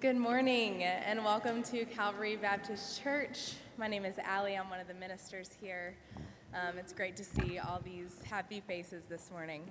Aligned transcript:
Good 0.00 0.16
morning 0.16 0.82
and 0.82 1.22
welcome 1.22 1.62
to 1.64 1.84
Calvary 1.84 2.34
Baptist 2.34 3.02
Church. 3.02 3.52
My 3.76 3.86
name 3.86 4.06
is 4.06 4.16
Allie. 4.18 4.56
I'm 4.56 4.70
one 4.70 4.80
of 4.80 4.88
the 4.88 4.94
ministers 4.94 5.50
here. 5.60 5.94
Um, 6.54 6.78
it's 6.78 6.94
great 6.94 7.16
to 7.16 7.24
see 7.24 7.58
all 7.58 7.82
these 7.84 8.16
happy 8.24 8.62
faces 8.66 9.04
this 9.10 9.30
morning. 9.30 9.62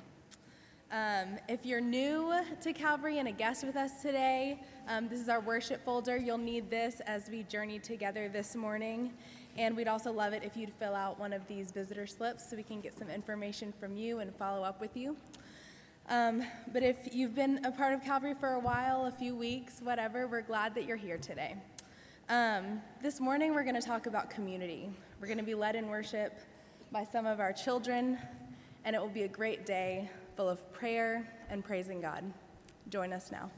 Um, 0.91 1.39
if 1.47 1.65
you're 1.65 1.81
new 1.81 2.31
to 2.61 2.73
Calvary 2.73 3.17
and 3.17 3.27
a 3.27 3.31
guest 3.31 3.63
with 3.63 3.75
us 3.75 4.03
today, 4.03 4.61
um, 4.87 5.09
this 5.09 5.19
is 5.19 5.29
our 5.29 5.39
worship 5.39 5.83
folder. 5.83 6.15
You'll 6.15 6.37
need 6.37 6.69
this 6.69 6.99
as 7.07 7.27
we 7.31 7.41
journey 7.41 7.79
together 7.79 8.29
this 8.29 8.55
morning. 8.55 9.11
And 9.57 9.75
we'd 9.75 9.87
also 9.87 10.11
love 10.11 10.33
it 10.33 10.43
if 10.43 10.55
you'd 10.55 10.73
fill 10.77 10.93
out 10.93 11.19
one 11.19 11.33
of 11.33 11.47
these 11.47 11.71
visitor 11.71 12.05
slips 12.05 12.47
so 12.47 12.55
we 12.55 12.61
can 12.61 12.81
get 12.81 12.95
some 12.95 13.09
information 13.09 13.73
from 13.79 13.97
you 13.97 14.19
and 14.19 14.35
follow 14.35 14.61
up 14.61 14.79
with 14.79 14.95
you. 14.95 15.17
Um, 16.09 16.43
but 16.73 16.81
if 16.81 17.13
you've 17.13 17.35
been 17.35 17.63
a 17.63 17.71
part 17.71 17.93
of 17.93 18.03
Calvary 18.03 18.33
for 18.33 18.53
a 18.53 18.59
while, 18.59 19.05
a 19.05 19.11
few 19.11 19.35
weeks, 19.35 19.79
whatever, 19.79 20.27
we're 20.27 20.41
glad 20.41 20.73
that 20.73 20.85
you're 20.85 20.97
here 20.97 21.19
today. 21.19 21.55
Um, 22.29 22.81
this 22.99 23.19
morning, 23.19 23.53
we're 23.53 23.63
going 23.63 23.79
to 23.79 23.87
talk 23.87 24.07
about 24.07 24.31
community. 24.31 24.89
We're 25.21 25.27
going 25.27 25.37
to 25.37 25.43
be 25.43 25.53
led 25.53 25.75
in 25.75 25.87
worship 25.87 26.39
by 26.91 27.05
some 27.11 27.27
of 27.27 27.39
our 27.39 27.53
children, 27.53 28.17
and 28.85 28.95
it 28.95 28.99
will 28.99 29.07
be 29.07 29.21
a 29.23 29.27
great 29.27 29.67
day 29.67 30.09
full 30.35 30.49
of 30.49 30.73
prayer 30.73 31.31
and 31.47 31.63
praising 31.63 32.01
God. 32.01 32.23
Join 32.89 33.13
us 33.13 33.31
now. 33.31 33.51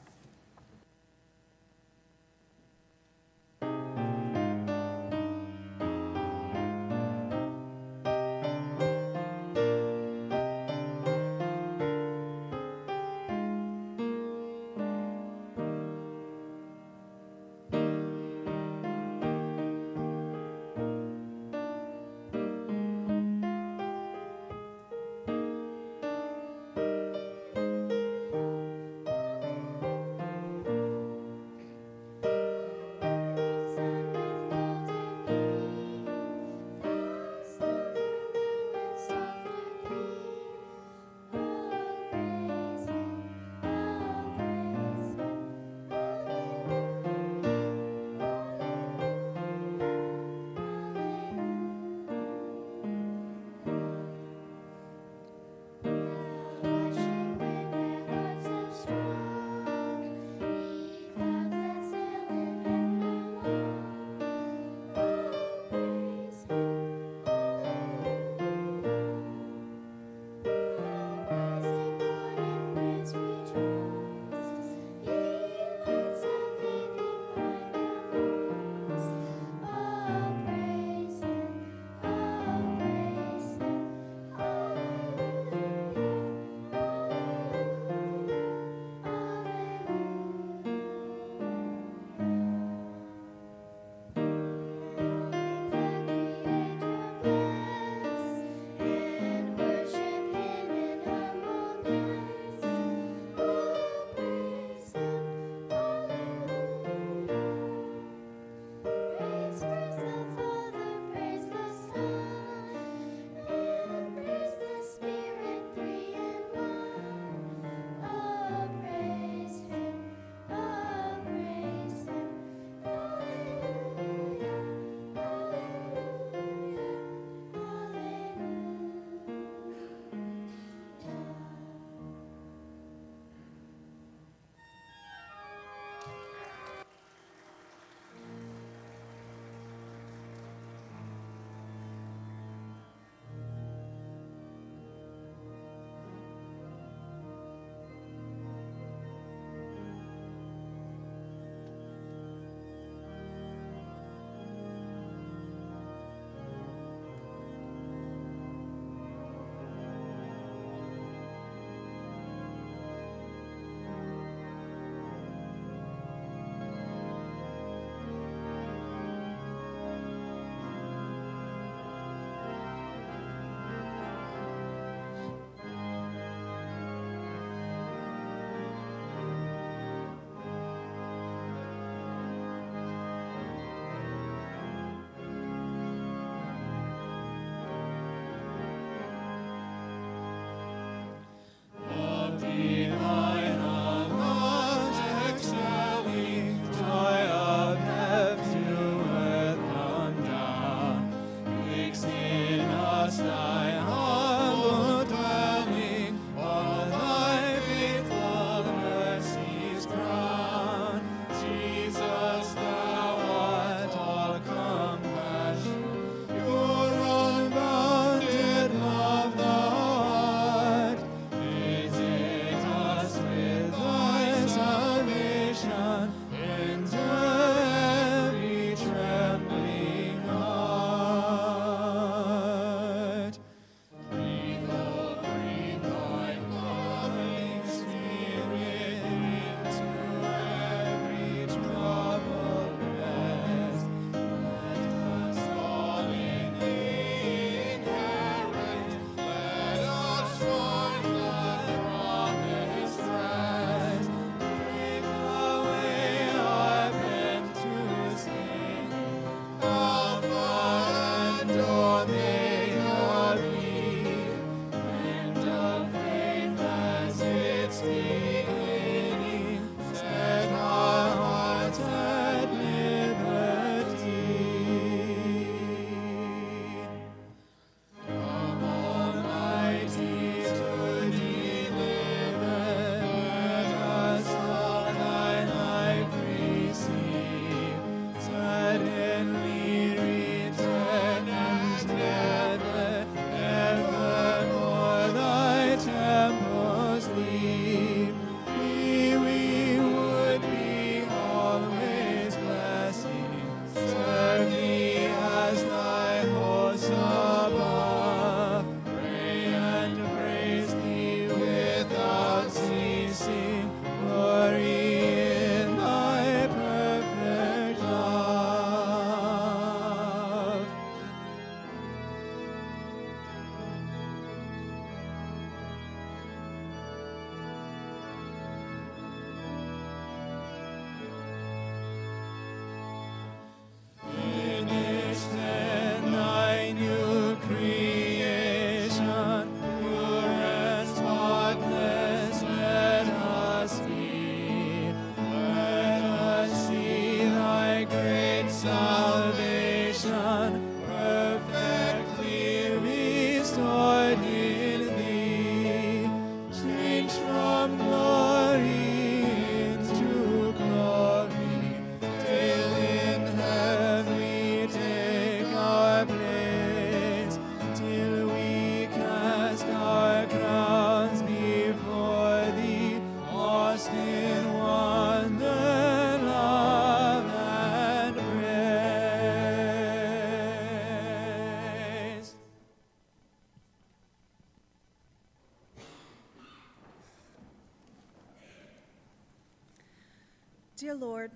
Lord, 391.01 391.31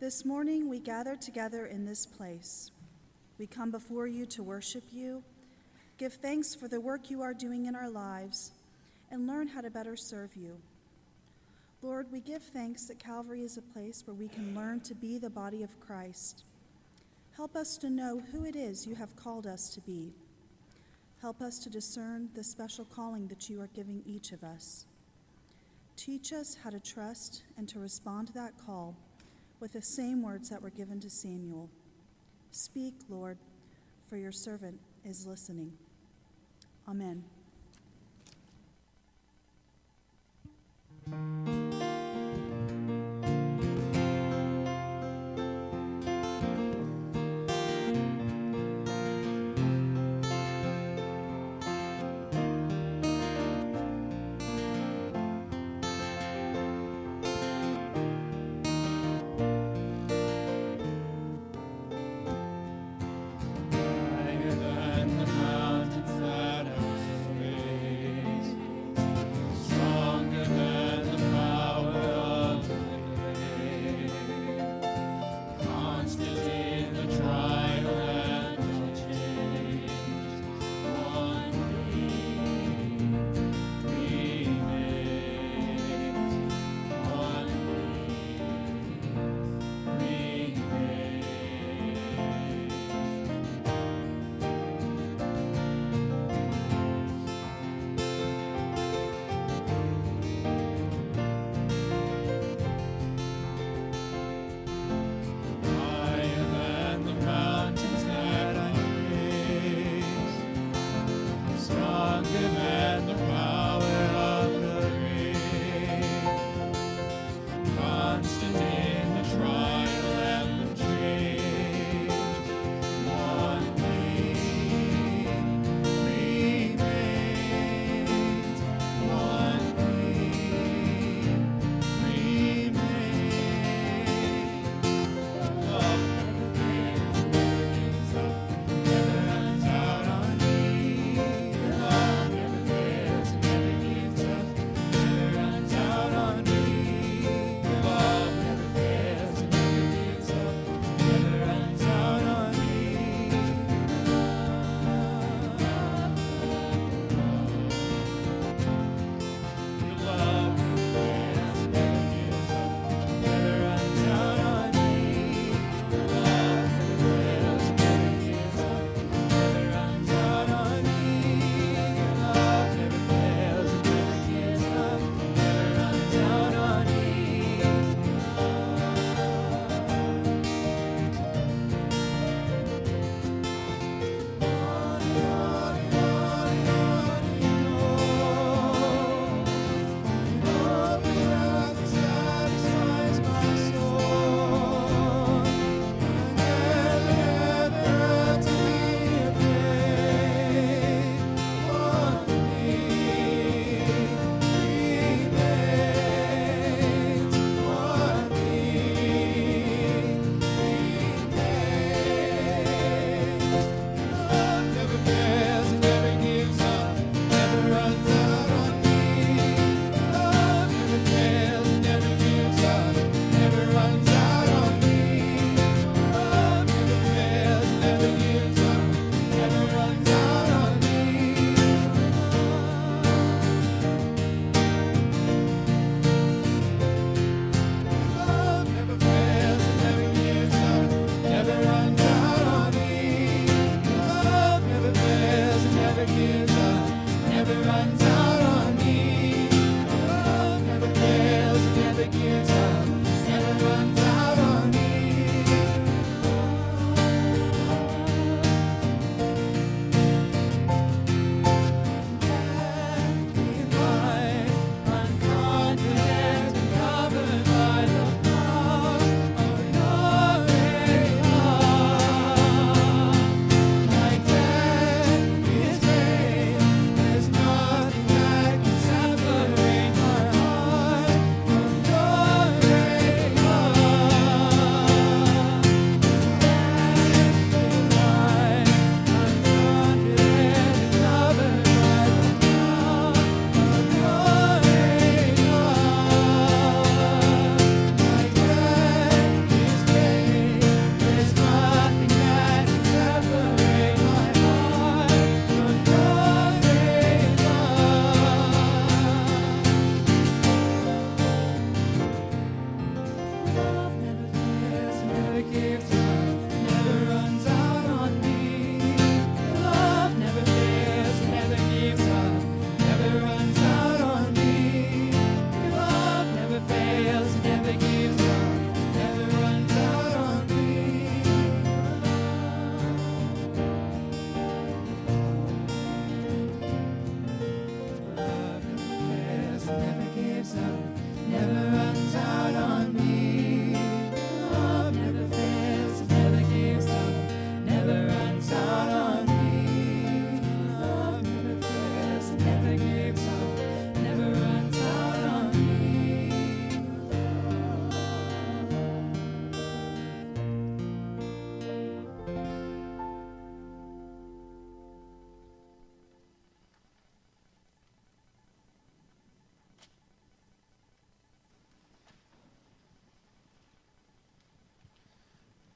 this 0.00 0.24
morning 0.24 0.68
we 0.68 0.80
gather 0.80 1.14
together 1.14 1.66
in 1.66 1.86
this 1.86 2.04
place. 2.04 2.72
We 3.38 3.46
come 3.46 3.70
before 3.70 4.08
you 4.08 4.26
to 4.26 4.42
worship 4.42 4.82
you, 4.90 5.22
give 5.96 6.14
thanks 6.14 6.56
for 6.56 6.66
the 6.66 6.80
work 6.80 7.08
you 7.08 7.22
are 7.22 7.32
doing 7.32 7.66
in 7.66 7.76
our 7.76 7.88
lives, 7.88 8.50
and 9.12 9.28
learn 9.28 9.46
how 9.46 9.60
to 9.60 9.70
better 9.70 9.94
serve 9.94 10.34
you. 10.34 10.56
Lord, 11.82 12.10
we 12.10 12.18
give 12.18 12.42
thanks 12.42 12.86
that 12.86 12.98
Calvary 12.98 13.44
is 13.44 13.56
a 13.56 13.62
place 13.62 14.02
where 14.04 14.16
we 14.16 14.26
can 14.26 14.56
learn 14.56 14.80
to 14.80 14.94
be 14.96 15.18
the 15.18 15.30
body 15.30 15.62
of 15.62 15.78
Christ. 15.78 16.42
Help 17.36 17.54
us 17.54 17.76
to 17.76 17.88
know 17.88 18.20
who 18.32 18.44
it 18.44 18.56
is 18.56 18.88
you 18.88 18.96
have 18.96 19.14
called 19.14 19.46
us 19.46 19.70
to 19.74 19.80
be. 19.82 20.14
Help 21.22 21.40
us 21.40 21.60
to 21.60 21.70
discern 21.70 22.28
the 22.34 22.42
special 22.42 22.84
calling 22.84 23.28
that 23.28 23.48
you 23.48 23.60
are 23.60 23.70
giving 23.72 24.02
each 24.04 24.32
of 24.32 24.42
us. 24.42 24.84
Teach 25.96 26.32
us 26.32 26.58
how 26.62 26.70
to 26.70 26.78
trust 26.78 27.42
and 27.56 27.68
to 27.68 27.78
respond 27.78 28.28
to 28.28 28.32
that 28.34 28.52
call 28.64 28.96
with 29.60 29.72
the 29.72 29.82
same 29.82 30.22
words 30.22 30.50
that 30.50 30.62
were 30.62 30.70
given 30.70 31.00
to 31.00 31.10
Samuel. 31.10 31.70
Speak, 32.50 32.94
Lord, 33.08 33.38
for 34.08 34.16
your 34.16 34.32
servant 34.32 34.78
is 35.04 35.26
listening. 35.26 35.72
Amen. 36.86 37.24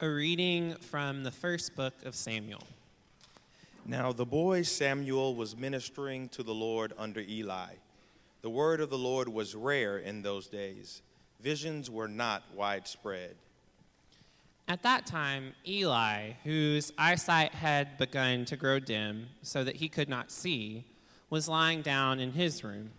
A 0.03 0.09
reading 0.09 0.73
from 0.77 1.21
the 1.21 1.29
first 1.29 1.75
book 1.75 1.93
of 2.05 2.15
Samuel. 2.15 2.63
Now 3.85 4.11
the 4.11 4.25
boy 4.25 4.63
Samuel 4.63 5.35
was 5.35 5.55
ministering 5.55 6.27
to 6.29 6.41
the 6.41 6.55
Lord 6.55 6.91
under 6.97 7.19
Eli. 7.19 7.73
The 8.41 8.49
word 8.49 8.81
of 8.81 8.89
the 8.89 8.97
Lord 8.97 9.29
was 9.29 9.53
rare 9.53 9.99
in 9.99 10.23
those 10.23 10.47
days, 10.47 11.03
visions 11.39 11.87
were 11.91 12.07
not 12.07 12.41
widespread. 12.55 13.35
At 14.67 14.81
that 14.81 15.05
time, 15.05 15.53
Eli, 15.67 16.31
whose 16.43 16.91
eyesight 16.97 17.53
had 17.53 17.99
begun 17.99 18.45
to 18.45 18.57
grow 18.57 18.79
dim 18.79 19.27
so 19.43 19.63
that 19.63 19.75
he 19.75 19.87
could 19.87 20.09
not 20.09 20.31
see, 20.31 20.83
was 21.29 21.47
lying 21.47 21.83
down 21.83 22.19
in 22.19 22.31
his 22.31 22.63
room. 22.63 22.89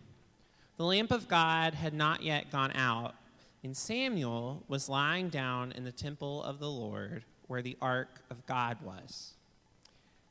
The 0.76 0.84
lamp 0.84 1.10
of 1.10 1.26
God 1.26 1.74
had 1.74 1.94
not 1.94 2.22
yet 2.22 2.52
gone 2.52 2.70
out, 2.76 3.16
and 3.62 3.76
Samuel 3.76 4.64
was 4.66 4.88
lying 4.88 5.28
down 5.28 5.72
in 5.72 5.84
the 5.84 5.92
temple 5.92 6.42
of 6.42 6.58
the 6.58 6.70
Lord 6.70 7.24
where 7.46 7.62
the 7.62 7.76
ark 7.80 8.20
of 8.30 8.44
God 8.46 8.78
was. 8.82 9.34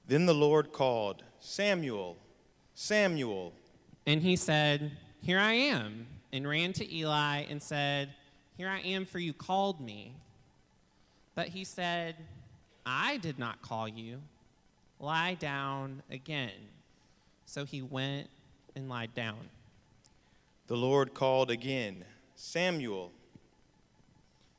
Then 0.07 0.25
the 0.25 0.33
Lord 0.33 0.73
called, 0.73 1.23
Samuel, 1.39 2.17
Samuel. 2.75 3.53
And 4.05 4.21
he 4.21 4.35
said, 4.35 4.91
Here 5.21 5.39
I 5.39 5.53
am, 5.53 6.07
and 6.33 6.47
ran 6.47 6.73
to 6.73 6.93
Eli 6.93 7.45
and 7.49 7.61
said, 7.61 8.09
Here 8.57 8.67
I 8.67 8.79
am, 8.79 9.05
for 9.05 9.19
you 9.19 9.31
called 9.31 9.79
me. 9.79 10.15
But 11.35 11.49
he 11.49 11.63
said, 11.63 12.15
I 12.85 13.17
did 13.17 13.39
not 13.39 13.61
call 13.61 13.87
you. 13.87 14.21
Lie 14.99 15.35
down 15.35 16.03
again. 16.11 16.51
So 17.45 17.63
he 17.63 17.81
went 17.81 18.27
and 18.75 18.89
lied 18.89 19.13
down. 19.13 19.49
The 20.67 20.75
Lord 20.77 21.13
called 21.13 21.49
again, 21.49 22.03
Samuel. 22.35 23.11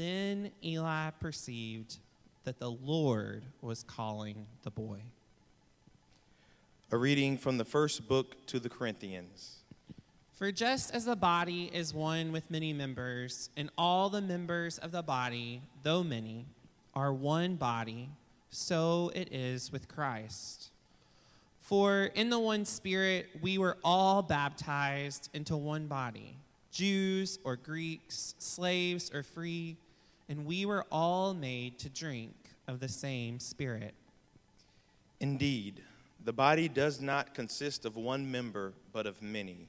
Then 0.00 0.50
Eli 0.64 1.10
perceived 1.20 1.98
that 2.44 2.58
the 2.58 2.70
Lord 2.70 3.44
was 3.60 3.82
calling 3.82 4.46
the 4.62 4.70
boy. 4.70 5.02
A 6.90 6.96
reading 6.96 7.36
from 7.36 7.58
the 7.58 7.66
first 7.66 8.08
book 8.08 8.46
to 8.46 8.58
the 8.58 8.70
Corinthians. 8.70 9.56
For 10.32 10.50
just 10.52 10.94
as 10.94 11.04
the 11.04 11.16
body 11.16 11.70
is 11.74 11.92
one 11.92 12.32
with 12.32 12.50
many 12.50 12.72
members, 12.72 13.50
and 13.58 13.68
all 13.76 14.08
the 14.08 14.22
members 14.22 14.78
of 14.78 14.90
the 14.90 15.02
body, 15.02 15.60
though 15.82 16.02
many, 16.02 16.46
are 16.94 17.12
one 17.12 17.56
body, 17.56 18.08
so 18.48 19.12
it 19.14 19.30
is 19.30 19.70
with 19.70 19.86
Christ. 19.86 20.70
For 21.60 22.04
in 22.04 22.30
the 22.30 22.38
one 22.38 22.64
Spirit 22.64 23.26
we 23.42 23.58
were 23.58 23.76
all 23.84 24.22
baptized 24.22 25.28
into 25.34 25.58
one 25.58 25.88
body 25.88 26.38
Jews 26.72 27.38
or 27.44 27.56
Greeks, 27.56 28.34
slaves 28.38 29.10
or 29.12 29.22
free, 29.22 29.76
and 30.30 30.46
we 30.46 30.64
were 30.64 30.86
all 30.92 31.34
made 31.34 31.76
to 31.80 31.88
drink 31.88 32.32
of 32.68 32.78
the 32.78 32.88
same 32.88 33.40
Spirit. 33.40 33.92
Indeed, 35.18 35.82
the 36.24 36.32
body 36.32 36.68
does 36.68 37.00
not 37.00 37.34
consist 37.34 37.84
of 37.84 37.96
one 37.96 38.30
member, 38.30 38.72
but 38.92 39.06
of 39.06 39.20
many. 39.20 39.66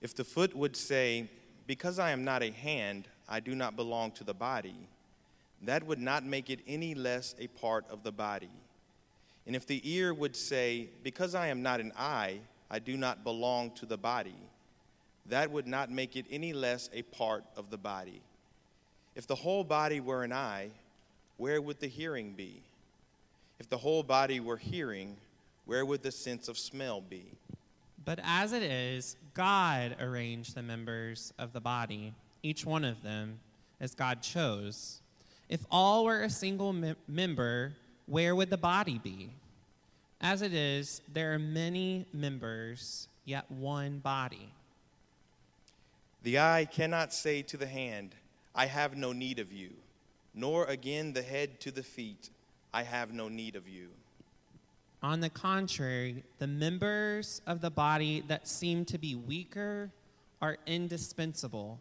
If 0.00 0.14
the 0.14 0.24
foot 0.24 0.56
would 0.56 0.74
say, 0.74 1.28
Because 1.66 1.98
I 1.98 2.12
am 2.12 2.24
not 2.24 2.42
a 2.42 2.50
hand, 2.50 3.08
I 3.28 3.40
do 3.40 3.54
not 3.54 3.76
belong 3.76 4.12
to 4.12 4.24
the 4.24 4.32
body, 4.32 4.88
that 5.62 5.84
would 5.84 5.98
not 5.98 6.24
make 6.24 6.48
it 6.48 6.60
any 6.66 6.94
less 6.94 7.34
a 7.38 7.48
part 7.48 7.84
of 7.90 8.02
the 8.02 8.12
body. 8.12 8.50
And 9.46 9.54
if 9.54 9.66
the 9.66 9.82
ear 9.84 10.14
would 10.14 10.34
say, 10.34 10.88
Because 11.02 11.34
I 11.34 11.48
am 11.48 11.62
not 11.62 11.80
an 11.80 11.92
eye, 11.94 12.40
I 12.70 12.78
do 12.78 12.96
not 12.96 13.22
belong 13.22 13.72
to 13.72 13.84
the 13.84 13.98
body, 13.98 14.36
that 15.26 15.50
would 15.50 15.66
not 15.66 15.90
make 15.90 16.16
it 16.16 16.24
any 16.30 16.54
less 16.54 16.88
a 16.94 17.02
part 17.02 17.44
of 17.54 17.68
the 17.68 17.76
body. 17.76 18.22
If 19.18 19.26
the 19.26 19.34
whole 19.34 19.64
body 19.64 19.98
were 19.98 20.22
an 20.22 20.32
eye, 20.32 20.70
where 21.38 21.60
would 21.60 21.80
the 21.80 21.88
hearing 21.88 22.34
be? 22.34 22.62
If 23.58 23.68
the 23.68 23.76
whole 23.76 24.04
body 24.04 24.38
were 24.38 24.56
hearing, 24.56 25.16
where 25.64 25.84
would 25.84 26.04
the 26.04 26.12
sense 26.12 26.46
of 26.46 26.56
smell 26.56 27.00
be? 27.00 27.32
But 28.04 28.20
as 28.22 28.52
it 28.52 28.62
is, 28.62 29.16
God 29.34 29.96
arranged 30.00 30.54
the 30.54 30.62
members 30.62 31.32
of 31.36 31.52
the 31.52 31.60
body, 31.60 32.14
each 32.44 32.64
one 32.64 32.84
of 32.84 33.02
them, 33.02 33.40
as 33.80 33.92
God 33.92 34.22
chose. 34.22 35.00
If 35.48 35.66
all 35.68 36.04
were 36.04 36.22
a 36.22 36.30
single 36.30 36.72
mem- 36.72 36.94
member, 37.08 37.72
where 38.06 38.36
would 38.36 38.50
the 38.50 38.56
body 38.56 39.00
be? 39.02 39.30
As 40.20 40.42
it 40.42 40.54
is, 40.54 41.02
there 41.12 41.34
are 41.34 41.40
many 41.40 42.06
members, 42.12 43.08
yet 43.24 43.50
one 43.50 43.98
body. 43.98 44.52
The 46.22 46.38
eye 46.38 46.68
cannot 46.70 47.12
say 47.12 47.42
to 47.42 47.56
the 47.56 47.66
hand, 47.66 48.14
I 48.54 48.66
have 48.66 48.96
no 48.96 49.12
need 49.12 49.38
of 49.38 49.52
you, 49.52 49.70
nor 50.34 50.64
again 50.64 51.12
the 51.12 51.22
head 51.22 51.60
to 51.60 51.70
the 51.70 51.82
feet, 51.82 52.30
I 52.72 52.82
have 52.82 53.12
no 53.12 53.28
need 53.28 53.56
of 53.56 53.68
you. 53.68 53.88
On 55.02 55.20
the 55.20 55.30
contrary, 55.30 56.24
the 56.38 56.46
members 56.46 57.40
of 57.46 57.60
the 57.60 57.70
body 57.70 58.24
that 58.26 58.48
seem 58.48 58.84
to 58.86 58.98
be 58.98 59.14
weaker 59.14 59.90
are 60.42 60.58
indispensable. 60.66 61.80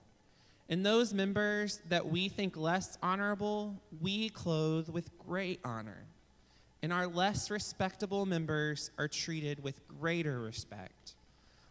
And 0.69 0.85
those 0.85 1.13
members 1.13 1.81
that 1.89 2.07
we 2.07 2.29
think 2.29 2.57
less 2.57 2.97
honorable, 3.01 3.75
we 4.01 4.29
clothe 4.29 4.89
with 4.89 5.09
great 5.17 5.59
honor. 5.63 6.03
And 6.83 6.93
our 6.93 7.07
less 7.07 7.49
respectable 7.49 8.25
members 8.25 8.91
are 8.99 9.07
treated 9.07 9.63
with 9.63 9.79
greater 9.99 10.39
respect, 10.39 11.15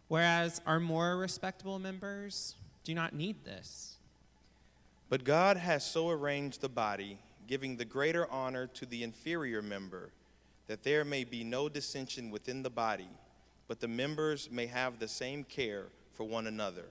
whereas 0.09 0.61
our 0.65 0.79
more 0.79 1.17
respectable 1.17 1.79
members 1.79 2.55
do 2.83 2.93
not 2.93 3.13
need 3.13 3.45
this. 3.45 3.96
But 5.09 5.23
God 5.23 5.57
has 5.57 5.85
so 5.85 6.09
arranged 6.09 6.61
the 6.61 6.69
body, 6.69 7.19
giving 7.47 7.77
the 7.77 7.85
greater 7.85 8.29
honor 8.29 8.67
to 8.67 8.85
the 8.85 9.03
inferior 9.03 9.61
member, 9.61 10.11
that 10.67 10.83
there 10.83 11.05
may 11.05 11.23
be 11.23 11.43
no 11.43 11.69
dissension 11.69 12.29
within 12.29 12.61
the 12.61 12.69
body, 12.69 13.09
but 13.67 13.79
the 13.79 13.87
members 13.87 14.49
may 14.51 14.65
have 14.65 14.99
the 14.99 15.07
same 15.07 15.43
care 15.45 15.85
for 16.13 16.25
one 16.25 16.47
another. 16.47 16.85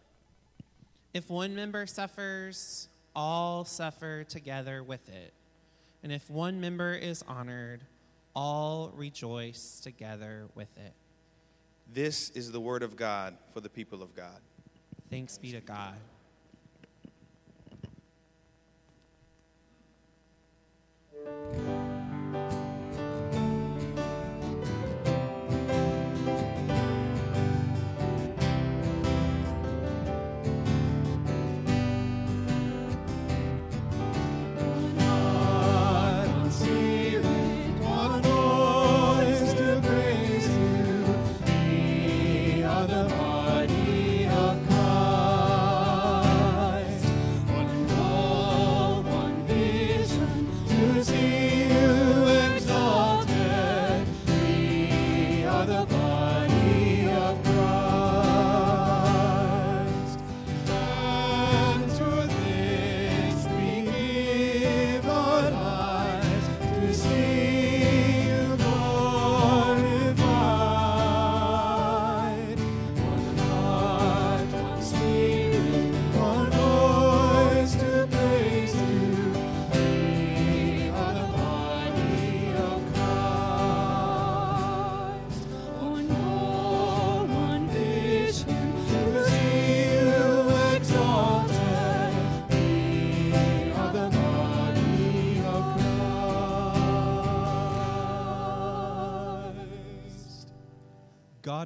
If 1.12 1.29
one 1.29 1.55
member 1.55 1.87
suffers, 1.87 2.88
all 3.14 3.64
suffer 3.64 4.24
together 4.24 4.83
with 4.83 5.09
it. 5.09 5.33
And 6.02 6.12
if 6.12 6.31
one 6.31 6.61
member 6.61 6.94
is 6.94 7.22
honored, 7.26 7.81
all 8.35 8.92
rejoice 8.94 9.81
together 9.83 10.44
with 10.55 10.68
it. 10.76 10.92
This 11.92 12.31
is 12.31 12.52
the 12.52 12.61
word 12.61 12.83
of 12.83 12.96
God 12.96 13.37
for 13.52 13.61
the 13.61 13.68
people 13.68 14.02
of 14.02 14.14
God. 14.14 14.40
Thanks 15.11 15.38
be 15.38 15.52
to 15.52 15.61
God. 15.61 15.94
One 21.27 21.86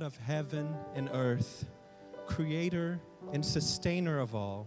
God 0.01 0.07
of 0.07 0.17
heaven 0.17 0.75
and 0.95 1.11
earth, 1.13 1.67
creator 2.27 2.99
and 3.35 3.45
sustainer 3.45 4.19
of 4.19 4.35
all, 4.35 4.67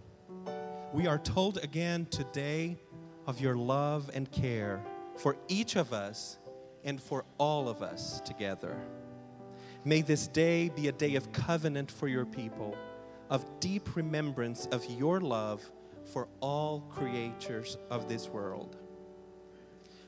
we 0.92 1.08
are 1.08 1.18
told 1.18 1.58
again 1.58 2.06
today 2.06 2.76
of 3.26 3.40
your 3.40 3.56
love 3.56 4.10
and 4.14 4.30
care 4.30 4.80
for 5.16 5.36
each 5.48 5.74
of 5.74 5.92
us 5.92 6.38
and 6.84 7.02
for 7.02 7.24
all 7.38 7.68
of 7.68 7.82
us 7.82 8.20
together. 8.20 8.80
May 9.84 10.02
this 10.02 10.28
day 10.28 10.68
be 10.68 10.86
a 10.86 10.92
day 10.92 11.16
of 11.16 11.32
covenant 11.32 11.90
for 11.90 12.06
your 12.06 12.26
people, 12.26 12.76
of 13.28 13.44
deep 13.58 13.96
remembrance 13.96 14.66
of 14.66 14.84
your 14.88 15.20
love 15.20 15.68
for 16.12 16.28
all 16.38 16.80
creatures 16.82 17.76
of 17.90 18.08
this 18.08 18.28
world. 18.28 18.76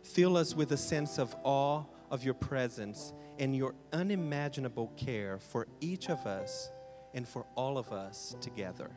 Fill 0.04 0.36
us 0.36 0.54
with 0.54 0.70
a 0.70 0.76
sense 0.76 1.18
of 1.18 1.34
awe 1.42 1.82
of 2.12 2.22
your 2.22 2.34
presence 2.34 3.12
and 3.38 3.54
your 3.54 3.74
unimaginable 3.92 4.92
care 4.96 5.38
for 5.38 5.66
each 5.80 6.08
of 6.08 6.26
us 6.26 6.70
and 7.14 7.26
for 7.26 7.46
all 7.54 7.78
of 7.78 7.92
us 7.92 8.36
together. 8.40 8.90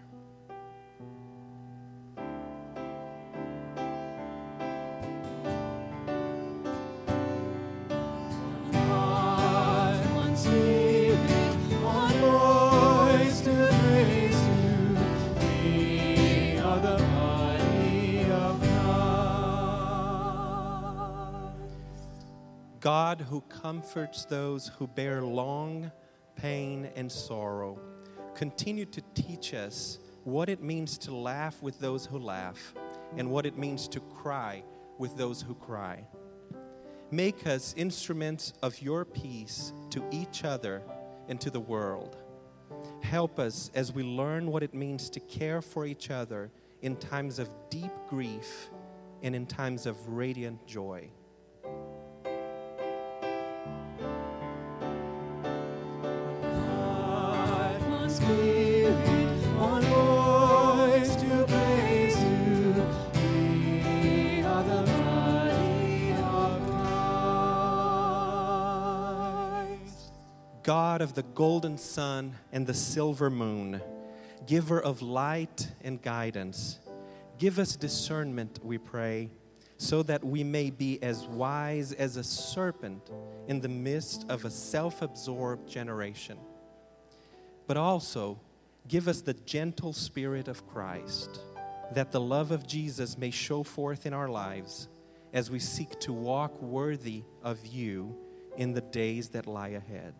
God 22.79 23.19
who 23.21 23.41
comforts 23.41 24.25
those 24.25 24.69
who 24.77 24.87
bear 24.87 25.21
long 25.21 25.91
pain 26.35 26.89
and 26.95 27.11
sorrow, 27.11 27.77
continue 28.35 28.85
to 28.85 29.01
teach 29.13 29.53
us 29.53 29.99
what 30.23 30.47
it 30.47 30.61
means 30.61 30.97
to 30.99 31.15
laugh 31.15 31.61
with 31.61 31.79
those 31.79 32.05
who 32.05 32.17
laugh 32.17 32.73
and 33.17 33.29
what 33.29 33.45
it 33.45 33.57
means 33.57 33.87
to 33.89 33.99
cry 33.99 34.63
with 34.97 35.17
those 35.17 35.41
who 35.41 35.55
cry. 35.55 36.05
Make 37.11 37.47
us 37.47 37.73
instruments 37.75 38.53
of 38.61 38.81
your 38.81 39.03
peace 39.03 39.73
to 39.89 40.03
each 40.11 40.45
other 40.45 40.81
and 41.27 41.41
to 41.41 41.49
the 41.49 41.59
world. 41.59 42.17
Help 43.01 43.39
us 43.39 43.71
as 43.73 43.91
we 43.91 44.03
learn 44.03 44.51
what 44.51 44.63
it 44.63 44.73
means 44.73 45.09
to 45.09 45.19
care 45.19 45.61
for 45.61 45.85
each 45.85 46.11
other 46.11 46.51
in 46.81 46.95
times 46.95 47.39
of 47.39 47.49
deep 47.69 47.91
grief 48.07 48.69
and 49.21 49.35
in 49.35 49.45
times 49.45 49.85
of 49.85 50.07
radiant 50.07 50.65
joy. 50.65 51.09
God 70.69 71.01
of 71.01 71.15
the 71.15 71.23
golden 71.23 71.79
sun 71.79 72.35
and 72.51 72.67
the 72.67 72.75
silver 72.75 73.31
moon, 73.31 73.81
giver 74.45 74.79
of 74.79 75.01
light 75.01 75.67
and 75.81 75.99
guidance, 75.99 76.77
give 77.39 77.57
us 77.57 77.75
discernment, 77.75 78.59
we 78.61 78.77
pray, 78.77 79.31
so 79.77 80.03
that 80.03 80.23
we 80.23 80.43
may 80.43 80.69
be 80.69 81.01
as 81.01 81.25
wise 81.25 81.93
as 81.93 82.17
a 82.17 82.23
serpent 82.23 83.09
in 83.47 83.61
the 83.61 83.67
midst 83.67 84.29
of 84.29 84.45
a 84.45 84.51
self 84.51 85.01
absorbed 85.01 85.67
generation. 85.67 86.37
But 87.69 87.77
also, 87.77 88.39
give 88.87 89.07
us 89.07 89.21
the 89.21 89.35
gentle 89.35 89.93
spirit 89.93 90.47
of 90.47 90.67
Christ, 90.67 91.39
that 91.93 92.11
the 92.11 92.19
love 92.19 92.49
of 92.49 92.65
Jesus 92.65 93.15
may 93.15 93.29
show 93.29 93.61
forth 93.61 94.07
in 94.07 94.13
our 94.13 94.27
lives 94.27 94.87
as 95.33 95.51
we 95.51 95.59
seek 95.59 95.99
to 95.99 96.11
walk 96.11 96.59
worthy 96.63 97.21
of 97.43 97.63
you 97.67 98.17
in 98.57 98.73
the 98.73 98.81
days 98.81 99.29
that 99.29 99.45
lie 99.45 99.67
ahead. 99.67 100.15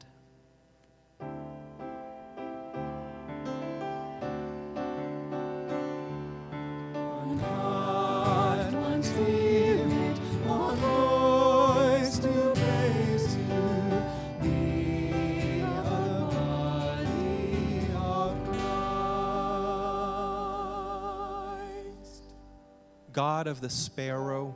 God 23.20 23.48
of 23.48 23.60
the 23.60 23.70
sparrow 23.70 24.56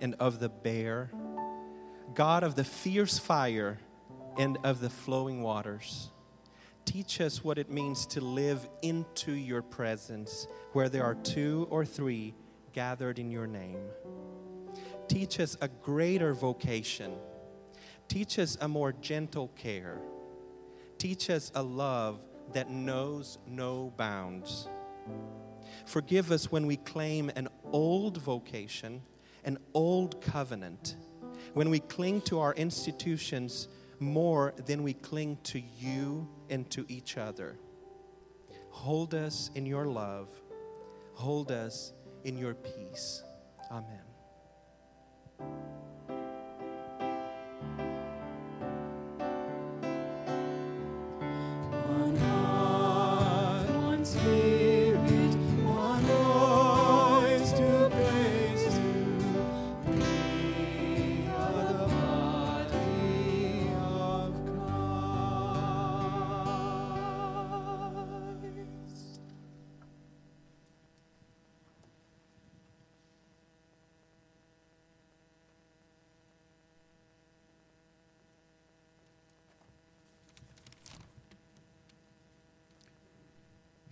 and 0.00 0.14
of 0.18 0.40
the 0.40 0.48
bear, 0.48 1.10
God 2.14 2.44
of 2.44 2.54
the 2.54 2.64
fierce 2.64 3.18
fire 3.18 3.78
and 4.38 4.56
of 4.64 4.80
the 4.80 4.88
flowing 4.88 5.42
waters. 5.42 6.08
Teach 6.86 7.20
us 7.20 7.44
what 7.44 7.58
it 7.58 7.70
means 7.70 8.06
to 8.06 8.22
live 8.22 8.66
into 8.80 9.32
your 9.32 9.60
presence 9.60 10.46
where 10.72 10.88
there 10.88 11.04
are 11.04 11.14
two 11.14 11.68
or 11.68 11.84
three 11.84 12.34
gathered 12.72 13.18
in 13.18 13.30
your 13.30 13.46
name. 13.46 13.82
Teach 15.06 15.38
us 15.38 15.58
a 15.60 15.68
greater 15.68 16.32
vocation. 16.32 17.12
Teach 18.08 18.38
us 18.38 18.56
a 18.62 18.66
more 18.66 18.92
gentle 18.92 19.48
care. 19.48 19.98
Teach 20.96 21.28
us 21.28 21.52
a 21.54 21.62
love 21.62 22.18
that 22.54 22.70
knows 22.70 23.36
no 23.46 23.92
bounds. 23.98 24.70
Forgive 25.90 26.30
us 26.30 26.52
when 26.52 26.68
we 26.68 26.76
claim 26.76 27.32
an 27.34 27.48
old 27.72 28.18
vocation, 28.18 29.02
an 29.44 29.58
old 29.74 30.20
covenant, 30.20 30.94
when 31.52 31.68
we 31.68 31.80
cling 31.80 32.20
to 32.20 32.38
our 32.38 32.54
institutions 32.54 33.66
more 33.98 34.54
than 34.66 34.84
we 34.84 34.92
cling 34.92 35.36
to 35.42 35.58
you 35.58 36.28
and 36.48 36.70
to 36.70 36.86
each 36.88 37.16
other. 37.16 37.58
Hold 38.68 39.16
us 39.16 39.50
in 39.56 39.66
your 39.66 39.86
love, 39.86 40.28
hold 41.14 41.50
us 41.50 41.92
in 42.22 42.38
your 42.38 42.54
peace. 42.54 43.24
Amen. 43.72 44.09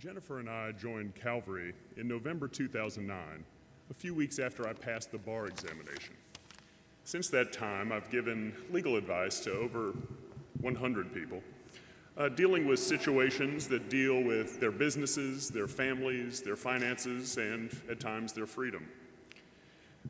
Jennifer 0.09 0.39
and 0.39 0.49
I 0.49 0.71
joined 0.71 1.13
Calvary 1.13 1.71
in 1.95 2.07
November 2.07 2.47
2009, 2.47 3.45
a 3.91 3.93
few 3.93 4.15
weeks 4.15 4.39
after 4.39 4.67
I 4.67 4.73
passed 4.73 5.11
the 5.11 5.19
bar 5.19 5.45
examination. 5.45 6.15
Since 7.03 7.29
that 7.29 7.53
time, 7.53 7.91
I've 7.91 8.09
given 8.09 8.55
legal 8.71 8.95
advice 8.95 9.39
to 9.41 9.51
over 9.51 9.93
100 10.61 11.13
people, 11.13 11.43
uh, 12.17 12.27
dealing 12.27 12.65
with 12.65 12.79
situations 12.79 13.67
that 13.67 13.87
deal 13.87 14.23
with 14.23 14.59
their 14.59 14.71
businesses, 14.71 15.49
their 15.49 15.67
families, 15.67 16.41
their 16.41 16.55
finances, 16.55 17.37
and 17.37 17.69
at 17.87 17.99
times 17.99 18.33
their 18.33 18.47
freedom. 18.47 18.87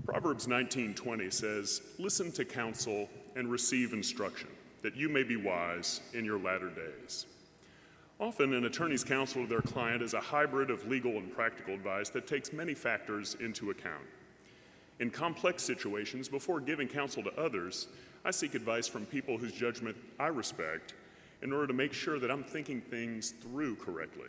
Proverbs 0.06 0.48
19:20 0.48 1.30
says, 1.30 1.82
"Listen 1.98 2.32
to 2.32 2.46
counsel 2.46 3.10
and 3.36 3.52
receive 3.52 3.92
instruction, 3.92 4.50
that 4.82 4.96
you 4.96 5.10
may 5.10 5.24
be 5.24 5.36
wise 5.36 6.00
in 6.14 6.24
your 6.24 6.40
latter 6.40 6.70
days." 6.70 7.26
Often, 8.20 8.54
an 8.54 8.66
attorney's 8.66 9.06
counsel 9.06 9.44
to 9.44 9.48
their 9.48 9.62
client 9.62 10.02
is 10.02 10.14
a 10.14 10.20
hybrid 10.20 10.70
of 10.70 10.86
legal 10.86 11.18
and 11.18 11.34
practical 11.34 11.74
advice 11.74 12.10
that 12.10 12.28
takes 12.28 12.52
many 12.52 12.74
factors 12.74 13.38
into 13.40 13.72
account. 13.72 14.04
In 15.00 15.10
complex 15.10 15.64
situations, 15.64 16.28
before 16.28 16.60
giving 16.60 16.90
counsel 16.90 17.24
to 17.24 17.34
others, 17.40 17.88
I 18.26 18.32
seek 18.32 18.56
advice 18.56 18.90
from 18.90 19.06
people 19.06 19.38
whose 19.38 19.54
judgment 19.54 19.96
I 20.20 20.28
respect 20.28 20.96
in 21.42 21.54
order 21.54 21.68
to 21.68 21.74
make 21.74 21.94
sure 21.94 22.20
that 22.20 22.30
I'm 22.30 22.44
thinking 22.44 22.82
things 22.82 23.32
through 23.42 23.78
correctly. 23.78 24.28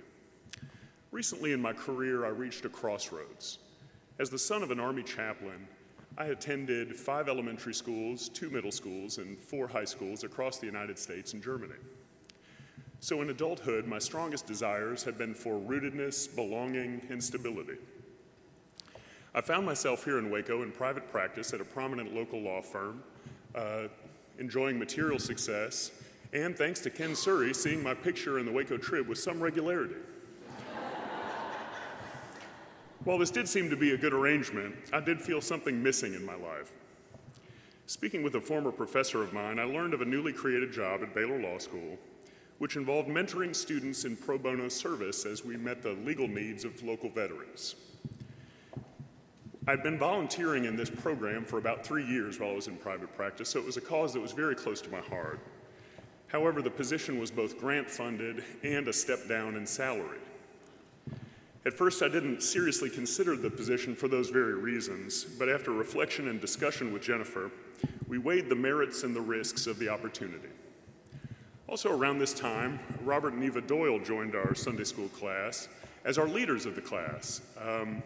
Recently 1.11 1.50
in 1.50 1.61
my 1.61 1.72
career, 1.72 2.24
I 2.24 2.29
reached 2.29 2.64
a 2.64 2.68
crossroads. 2.68 3.59
As 4.20 4.31
the 4.31 4.38
son 4.38 4.62
of 4.62 4.70
an 4.70 4.79
Army 4.79 5.03
chaplain, 5.03 5.66
I 6.16 6.26
attended 6.26 6.94
five 6.94 7.29
elementary 7.29 7.74
schools, 7.74 8.29
two 8.29 8.50
middle 8.50 8.70
schools, 8.70 9.18
and 9.18 9.37
four 9.37 9.66
high 9.66 9.85
schools 9.85 10.22
across 10.22 10.59
the 10.59 10.66
United 10.66 10.96
States 10.96 11.33
and 11.33 11.42
Germany. 11.42 11.74
So 13.03 13.23
in 13.23 13.31
adulthood, 13.31 13.87
my 13.87 13.99
strongest 13.99 14.47
desires 14.47 15.03
have 15.05 15.17
been 15.17 15.33
for 15.33 15.59
rootedness, 15.59 16.35
belonging, 16.35 17.01
and 17.09 17.23
stability. 17.23 17.79
I 19.35 19.41
found 19.41 19.65
myself 19.65 20.05
here 20.05 20.19
in 20.19 20.31
Waco 20.31 20.63
in 20.63 20.71
private 20.71 21.11
practice 21.11 21.55
at 21.55 21.63
a 21.63 21.65
prominent 21.65 22.15
local 22.15 22.41
law 22.41 22.61
firm, 22.61 23.03
uh, 23.55 23.85
enjoying 24.39 24.79
material 24.79 25.19
success, 25.19 25.93
and 26.35 26.57
thanks 26.57 26.81
to 26.81 26.91
Ken 26.91 27.15
Surrey, 27.15 27.55
seeing 27.55 27.83
my 27.83 27.95
picture 27.95 28.39
in 28.39 28.45
the 28.45 28.53
Waco 28.53 28.77
Trib 28.77 29.09
with 29.09 29.19
some 29.19 29.41
regularity. 29.41 29.97
While 33.05 33.17
this 33.17 33.31
did 33.31 33.49
seem 33.49 33.71
to 33.71 33.77
be 33.77 33.93
a 33.93 33.97
good 33.97 34.13
arrangement, 34.13 34.75
I 34.93 35.01
did 35.01 35.23
feel 35.23 35.41
something 35.41 35.83
missing 35.83 36.13
in 36.13 36.25
my 36.25 36.35
life. 36.35 36.71
Speaking 37.87 38.23
with 38.23 38.35
a 38.35 38.41
former 38.41 38.71
professor 38.71 39.23
of 39.23 39.33
mine, 39.33 39.59
I 39.59 39.65
learned 39.65 39.95
of 39.95 40.03
a 40.03 40.05
newly 40.05 40.35
created 40.35 40.71
job 40.71 41.03
at 41.03 41.15
Baylor 41.15 41.41
Law 41.41 41.57
School, 41.57 41.99
which 42.61 42.77
involved 42.77 43.09
mentoring 43.09 43.57
students 43.57 44.05
in 44.05 44.14
pro 44.14 44.37
bono 44.37 44.68
service 44.68 45.25
as 45.25 45.42
we 45.42 45.57
met 45.57 45.83
the 45.83 45.92
legal 46.05 46.29
needs 46.29 46.62
of 46.66 46.83
local 46.83 47.09
veterans. 47.09 47.75
I'd 49.66 49.83
been 49.83 49.99
volunteering 49.99 50.66
in 50.66 50.77
this 50.77 50.90
program 50.90 51.46
for 51.46 51.57
about 51.57 51.87
three 51.87 52.05
years 52.05 52.38
while 52.38 52.51
I 52.51 52.55
was 52.55 52.68
in 52.68 52.77
private 52.77 53.16
practice, 53.16 53.49
so 53.49 53.59
it 53.61 53.64
was 53.64 53.79
a 53.79 53.81
cause 53.81 54.12
that 54.12 54.20
was 54.20 54.33
very 54.33 54.55
close 54.55 54.83
to 54.83 54.90
my 54.90 55.01
heart. 55.01 55.40
However, 56.27 56.61
the 56.61 56.70
position 56.70 57.18
was 57.18 57.31
both 57.31 57.59
grant 57.59 57.88
funded 57.88 58.44
and 58.62 58.88
a 58.88 58.92
step 58.92 59.27
down 59.27 59.57
in 59.57 59.66
salary. 59.66 60.20
At 61.64 61.73
first, 61.73 62.03
I 62.03 62.09
didn't 62.09 62.42
seriously 62.42 62.90
consider 62.90 63.37
the 63.37 63.49
position 63.49 63.96
for 63.96 64.07
those 64.07 64.29
very 64.29 64.55
reasons, 64.55 65.25
but 65.25 65.49
after 65.49 65.70
reflection 65.73 66.29
and 66.29 66.38
discussion 66.38 66.92
with 66.92 67.01
Jennifer, 67.01 67.51
we 68.07 68.18
weighed 68.18 68.51
the 68.51 68.55
merits 68.55 69.03
and 69.03 69.16
the 69.16 69.20
risks 69.23 69.66
of 69.66 69.79
the 69.79 69.88
opportunity. 69.88 70.51
Also, 71.71 71.97
around 71.97 72.19
this 72.19 72.35
time, 72.35 72.81
Robert 73.05 73.33
and 73.33 73.45
Eva 73.45 73.61
Doyle 73.61 74.01
joined 74.01 74.35
our 74.35 74.57
Sunday 74.57 74.83
school 74.83 75.07
class 75.11 75.69
as 76.05 76.19
our 76.19 76.27
leaders 76.27 76.67
of 76.67 76.75
the 76.75 76.81
class. 76.81 77.43
Um, 77.65 78.03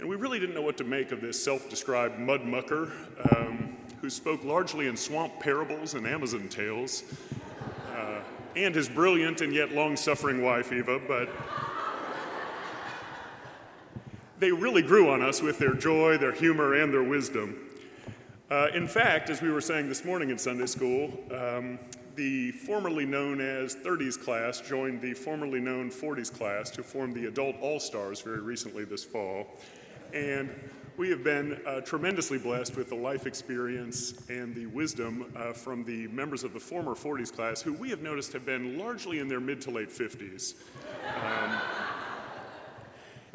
and 0.00 0.08
we 0.08 0.16
really 0.16 0.40
didn't 0.40 0.56
know 0.56 0.62
what 0.62 0.76
to 0.78 0.84
make 0.84 1.12
of 1.12 1.20
this 1.20 1.42
self 1.42 1.70
described 1.70 2.18
mud 2.18 2.44
mucker 2.44 2.90
um, 3.30 3.76
who 4.00 4.10
spoke 4.10 4.42
largely 4.42 4.88
in 4.88 4.96
swamp 4.96 5.38
parables 5.38 5.94
and 5.94 6.04
Amazon 6.04 6.48
tales, 6.48 7.04
uh, 7.94 8.22
and 8.56 8.74
his 8.74 8.88
brilliant 8.88 9.40
and 9.40 9.54
yet 9.54 9.70
long 9.70 9.94
suffering 9.94 10.42
wife, 10.42 10.72
Eva, 10.72 11.00
but 11.06 11.28
they 14.40 14.50
really 14.50 14.82
grew 14.82 15.10
on 15.10 15.22
us 15.22 15.40
with 15.40 15.60
their 15.60 15.74
joy, 15.74 16.18
their 16.18 16.32
humor, 16.32 16.74
and 16.74 16.92
their 16.92 17.04
wisdom. 17.04 17.56
Uh, 18.50 18.66
in 18.74 18.88
fact, 18.88 19.30
as 19.30 19.40
we 19.40 19.48
were 19.48 19.60
saying 19.60 19.88
this 19.88 20.04
morning 20.04 20.30
in 20.30 20.38
Sunday 20.38 20.66
school, 20.66 21.12
um, 21.30 21.78
the 22.16 22.50
formerly 22.52 23.04
known 23.04 23.40
as 23.40 23.76
30s 23.76 24.20
class 24.20 24.60
joined 24.60 25.00
the 25.02 25.14
formerly 25.14 25.60
known 25.60 25.90
40s 25.90 26.32
class 26.32 26.70
to 26.70 26.82
form 26.82 27.12
the 27.12 27.26
Adult 27.26 27.56
All 27.60 27.78
Stars 27.78 28.22
very 28.22 28.40
recently 28.40 28.84
this 28.84 29.04
fall. 29.04 29.46
And 30.14 30.50
we 30.96 31.10
have 31.10 31.22
been 31.22 31.60
uh, 31.66 31.82
tremendously 31.82 32.38
blessed 32.38 32.74
with 32.76 32.88
the 32.88 32.94
life 32.94 33.26
experience 33.26 34.14
and 34.30 34.54
the 34.54 34.64
wisdom 34.66 35.30
uh, 35.36 35.52
from 35.52 35.84
the 35.84 36.08
members 36.08 36.42
of 36.42 36.54
the 36.54 36.60
former 36.60 36.94
40s 36.94 37.30
class, 37.30 37.60
who 37.60 37.74
we 37.74 37.90
have 37.90 38.00
noticed 38.00 38.32
have 38.32 38.46
been 38.46 38.78
largely 38.78 39.18
in 39.18 39.28
their 39.28 39.40
mid 39.40 39.60
to 39.62 39.70
late 39.70 39.90
50s. 39.90 40.54
Um, 41.22 41.60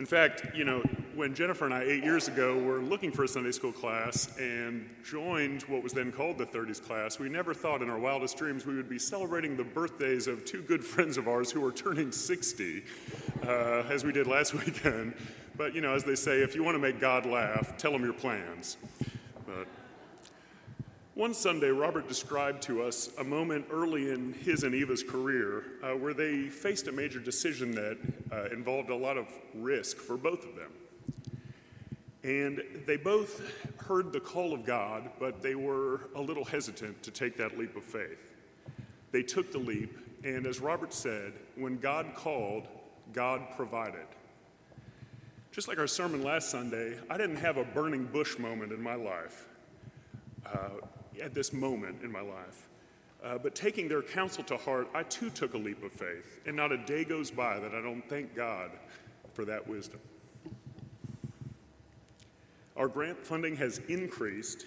in 0.02 0.08
fact, 0.08 0.56
you 0.56 0.66
know, 0.66 0.82
when 1.14 1.36
Jennifer 1.36 1.66
and 1.66 1.74
I, 1.76 1.84
eight 1.84 2.04
years 2.04 2.28
ago, 2.28 2.58
were 2.58 2.80
looking 2.80 3.12
for 3.12 3.24
a 3.24 3.28
Sunday 3.28 3.52
school 3.52 3.72
class 3.72 4.36
and 4.40 4.90
joined 5.06 5.62
what 5.64 5.84
was 5.84 5.94
then 5.94 6.12
called 6.12 6.40
the 6.40 6.46
30s 6.46 6.82
class, 6.82 7.20
we 7.20 7.30
never 7.30 7.54
thought 7.54 7.84
in 7.84 7.90
our 7.92 8.00
wildest 8.00 8.36
dreams 8.36 8.66
we 8.66 8.76
would 8.76 8.90
be 8.90 8.98
celebrating 8.98 9.56
the 9.56 9.64
birthdays 9.64 10.26
of 10.26 10.44
two 10.44 10.64
good 10.64 10.84
friends 10.94 11.20
of 11.20 11.28
ours 11.28 11.52
who 11.52 11.62
were 11.62 11.72
turning 11.72 12.12
60, 12.12 12.84
uh, 13.44 13.84
as 13.92 14.04
we 14.04 14.12
did 14.12 14.26
last 14.26 14.56
weekend. 14.66 15.14
But, 15.56 15.76
you 15.76 15.82
know, 15.82 15.94
as 15.94 16.04
they 16.04 16.16
say, 16.16 16.42
if 16.42 16.56
you 16.56 16.64
want 16.64 16.74
to 16.74 16.80
make 16.80 17.00
God 17.00 17.28
laugh, 17.28 17.78
tell 17.78 17.94
him 17.94 18.04
your 18.04 18.14
plans. 18.14 18.78
But 19.46 19.68
one 21.22 21.36
Sunday, 21.36 21.70
Robert 21.70 22.08
described 22.08 22.64
to 22.64 22.82
us 22.82 23.12
a 23.20 23.24
moment 23.24 23.64
early 23.70 24.10
in 24.10 24.34
his 24.34 24.64
and 24.64 24.74
Eva's 24.74 25.04
career 25.04 25.66
uh, 25.84 25.92
where 25.92 26.16
they 26.16 26.50
faced 26.50 26.88
a 26.88 26.92
major 26.92 27.20
decision 27.20 27.70
that 27.76 28.00
uh, 28.32 28.46
involved 28.46 28.90
a 28.90 28.96
lot 28.96 29.18
of 29.20 29.28
risk 29.54 29.98
for 29.98 30.18
both 30.18 30.44
of 30.44 30.56
them. 30.56 30.72
And 32.24 32.64
they 32.88 32.98
both 32.98 33.40
heard 33.86 34.12
the 34.12 34.20
call 34.20 34.52
of 34.52 34.66
God, 34.66 35.12
but 35.20 35.44
they 35.44 35.54
were 35.54 36.10
a 36.16 36.22
little 36.22 36.44
hesitant 36.44 37.04
to 37.04 37.12
take 37.12 37.38
that 37.38 37.56
leap 37.56 37.76
of 37.76 37.84
faith. 37.84 38.34
They 39.12 39.22
took 39.22 39.52
the 39.52 39.60
leap, 39.60 39.96
and 40.24 40.48
as 40.48 40.60
Robert 40.60 40.92
said, 40.92 41.34
when 41.56 41.78
God 41.78 42.16
called, 42.16 42.68
God 43.14 43.44
provided. 43.56 44.08
Just 45.52 45.68
like 45.68 45.78
our 45.78 45.86
sermon 45.86 46.24
last 46.24 46.50
Sunday, 46.50 46.98
I 47.12 47.18
didn't 47.20 47.36
have 47.36 47.58
a 47.58 47.64
burning 47.64 48.06
bush 48.06 48.40
moment 48.40 48.72
in 48.72 48.82
my 48.82 48.96
life, 48.96 49.48
uh, 50.48 50.81
at 51.22 51.34
this 51.34 51.52
moment 51.54 52.04
in 52.04 52.12
my 52.12 52.22
life. 52.22 52.70
Uh, 53.24 53.38
but 53.38 53.54
taking 53.54 53.88
their 53.88 54.02
counsel 54.02 54.44
to 54.44 54.58
heart, 54.58 54.88
I 54.94 55.04
too 55.04 55.30
took 55.30 55.54
a 55.54 55.58
leap 55.58 55.84
of 55.84 55.92
faith, 55.92 56.40
and 56.46 56.56
not 56.56 56.72
a 56.72 56.78
day 56.78 57.04
goes 57.04 57.30
by 57.30 57.60
that 57.60 57.74
I 57.74 57.82
don't 57.82 58.08
thank 58.10 58.36
God 58.36 58.72
for 59.34 59.46
that 59.46 59.68
wisdom. 59.68 60.00
Our 62.76 62.88
grant 62.88 63.24
funding 63.24 63.56
has 63.58 63.80
increased 63.90 64.66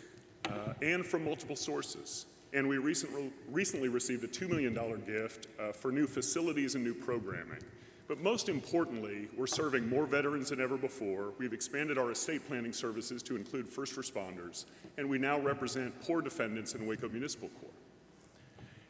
uh, 0.48 0.74
and 0.82 1.04
from 1.04 1.24
multiple 1.24 1.56
sources. 1.56 2.26
And 2.52 2.68
we 2.68 2.78
recently, 2.78 3.32
recently 3.50 3.88
received 3.88 4.22
a 4.22 4.28
$2 4.28 4.48
million 4.48 4.74
gift 5.04 5.48
uh, 5.58 5.72
for 5.72 5.90
new 5.90 6.06
facilities 6.06 6.76
and 6.76 6.84
new 6.84 6.94
programming. 6.94 7.58
But 8.06 8.20
most 8.20 8.48
importantly, 8.48 9.28
we're 9.36 9.46
serving 9.46 9.88
more 9.88 10.04
veterans 10.04 10.50
than 10.50 10.60
ever 10.60 10.76
before. 10.76 11.32
We've 11.38 11.54
expanded 11.54 11.96
our 11.96 12.10
estate 12.10 12.46
planning 12.46 12.72
services 12.72 13.22
to 13.22 13.36
include 13.36 13.66
first 13.66 13.96
responders, 13.96 14.66
and 14.98 15.08
we 15.08 15.18
now 15.18 15.40
represent 15.40 15.98
poor 16.02 16.20
defendants 16.20 16.74
in 16.74 16.86
Waco 16.86 17.08
Municipal 17.08 17.48
Court. 17.60 17.72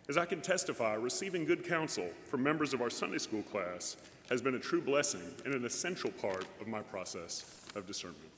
As 0.09 0.19
I 0.19 0.27
can 0.27 0.41
testify, 0.41 0.95
receiving 0.95 1.45
good 1.45 1.65
counsel 1.65 2.09
from 2.27 2.43
members 2.43 2.75
of 2.75 2.83
our 2.83 2.91
Sunday 2.91 3.19
school 3.19 3.43
class 3.43 3.97
has 4.29 4.43
been 4.43 4.57
a 4.57 4.59
true 4.59 4.81
blessing 4.81 5.23
and 5.45 5.55
an 5.55 5.65
essential 5.65 6.11
part 6.11 6.47
of 6.61 6.67
my 6.67 6.83
process 6.83 7.63
of 7.75 7.87
discernment. 7.87 8.34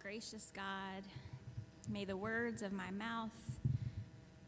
Gracious 0.00 0.50
God, 0.54 1.02
may 1.88 2.04
the 2.04 2.16
words 2.16 2.62
of 2.62 2.72
my 2.72 2.90
mouth, 2.90 3.60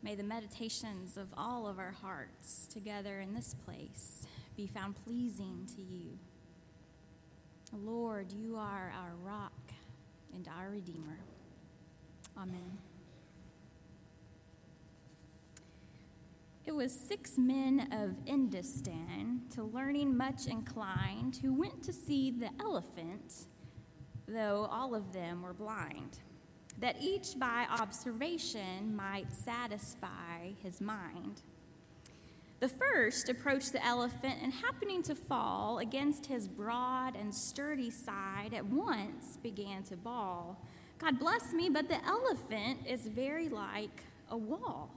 may 0.02 0.14
the 0.14 0.22
meditations 0.22 1.16
of 1.16 1.28
all 1.36 1.66
of 1.66 1.78
our 1.78 1.92
hearts 1.92 2.66
together 2.72 3.20
in 3.20 3.34
this 3.34 3.54
place 3.64 4.26
be 4.56 4.66
found 4.66 4.94
pleasing 5.04 5.66
to 5.76 5.82
you. 5.82 6.18
Lord, 7.72 8.32
you 8.32 8.56
are 8.56 8.92
our 8.96 9.14
rock 9.22 9.52
and 10.32 10.48
our 10.48 10.70
Redeemer. 10.70 11.18
Amen. 12.38 12.78
It 16.64 16.74
was 16.74 16.92
six 16.92 17.36
men 17.36 17.88
of 17.92 18.24
Indostan, 18.24 19.50
to 19.54 19.62
learning 19.62 20.16
much 20.16 20.46
inclined, 20.46 21.40
who 21.42 21.52
went 21.52 21.82
to 21.84 21.92
see 21.92 22.30
the 22.30 22.50
elephant, 22.58 23.46
though 24.34 24.68
all 24.70 24.94
of 24.94 25.12
them 25.12 25.42
were 25.42 25.52
blind, 25.52 26.18
that 26.78 26.96
each 27.00 27.38
by 27.38 27.66
observation 27.70 28.94
might 28.94 29.32
satisfy 29.34 30.50
his 30.62 30.80
mind. 30.80 31.42
The 32.60 32.68
first 32.68 33.28
approached 33.28 33.72
the 33.72 33.84
elephant 33.84 34.36
and, 34.42 34.52
happening 34.52 35.02
to 35.04 35.14
fall 35.14 35.78
against 35.78 36.26
his 36.26 36.48
broad 36.48 37.14
and 37.16 37.34
sturdy 37.34 37.90
side, 37.90 38.54
at 38.54 38.64
once 38.64 39.36
began 39.42 39.82
to 39.84 39.96
bawl, 39.96 40.58
God 40.98 41.18
bless 41.18 41.52
me, 41.52 41.68
but 41.68 41.88
the 41.88 42.02
elephant 42.06 42.78
is 42.86 43.06
very 43.06 43.48
like 43.48 44.04
a 44.30 44.36
wall. 44.36 44.90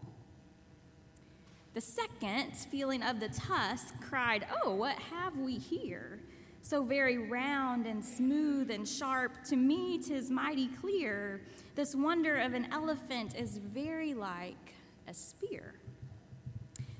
The 1.73 1.81
second, 1.81 2.55
feeling 2.55 3.03
of 3.03 3.19
the 3.19 3.29
tusk, 3.29 3.99
cried, 4.01 4.47
Oh, 4.63 4.73
what 4.73 4.97
have 4.97 5.37
we 5.37 5.57
here? 5.57 6.19
So 6.67 6.83
very 6.83 7.17
round 7.17 7.85
and 7.85 8.03
smooth 8.03 8.71
and 8.71 8.85
sharp, 8.85 9.41
to 9.45 9.55
me 9.55 9.99
tis 9.99 10.29
mighty 10.29 10.67
clear. 10.67 11.39
This 11.75 11.95
wonder 11.95 12.35
of 12.35 12.53
an 12.53 12.67
elephant 12.73 13.37
is 13.37 13.57
very 13.57 14.13
like 14.13 14.73
a 15.07 15.13
spear. 15.13 15.75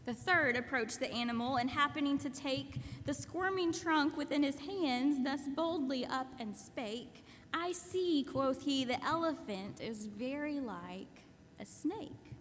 The 0.05 0.13
third 0.13 0.55
approached 0.55 1.01
the 1.01 1.11
animal, 1.11 1.57
and 1.57 1.69
happening 1.69 2.17
to 2.19 2.29
take 2.29 2.77
the 3.03 3.13
squirming 3.13 3.73
trunk 3.73 4.15
within 4.15 4.41
his 4.41 4.57
hands, 4.57 5.21
thus 5.21 5.41
boldly 5.53 6.05
up 6.05 6.33
and 6.39 6.55
spake, 6.55 7.25
I 7.53 7.73
see, 7.73 8.23
quoth 8.23 8.63
he, 8.63 8.85
the 8.85 9.03
elephant 9.03 9.81
is 9.81 10.05
very 10.05 10.61
like 10.61 11.23
a 11.59 11.65
snake. 11.65 12.31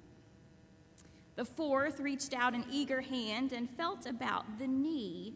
The 1.34 1.44
fourth 1.44 1.98
reached 1.98 2.34
out 2.34 2.54
an 2.54 2.66
eager 2.70 3.00
hand 3.00 3.52
and 3.52 3.68
felt 3.68 4.06
about 4.06 4.60
the 4.60 4.68
knee. 4.68 5.34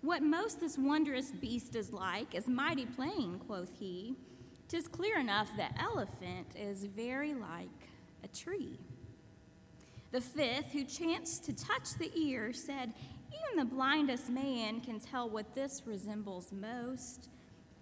What 0.00 0.22
most 0.22 0.60
this 0.60 0.78
wondrous 0.78 1.32
beast 1.32 1.74
is 1.74 1.92
like 1.92 2.34
is 2.34 2.46
mighty 2.46 2.86
plain, 2.86 3.40
quoth 3.46 3.72
he. 3.78 4.14
Tis 4.68 4.86
clear 4.86 5.18
enough 5.18 5.48
that 5.56 5.76
elephant 5.80 6.46
is 6.54 6.84
very 6.84 7.34
like 7.34 7.88
a 8.22 8.28
tree. 8.28 8.78
The 10.12 10.20
fifth, 10.20 10.72
who 10.72 10.84
chanced 10.84 11.44
to 11.44 11.52
touch 11.52 11.94
the 11.94 12.10
ear, 12.16 12.52
said, 12.52 12.92
Even 13.28 13.58
the 13.58 13.74
blindest 13.74 14.30
man 14.30 14.80
can 14.80 15.00
tell 15.00 15.28
what 15.28 15.54
this 15.54 15.82
resembles 15.84 16.52
most. 16.52 17.28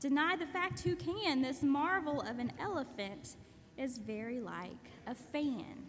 Deny 0.01 0.37
the 0.37 0.47
fact 0.47 0.81
who 0.81 0.97
can, 0.97 1.43
this 1.43 1.63
marvel 1.63 2.21
of 2.23 2.39
an 2.39 2.53
elephant 2.59 3.37
is 3.77 3.99
very 3.99 4.41
like 4.41 4.91
a 5.07 5.15
fan. 5.15 5.86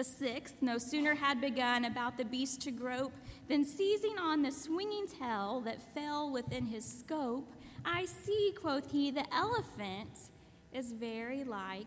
The 0.00 0.04
sixth 0.04 0.62
no 0.62 0.78
sooner 0.78 1.14
had 1.14 1.42
begun 1.42 1.84
about 1.84 2.16
the 2.16 2.24
beast 2.24 2.62
to 2.62 2.70
grope 2.70 3.12
than 3.48 3.66
seizing 3.66 4.16
on 4.18 4.40
the 4.40 4.50
swinging 4.50 5.06
tail 5.06 5.60
that 5.66 5.94
fell 5.94 6.30
within 6.30 6.64
his 6.64 6.86
scope, 6.86 7.52
I 7.84 8.06
see, 8.06 8.54
quoth 8.58 8.90
he, 8.90 9.10
the 9.10 9.26
elephant 9.30 10.30
is 10.72 10.92
very 10.92 11.44
like 11.44 11.84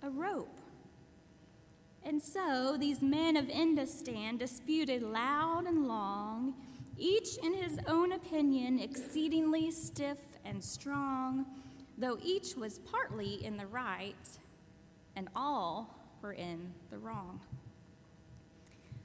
a 0.00 0.10
rope. 0.10 0.60
And 2.04 2.22
so 2.22 2.76
these 2.78 3.02
men 3.02 3.36
of 3.36 3.46
Indostan 3.46 4.38
disputed 4.38 5.02
loud 5.02 5.64
and 5.66 5.88
long, 5.88 6.54
each 6.96 7.36
in 7.42 7.52
his 7.52 7.80
own 7.88 8.12
opinion 8.12 8.78
exceedingly 8.78 9.72
stiff 9.72 10.20
and 10.44 10.62
strong, 10.62 11.44
though 11.98 12.16
each 12.22 12.54
was 12.54 12.78
partly 12.78 13.44
in 13.44 13.56
the 13.56 13.66
right, 13.66 14.14
and 15.16 15.28
all 15.34 15.96
were 16.22 16.32
in 16.32 16.72
the 16.90 16.98
wrong. 16.98 17.40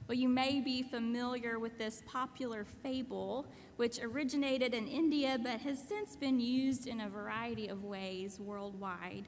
Well, 0.08 0.18
you 0.18 0.28
may 0.28 0.60
be 0.60 0.82
familiar 0.82 1.58
with 1.58 1.78
this 1.78 2.02
popular 2.06 2.66
fable, 2.82 3.46
which 3.76 4.00
originated 4.02 4.74
in 4.74 4.88
India 4.88 5.38
but 5.42 5.60
has 5.60 5.78
since 5.78 6.16
been 6.16 6.40
used 6.40 6.88
in 6.88 7.00
a 7.00 7.08
variety 7.08 7.68
of 7.68 7.84
ways 7.84 8.40
worldwide. 8.40 9.26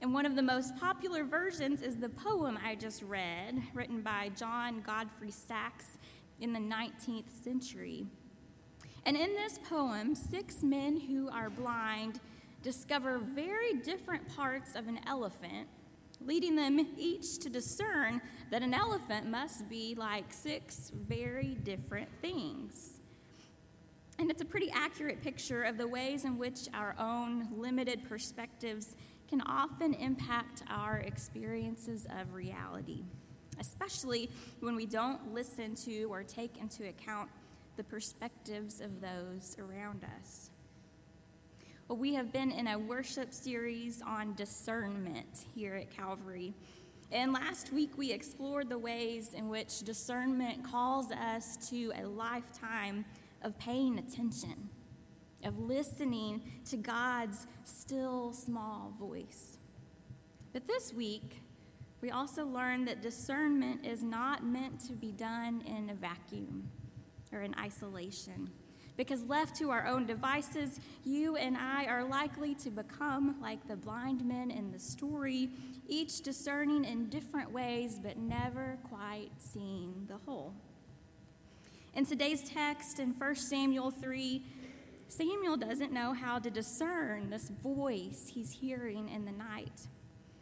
And 0.00 0.14
one 0.14 0.24
of 0.24 0.34
the 0.34 0.42
most 0.42 0.76
popular 0.76 1.24
versions 1.24 1.82
is 1.82 1.96
the 1.96 2.08
poem 2.08 2.58
I 2.64 2.74
just 2.74 3.02
read, 3.02 3.62
written 3.74 4.00
by 4.00 4.30
John 4.30 4.80
Godfrey 4.80 5.30
Saxe 5.30 5.98
in 6.40 6.52
the 6.52 6.60
19th 6.60 7.30
century. 7.44 8.06
And 9.04 9.16
in 9.16 9.34
this 9.34 9.58
poem, 9.68 10.14
six 10.14 10.62
men 10.62 10.98
who 10.98 11.28
are 11.28 11.50
blind 11.50 12.20
discover 12.62 13.18
very 13.18 13.74
different 13.74 14.34
parts 14.34 14.74
of 14.74 14.88
an 14.88 15.00
elephant 15.06 15.68
leading 16.20 16.56
them 16.56 16.86
each 16.96 17.38
to 17.38 17.48
discern 17.48 18.20
that 18.50 18.62
an 18.62 18.74
elephant 18.74 19.26
must 19.26 19.68
be 19.68 19.94
like 19.96 20.32
six 20.32 20.90
very 20.94 21.56
different 21.62 22.08
things. 22.20 23.00
And 24.18 24.30
it's 24.30 24.42
a 24.42 24.44
pretty 24.44 24.70
accurate 24.72 25.22
picture 25.22 25.62
of 25.62 25.78
the 25.78 25.86
ways 25.86 26.24
in 26.24 26.38
which 26.38 26.68
our 26.74 26.96
own 26.98 27.48
limited 27.56 28.08
perspectives 28.08 28.96
can 29.28 29.40
often 29.42 29.94
impact 29.94 30.62
our 30.68 30.98
experiences 30.98 32.06
of 32.18 32.34
reality, 32.34 33.04
especially 33.60 34.28
when 34.60 34.74
we 34.74 34.86
don't 34.86 35.32
listen 35.32 35.74
to 35.74 36.04
or 36.04 36.24
take 36.24 36.58
into 36.58 36.88
account 36.88 37.28
the 37.76 37.84
perspectives 37.84 38.80
of 38.80 39.00
those 39.00 39.56
around 39.60 40.04
us. 40.20 40.50
Well, 41.88 41.96
we 41.96 42.12
have 42.16 42.34
been 42.34 42.50
in 42.50 42.66
a 42.66 42.78
worship 42.78 43.32
series 43.32 44.02
on 44.06 44.34
discernment 44.34 45.46
here 45.54 45.74
at 45.74 45.90
Calvary. 45.90 46.52
And 47.10 47.32
last 47.32 47.72
week 47.72 47.96
we 47.96 48.12
explored 48.12 48.68
the 48.68 48.76
ways 48.76 49.32
in 49.32 49.48
which 49.48 49.78
discernment 49.84 50.62
calls 50.62 51.10
us 51.10 51.56
to 51.70 51.90
a 51.98 52.04
lifetime 52.06 53.06
of 53.40 53.58
paying 53.58 53.98
attention, 53.98 54.68
of 55.44 55.58
listening 55.58 56.42
to 56.68 56.76
God's 56.76 57.46
still 57.64 58.34
small 58.34 58.92
voice. 59.00 59.56
But 60.52 60.68
this 60.68 60.92
week, 60.92 61.40
we 62.02 62.10
also 62.10 62.44
learned 62.44 62.86
that 62.88 63.00
discernment 63.00 63.86
is 63.86 64.02
not 64.02 64.44
meant 64.44 64.78
to 64.88 64.92
be 64.92 65.12
done 65.12 65.62
in 65.62 65.88
a 65.88 65.94
vacuum 65.94 66.68
or 67.32 67.40
in 67.40 67.54
isolation 67.58 68.50
because 68.98 69.24
left 69.26 69.54
to 69.54 69.70
our 69.70 69.86
own 69.86 70.04
devices, 70.04 70.80
you 71.04 71.36
and 71.36 71.56
I 71.56 71.84
are 71.84 72.04
likely 72.04 72.54
to 72.56 72.68
become 72.68 73.36
like 73.40 73.66
the 73.68 73.76
blind 73.76 74.26
men 74.26 74.50
in 74.50 74.72
the 74.72 74.78
story, 74.78 75.50
each 75.86 76.20
discerning 76.20 76.84
in 76.84 77.08
different 77.08 77.52
ways, 77.52 78.00
but 78.02 78.18
never 78.18 78.76
quite 78.82 79.30
seeing 79.38 80.04
the 80.08 80.16
whole. 80.26 80.52
In 81.94 82.04
today's 82.04 82.42
text 82.50 82.98
in 82.98 83.12
1 83.12 83.34
Samuel 83.36 83.92
3, 83.92 84.42
Samuel 85.06 85.56
doesn't 85.56 85.92
know 85.92 86.12
how 86.12 86.40
to 86.40 86.50
discern 86.50 87.30
this 87.30 87.50
voice 87.62 88.32
he's 88.34 88.50
hearing 88.50 89.08
in 89.08 89.24
the 89.24 89.32
night. 89.32 89.86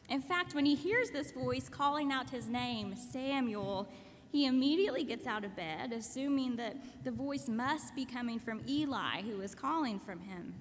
In 0.09 0.23
fact, 0.23 0.55
when 0.55 0.65
he 0.65 0.75
hears 0.75 1.11
this 1.11 1.31
voice 1.31 1.69
calling 1.69 2.11
out 2.11 2.31
his 2.31 2.49
name, 2.49 2.97
Samuel, 2.97 3.87
he 4.31 4.47
immediately 4.47 5.05
gets 5.05 5.27
out 5.27 5.45
of 5.45 5.57
bed, 5.57 5.93
assuming 5.93 6.57
that 6.57 6.77
the 7.05 7.11
voice 7.11 7.49
must 7.49 7.95
be 7.95 8.05
coming 8.05 8.39
from 8.39 8.63
Eli, 8.69 9.23
who 9.23 9.41
is 9.41 9.55
calling 9.55 9.99
from 9.99 10.21
him. 10.21 10.55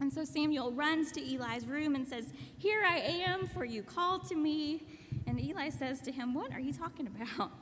And 0.00 0.12
so 0.12 0.24
Samuel 0.24 0.72
runs 0.72 1.12
to 1.12 1.20
Eli's 1.20 1.66
room 1.66 1.94
and 1.94 2.08
says, 2.08 2.32
Here 2.58 2.82
I 2.88 2.96
am, 2.96 3.46
for 3.46 3.64
you 3.64 3.82
called 3.82 4.26
to 4.28 4.34
me. 4.34 4.82
And 5.26 5.38
Eli 5.38 5.68
says 5.68 6.00
to 6.02 6.12
him, 6.12 6.32
What 6.32 6.52
are 6.52 6.60
you 6.60 6.72
talking 6.72 7.06
about? 7.06 7.52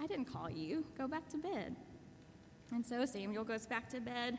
I 0.00 0.06
didn't 0.06 0.26
call 0.26 0.48
you. 0.48 0.84
Go 0.96 1.08
back 1.08 1.28
to 1.30 1.38
bed. 1.38 1.74
And 2.72 2.86
so 2.86 3.04
Samuel 3.04 3.44
goes 3.44 3.66
back 3.66 3.88
to 3.90 4.00
bed. 4.00 4.38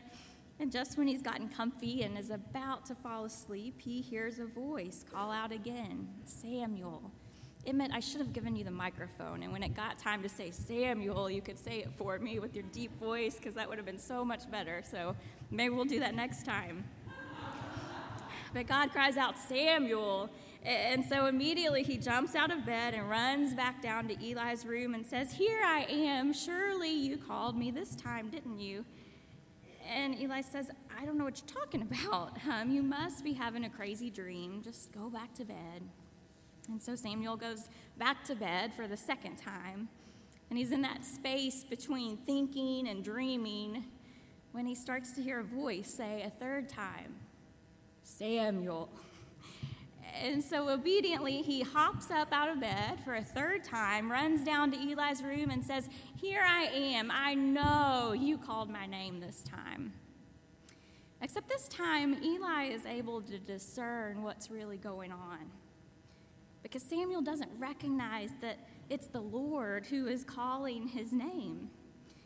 And 0.58 0.70
just 0.70 0.96
when 0.96 1.06
he's 1.06 1.22
gotten 1.22 1.48
comfy 1.48 2.02
and 2.02 2.18
is 2.18 2.30
about 2.30 2.86
to 2.86 2.94
fall 2.94 3.24
asleep, 3.24 3.80
he 3.80 4.00
hears 4.00 4.38
a 4.38 4.46
voice 4.46 5.04
call 5.10 5.30
out 5.30 5.52
again 5.52 6.08
Samuel. 6.24 7.10
It 7.64 7.74
meant 7.74 7.92
I 7.92 8.00
should 8.00 8.20
have 8.20 8.32
given 8.32 8.56
you 8.56 8.64
the 8.64 8.70
microphone, 8.70 9.42
and 9.42 9.52
when 9.52 9.62
it 9.62 9.74
got 9.74 9.98
time 9.98 10.22
to 10.22 10.28
say 10.28 10.50
Samuel, 10.50 11.30
you 11.30 11.42
could 11.42 11.58
say 11.58 11.80
it 11.80 11.90
for 11.96 12.18
me 12.18 12.38
with 12.38 12.54
your 12.54 12.64
deep 12.72 12.98
voice, 12.98 13.36
because 13.36 13.54
that 13.54 13.68
would 13.68 13.76
have 13.76 13.86
been 13.86 13.98
so 13.98 14.24
much 14.24 14.50
better. 14.50 14.82
So 14.90 15.14
maybe 15.50 15.74
we'll 15.74 15.84
do 15.84 16.00
that 16.00 16.14
next 16.14 16.46
time. 16.46 16.84
But 18.52 18.66
God 18.66 18.90
cries 18.90 19.16
out, 19.16 19.38
Samuel. 19.38 20.30
And 20.62 21.04
so 21.04 21.26
immediately 21.26 21.82
he 21.82 21.96
jumps 21.96 22.34
out 22.34 22.50
of 22.50 22.66
bed 22.66 22.94
and 22.94 23.08
runs 23.08 23.54
back 23.54 23.80
down 23.80 24.08
to 24.08 24.14
Eli's 24.14 24.66
room 24.66 24.94
and 24.94 25.06
says, 25.06 25.32
Here 25.32 25.60
I 25.64 25.86
am. 25.88 26.32
Surely 26.32 26.90
you 26.90 27.16
called 27.16 27.56
me 27.56 27.70
this 27.70 27.96
time, 27.96 28.28
didn't 28.28 28.58
you? 28.58 28.84
And 29.90 30.18
Eli 30.20 30.42
says, 30.42 30.70
I 31.00 31.04
don't 31.04 31.16
know 31.16 31.24
what 31.24 31.40
you're 31.40 31.62
talking 31.62 31.82
about. 31.82 32.36
Um, 32.48 32.70
you 32.70 32.82
must 32.82 33.24
be 33.24 33.32
having 33.32 33.64
a 33.64 33.70
crazy 33.70 34.10
dream. 34.10 34.60
Just 34.62 34.92
go 34.92 35.08
back 35.08 35.32
to 35.34 35.44
bed. 35.44 35.82
And 36.70 36.80
so 36.80 36.94
Samuel 36.94 37.36
goes 37.36 37.68
back 37.98 38.22
to 38.24 38.34
bed 38.34 38.72
for 38.72 38.86
the 38.86 38.96
second 38.96 39.36
time. 39.36 39.88
And 40.48 40.58
he's 40.58 40.72
in 40.72 40.82
that 40.82 41.04
space 41.04 41.64
between 41.64 42.16
thinking 42.16 42.88
and 42.88 43.02
dreaming 43.02 43.84
when 44.52 44.66
he 44.66 44.74
starts 44.74 45.12
to 45.12 45.22
hear 45.22 45.40
a 45.40 45.44
voice 45.44 45.92
say 45.92 46.22
a 46.22 46.30
third 46.30 46.68
time, 46.68 47.14
Samuel. 48.02 48.88
And 50.22 50.42
so 50.42 50.68
obediently, 50.68 51.42
he 51.42 51.62
hops 51.62 52.10
up 52.10 52.32
out 52.32 52.48
of 52.48 52.60
bed 52.60 52.98
for 53.04 53.14
a 53.14 53.22
third 53.22 53.62
time, 53.62 54.10
runs 54.10 54.44
down 54.44 54.72
to 54.72 54.76
Eli's 54.76 55.22
room, 55.22 55.50
and 55.50 55.64
says, 55.64 55.88
Here 56.16 56.42
I 56.44 56.64
am. 56.64 57.12
I 57.12 57.34
know 57.34 58.12
you 58.12 58.36
called 58.36 58.70
my 58.70 58.86
name 58.86 59.20
this 59.20 59.44
time. 59.44 59.92
Except 61.22 61.48
this 61.48 61.68
time, 61.68 62.16
Eli 62.24 62.64
is 62.64 62.86
able 62.86 63.20
to 63.22 63.38
discern 63.38 64.22
what's 64.22 64.50
really 64.50 64.78
going 64.78 65.12
on. 65.12 65.50
Because 66.62 66.82
Samuel 66.82 67.22
doesn't 67.22 67.50
recognize 67.58 68.30
that 68.40 68.58
it's 68.88 69.06
the 69.06 69.20
Lord 69.20 69.86
who 69.86 70.06
is 70.06 70.24
calling 70.24 70.88
his 70.88 71.12
name. 71.12 71.70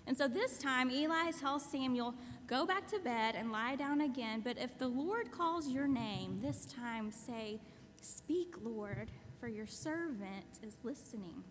And 0.06 0.16
so 0.16 0.28
this 0.28 0.58
time, 0.58 0.90
Eli 0.90 1.30
tells 1.30 1.64
Samuel, 1.64 2.14
Go 2.46 2.66
back 2.66 2.86
to 2.88 2.98
bed 2.98 3.36
and 3.36 3.50
lie 3.50 3.74
down 3.74 4.02
again, 4.02 4.42
but 4.44 4.58
if 4.58 4.76
the 4.76 4.88
Lord 4.88 5.32
calls 5.32 5.70
your 5.70 5.86
name, 5.86 6.40
this 6.42 6.66
time 6.66 7.10
say, 7.10 7.58
Speak, 8.02 8.54
Lord, 8.62 9.10
for 9.40 9.48
your 9.48 9.66
servant 9.66 10.58
is 10.62 10.76
listening. 10.82 11.42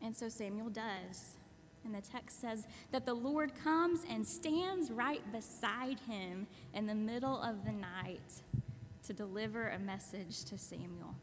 And 0.00 0.16
so 0.16 0.28
Samuel 0.28 0.70
does. 0.70 1.36
And 1.84 1.94
the 1.94 2.00
text 2.00 2.40
says 2.40 2.66
that 2.92 3.06
the 3.06 3.14
Lord 3.14 3.52
comes 3.54 4.04
and 4.08 4.26
stands 4.26 4.90
right 4.90 5.22
beside 5.32 5.98
him 6.08 6.46
in 6.74 6.86
the 6.86 6.94
middle 6.94 7.40
of 7.42 7.64
the 7.64 7.72
night 7.72 8.42
to 9.04 9.12
deliver 9.12 9.68
a 9.68 9.78
message 9.78 10.44
to 10.44 10.58
Samuel. 10.58 11.14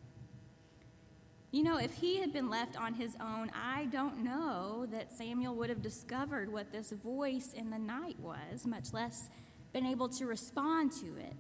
You 1.56 1.64
know, 1.64 1.78
if 1.78 1.94
he 1.94 2.18
had 2.20 2.34
been 2.34 2.50
left 2.50 2.76
on 2.76 2.96
his 2.96 3.16
own, 3.22 3.50
I 3.56 3.86
don't 3.86 4.26
know 4.26 4.86
that 4.92 5.14
Samuel 5.14 5.56
would 5.56 5.70
have 5.70 5.82
discovered 5.82 6.52
what 6.52 6.74
this 6.74 6.92
voice 6.92 7.54
in 7.54 7.70
the 7.70 7.80
night 7.80 8.20
was, 8.20 8.66
much 8.66 8.92
less 8.92 9.30
been 9.72 9.86
able 9.86 10.10
to 10.10 10.26
respond 10.26 10.92
to 11.00 11.16
it. 11.16 11.34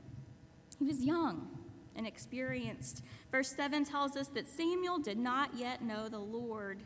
He 0.79 0.85
was 0.85 1.03
young 1.03 1.49
and 1.97 2.07
experienced. 2.07 3.03
Verse 3.29 3.53
7 3.57 3.83
tells 3.83 4.15
us 4.15 4.29
that 4.29 4.47
Samuel 4.47 4.99
did 4.99 5.17
not 5.17 5.53
yet 5.53 5.81
know 5.81 6.07
the 6.07 6.17
Lord, 6.17 6.79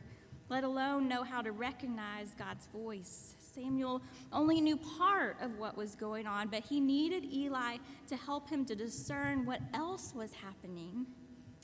let 0.50 0.64
alone 0.64 1.08
know 1.08 1.22
how 1.22 1.44
to 1.44 1.52
recognize 1.52 2.34
God's 2.34 2.66
voice. 2.74 3.36
Samuel 3.54 4.02
only 4.34 4.60
knew 4.60 4.76
part 4.98 5.38
of 5.40 5.60
what 5.60 5.78
was 5.78 5.94
going 5.94 6.26
on, 6.26 6.48
but 6.48 6.64
he 6.64 6.80
needed 6.80 7.32
Eli 7.32 7.78
to 8.08 8.18
help 8.18 8.50
him 8.50 8.66
to 8.66 8.74
discern 8.74 9.46
what 9.46 9.62
else 9.76 10.16
was 10.16 10.34
happening 10.34 11.06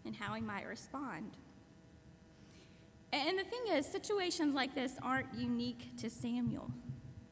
and 0.05 0.15
how 0.15 0.35
he 0.35 0.41
might 0.41 0.67
respond. 0.67 1.31
And 3.15 3.39
the 3.39 3.45
thing 3.45 3.61
is, 3.71 3.85
situations 3.85 4.53
like 4.53 4.75
this 4.75 4.97
aren't 5.01 5.33
unique 5.33 5.95
to 6.01 6.09
Samuel 6.09 6.69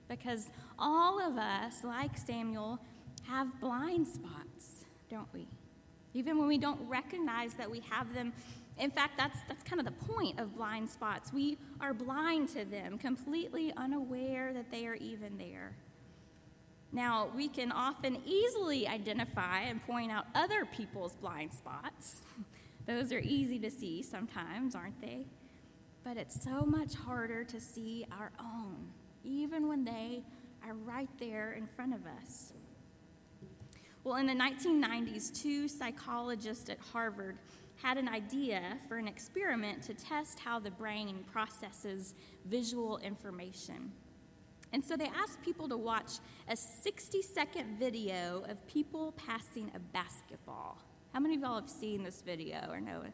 because 0.08 0.50
all 0.80 1.20
of 1.22 1.38
us, 1.38 1.84
like 1.84 2.18
Samuel, 2.18 2.80
have 3.28 3.60
blind 3.60 4.08
spots, 4.08 4.86
don't 5.10 5.28
we? 5.34 5.46
Even 6.14 6.38
when 6.38 6.48
we 6.48 6.58
don't 6.58 6.80
recognize 6.88 7.56
that 7.56 7.70
we 7.70 7.82
have 7.90 8.14
them. 8.14 8.32
In 8.78 8.92
fact, 8.92 9.18
that's, 9.18 9.38
that's 9.50 9.62
kind 9.64 9.82
of 9.82 9.86
the 9.86 10.06
point 10.06 10.40
of 10.40 10.56
blind 10.56 10.90
spots. 10.90 11.34
We 11.34 11.58
are 11.82 11.94
blind 11.94 12.48
to 12.50 12.64
them, 12.64 12.98
completely 12.98 13.74
unaware 13.76 14.54
that 14.54 14.72
they 14.72 14.88
are 14.88 14.96
even 14.96 15.38
there. 15.38 15.76
Now, 16.94 17.30
we 17.36 17.50
can 17.50 17.74
often 17.74 18.20
easily 18.26 18.88
identify 18.88 19.62
and 19.62 19.86
point 19.86 20.14
out 20.14 20.28
other 20.34 20.64
people's 20.64 21.16
blind 21.16 21.52
spots. 21.52 22.22
Those 22.86 23.12
are 23.12 23.20
easy 23.20 23.60
to 23.60 23.70
see 23.70 24.02
sometimes, 24.02 24.76
aren't 24.76 25.02
they? 25.02 25.26
But 26.04 26.18
it's 26.18 26.44
so 26.44 26.66
much 26.66 26.96
harder 26.96 27.44
to 27.46 27.60
see 27.60 28.06
our 28.12 28.32
own, 28.40 28.88
even 29.24 29.68
when 29.68 29.86
they 29.86 30.24
are 30.66 30.74
right 30.74 31.10
there 31.20 31.54
in 31.54 31.68
front 31.68 31.94
of 31.94 32.02
us. 32.22 32.54
Well, 34.04 34.18
in 34.18 34.28
the 34.28 34.34
1990s, 34.34 35.42
two 35.42 35.68
psychologists 35.68 36.70
at 36.70 36.80
Harvard 36.92 37.38
had 37.82 37.98
an 37.98 38.10
idea 38.10 38.78
for 38.88 38.98
an 38.98 39.08
experiment 39.08 39.82
to 39.84 39.94
test 39.94 40.40
how 40.40 40.60
the 40.60 40.72
brain 40.72 41.24
processes 41.32 42.14
visual 42.46 42.98
information. 42.98 43.92
And 44.74 44.84
so 44.84 44.98
they 44.98 45.08
asked 45.08 45.42
people 45.42 45.70
to 45.70 45.78
watch 45.78 46.14
a 46.50 46.56
60 46.56 47.22
second 47.22 47.78
video 47.78 48.44
of 48.50 48.66
people 48.68 49.14
passing 49.14 49.72
a 49.76 49.80
basketball. 49.80 50.80
How 51.14 51.20
many 51.20 51.36
of 51.36 51.42
y'all 51.42 51.60
have 51.60 51.70
seen 51.70 52.04
this 52.04 52.22
video 52.22 52.68
or 52.72 52.82
know 52.82 53.04
it? 53.06 53.14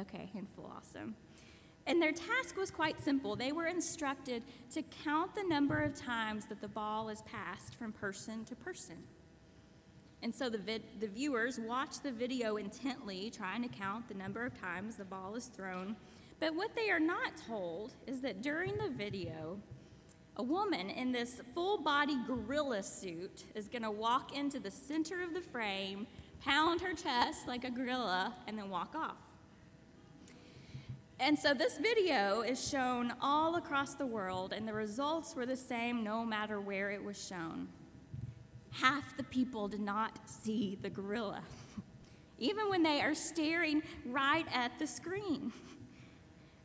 Okay, 0.00 0.30
handful, 0.32 0.72
awesome. 0.74 1.16
And 1.86 2.00
their 2.00 2.12
task 2.12 2.56
was 2.56 2.70
quite 2.70 3.00
simple. 3.00 3.36
They 3.36 3.52
were 3.52 3.66
instructed 3.66 4.42
to 4.72 4.82
count 5.04 5.34
the 5.34 5.44
number 5.44 5.80
of 5.80 5.94
times 5.94 6.46
that 6.46 6.60
the 6.60 6.68
ball 6.68 7.08
is 7.08 7.22
passed 7.22 7.74
from 7.74 7.92
person 7.92 8.44
to 8.44 8.54
person. 8.54 8.98
And 10.22 10.34
so 10.34 10.50
the, 10.50 10.58
vid- 10.58 11.00
the 11.00 11.08
viewers 11.08 11.58
watch 11.58 12.00
the 12.02 12.12
video 12.12 12.56
intently, 12.56 13.30
trying 13.30 13.62
to 13.62 13.68
count 13.68 14.08
the 14.08 14.14
number 14.14 14.44
of 14.44 14.58
times 14.60 14.96
the 14.96 15.04
ball 15.04 15.34
is 15.34 15.46
thrown. 15.46 15.96
But 16.38 16.54
what 16.54 16.74
they 16.74 16.90
are 16.90 17.00
not 17.00 17.32
told 17.46 17.92
is 18.06 18.20
that 18.20 18.42
during 18.42 18.76
the 18.76 18.90
video, 18.90 19.58
a 20.36 20.42
woman 20.42 20.90
in 20.90 21.12
this 21.12 21.40
full 21.54 21.78
body 21.78 22.16
gorilla 22.26 22.82
suit 22.82 23.44
is 23.54 23.68
going 23.68 23.82
to 23.82 23.90
walk 23.90 24.36
into 24.36 24.60
the 24.60 24.70
center 24.70 25.22
of 25.22 25.34
the 25.34 25.40
frame, 25.40 26.06
pound 26.44 26.80
her 26.80 26.94
chest 26.94 27.48
like 27.48 27.64
a 27.64 27.70
gorilla, 27.70 28.34
and 28.46 28.56
then 28.56 28.70
walk 28.70 28.94
off. 28.94 29.29
And 31.22 31.38
so 31.38 31.52
this 31.52 31.76
video 31.76 32.40
is 32.40 32.66
shown 32.66 33.12
all 33.20 33.56
across 33.56 33.94
the 33.94 34.06
world, 34.06 34.54
and 34.54 34.66
the 34.66 34.72
results 34.72 35.36
were 35.36 35.44
the 35.44 35.54
same 35.54 36.02
no 36.02 36.24
matter 36.24 36.62
where 36.62 36.90
it 36.90 37.04
was 37.04 37.22
shown. 37.22 37.68
Half 38.70 39.18
the 39.18 39.24
people 39.24 39.68
did 39.68 39.80
not 39.80 40.18
see 40.24 40.78
the 40.80 40.88
gorilla, 40.88 41.42
even 42.38 42.70
when 42.70 42.82
they 42.82 43.02
are 43.02 43.14
staring 43.14 43.82
right 44.06 44.46
at 44.50 44.78
the 44.78 44.86
screen. 44.86 45.52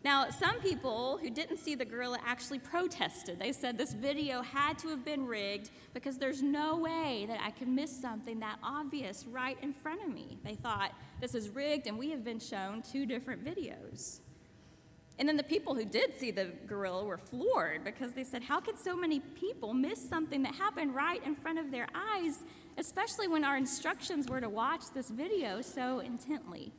Now, 0.06 0.30
some 0.30 0.62
people 0.62 1.20
who 1.22 1.30
didn't 1.30 1.58
see 1.58 1.76
the 1.76 1.84
gorilla 1.84 2.20
actually 2.26 2.60
protested. 2.60 3.40
They 3.40 3.52
said 3.52 3.78
this 3.78 3.92
video 3.92 4.42
had 4.42 4.80
to 4.80 4.88
have 4.88 5.04
been 5.04 5.26
rigged 5.26 5.72
because 5.94 6.18
there's 6.18 6.42
no 6.42 6.78
way 6.78 7.26
that 7.28 7.42
I 7.44 7.52
could 7.52 7.68
miss 7.68 7.92
something 8.02 8.40
that 8.40 8.60
obvious 8.64 9.26
right 9.30 9.58
in 9.62 9.74
front 9.74 10.02
of 10.02 10.14
me. 10.14 10.38
They 10.46 10.56
thought 10.56 10.94
this 11.20 11.36
is 11.36 11.50
rigged, 11.50 11.88
and 11.88 11.98
we 11.98 12.12
have 12.12 12.24
been 12.24 12.40
shown 12.40 12.84
two 12.84 13.06
different 13.06 13.44
videos. 13.44 14.22
And 15.18 15.30
then 15.30 15.38
the 15.38 15.44
people 15.44 15.76
who 15.76 15.86
did 15.86 16.14
see 16.20 16.32
the 16.32 16.52
gorilla 16.68 17.06
were 17.06 17.18
floored 17.18 17.86
because 17.86 18.12
they 18.12 18.24
said, 18.24 18.44
How 18.44 18.60
could 18.60 18.78
so 18.78 18.98
many 18.98 19.20
people 19.20 19.74
miss 19.74 20.10
something 20.10 20.44
that 20.44 20.56
happened 20.56 20.94
right 20.94 21.26
in 21.26 21.36
front 21.36 21.58
of 21.58 21.72
their 21.72 21.88
eyes, 21.96 22.44
especially 22.78 23.28
when 23.28 23.46
our 23.46 23.56
instructions 23.56 24.28
were 24.28 24.42
to 24.42 24.50
watch 24.50 24.82
this 24.94 25.10
video 25.10 25.62
so 25.62 26.00
intently? 26.00 26.74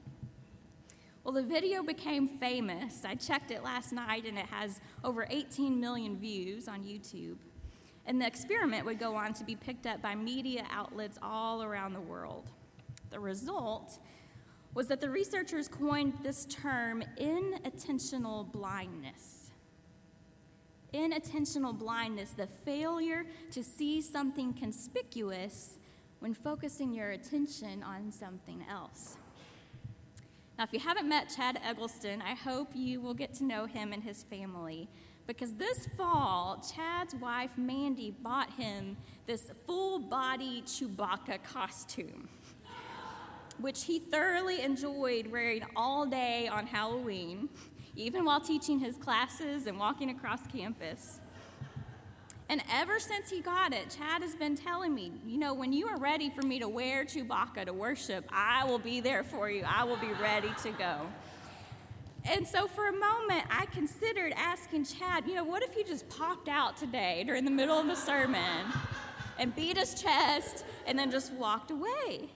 Well, 1.25 1.33
the 1.33 1.43
video 1.43 1.83
became 1.83 2.29
famous. 2.29 3.05
I 3.05 3.15
checked 3.17 3.51
it 3.51 3.65
last 3.65 3.93
night 3.93 4.27
and 4.27 4.39
it 4.39 4.47
has 4.47 4.81
over 5.03 5.27
18 5.29 5.81
million 5.81 6.17
views 6.17 6.69
on 6.69 6.85
YouTube. 6.85 7.39
And 8.05 8.21
the 8.21 8.27
experiment 8.27 8.85
would 8.87 9.01
go 9.01 9.17
on 9.17 9.33
to 9.35 9.45
be 9.45 9.57
picked 9.57 9.87
up 9.87 10.01
by 10.01 10.15
media 10.15 10.65
outlets 10.71 11.19
all 11.21 11.65
around 11.65 11.95
the 11.95 12.01
world. 12.01 12.51
The 13.11 13.19
result 13.19 13.99
was 14.77 14.89
that 14.89 15.01
the 15.01 15.09
researchers 15.09 15.69
coined 15.69 16.13
this 16.23 16.45
term 16.45 17.03
inattentional 17.19 18.53
blindness. 18.53 19.51
Inattentional 20.93 21.77
blindness, 21.77 22.33
the 22.33 22.47
failure 22.47 23.25
to 23.53 23.65
see 23.65 24.03
something 24.03 24.53
conspicuous 24.53 25.79
when 26.19 26.35
focusing 26.35 26.93
your 26.93 27.13
attention 27.13 27.83
on 27.83 28.13
something 28.13 28.67
else. 28.71 29.17
Now, 30.59 30.65
if 30.65 30.75
you 30.75 30.81
haven't 30.81 31.09
met 31.09 31.33
Chad 31.35 31.59
Eggleston, 31.65 32.21
I 32.21 32.35
hope 32.35 32.69
you 32.75 33.01
will 33.01 33.15
get 33.15 33.33
to 33.35 33.45
know 33.45 33.65
him 33.65 33.95
and 33.95 34.03
his 34.03 34.25
family 34.25 34.91
because 35.27 35.55
this 35.55 35.89
fall, 35.97 36.63
Chad's 36.75 37.15
wife 37.15 37.57
Mandy 37.57 38.11
bought 38.11 38.53
him 38.53 38.99
this 39.27 39.51
full 39.65 39.99
body 39.99 40.63
Chewbacca 40.67 41.43
costume 41.43 42.29
which 43.61 43.85
he 43.85 43.99
thoroughly 43.99 44.61
enjoyed 44.61 45.27
wearing 45.27 45.65
all 45.75 46.07
day 46.07 46.49
on 46.49 46.67
Halloween, 46.67 47.49
even 47.95 48.25
while 48.25 48.41
teaching 48.41 48.79
his 48.79 48.97
classes 48.97 49.67
and 49.67 49.79
walking 49.79 50.11
across 50.11 50.47
campus. 50.47 51.21
And 52.49 52.63
ever 52.73 53.01
since 53.01 53.29
he 53.31 53.41
got 53.41 53.73
it, 53.73 53.97
Chad 53.97 54.23
has 54.23 54.35
been 54.37 54.57
telling 54.57 54.95
me, 54.95 55.13
you 55.27 55.39
know, 55.39 55.53
when 55.53 55.73
you 55.73 55.89
are 55.89 55.99
ready 55.99 56.31
for 56.31 56.43
me 56.43 56.61
to 56.61 56.69
wear 56.69 57.05
Chewbacca 57.05 57.67
to 57.67 57.73
worship, 57.73 58.25
I 58.31 58.65
will 58.65 58.79
be 58.79 59.01
there 59.01 59.25
for 59.25 59.51
you. 59.51 59.65
I 59.67 59.83
will 59.85 59.97
be 59.97 60.13
ready 60.21 60.51
to 60.63 60.71
go. 60.73 61.09
And 62.25 62.47
so 62.47 62.67
for 62.69 62.89
a 62.89 62.93
moment, 62.93 63.45
I 63.51 63.67
considered 63.67 64.33
asking 64.37 64.85
Chad, 64.85 65.27
you 65.27 65.35
know, 65.35 65.45
what 65.45 65.63
if 65.63 65.73
he 65.73 65.83
just 65.83 66.09
popped 66.09 66.49
out 66.49 66.77
today 66.77 67.25
during 67.27 67.45
the 67.45 67.51
middle 67.51 67.79
of 67.79 67.87
the 67.87 67.97
sermon? 67.97 68.67
and 69.39 69.55
beat 69.55 69.77
his 69.77 70.01
chest 70.01 70.65
and 70.87 70.99
then 70.99 71.11
just 71.11 71.33
walked 71.35 71.71
away. 71.71 72.31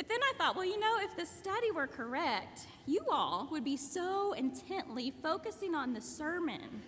But 0.00 0.08
then 0.08 0.20
I 0.22 0.32
thought, 0.38 0.56
well, 0.56 0.64
you 0.64 0.80
know, 0.80 0.96
if 1.02 1.14
the 1.14 1.26
study 1.26 1.70
were 1.72 1.86
correct, 1.86 2.66
you 2.86 3.00
all 3.12 3.46
would 3.50 3.64
be 3.64 3.76
so 3.76 4.32
intently 4.32 5.12
focusing 5.22 5.74
on 5.74 5.92
the 5.92 6.00
sermon 6.00 6.80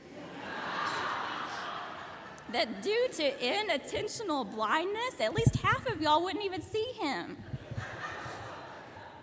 that 2.53 2.83
due 2.83 3.09
to 3.13 3.33
inattentional 3.33 4.51
blindness, 4.51 5.21
at 5.21 5.35
least 5.35 5.57
half 5.57 5.87
of 5.89 6.01
y'all 6.01 6.25
wouldn't 6.25 6.43
even 6.43 6.63
see 6.63 6.91
him. 7.03 7.37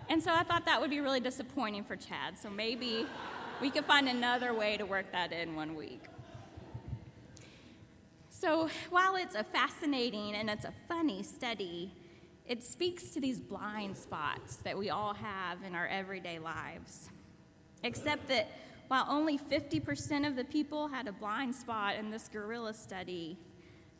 And 0.07 0.21
so 0.21 0.35
I 0.35 0.43
thought 0.43 0.67
that 0.67 0.79
would 0.79 0.91
be 0.91 0.99
really 0.99 1.19
disappointing 1.19 1.83
for 1.83 1.95
Chad. 1.95 2.37
So 2.37 2.51
maybe 2.51 3.07
we 3.59 3.71
could 3.71 3.85
find 3.85 4.07
another 4.07 4.53
way 4.53 4.77
to 4.77 4.85
work 4.85 5.11
that 5.13 5.31
in 5.31 5.55
one 5.55 5.73
week. 5.75 6.03
So 8.29 8.69
while 8.91 9.15
it's 9.15 9.33
a 9.33 9.43
fascinating 9.43 10.35
and 10.35 10.47
it's 10.47 10.65
a 10.65 10.73
funny 10.87 11.23
study, 11.23 11.91
it 12.49 12.63
speaks 12.63 13.11
to 13.11 13.21
these 13.21 13.39
blind 13.39 13.95
spots 13.95 14.55
that 14.57 14.75
we 14.75 14.89
all 14.89 15.13
have 15.13 15.61
in 15.63 15.75
our 15.75 15.87
everyday 15.87 16.39
lives. 16.39 17.09
Except 17.83 18.27
that 18.27 18.49
while 18.87 19.05
only 19.07 19.37
50% 19.37 20.27
of 20.27 20.35
the 20.35 20.43
people 20.43 20.87
had 20.87 21.07
a 21.07 21.11
blind 21.11 21.53
spot 21.53 21.95
in 21.95 22.09
this 22.09 22.27
gorilla 22.27 22.73
study, 22.73 23.37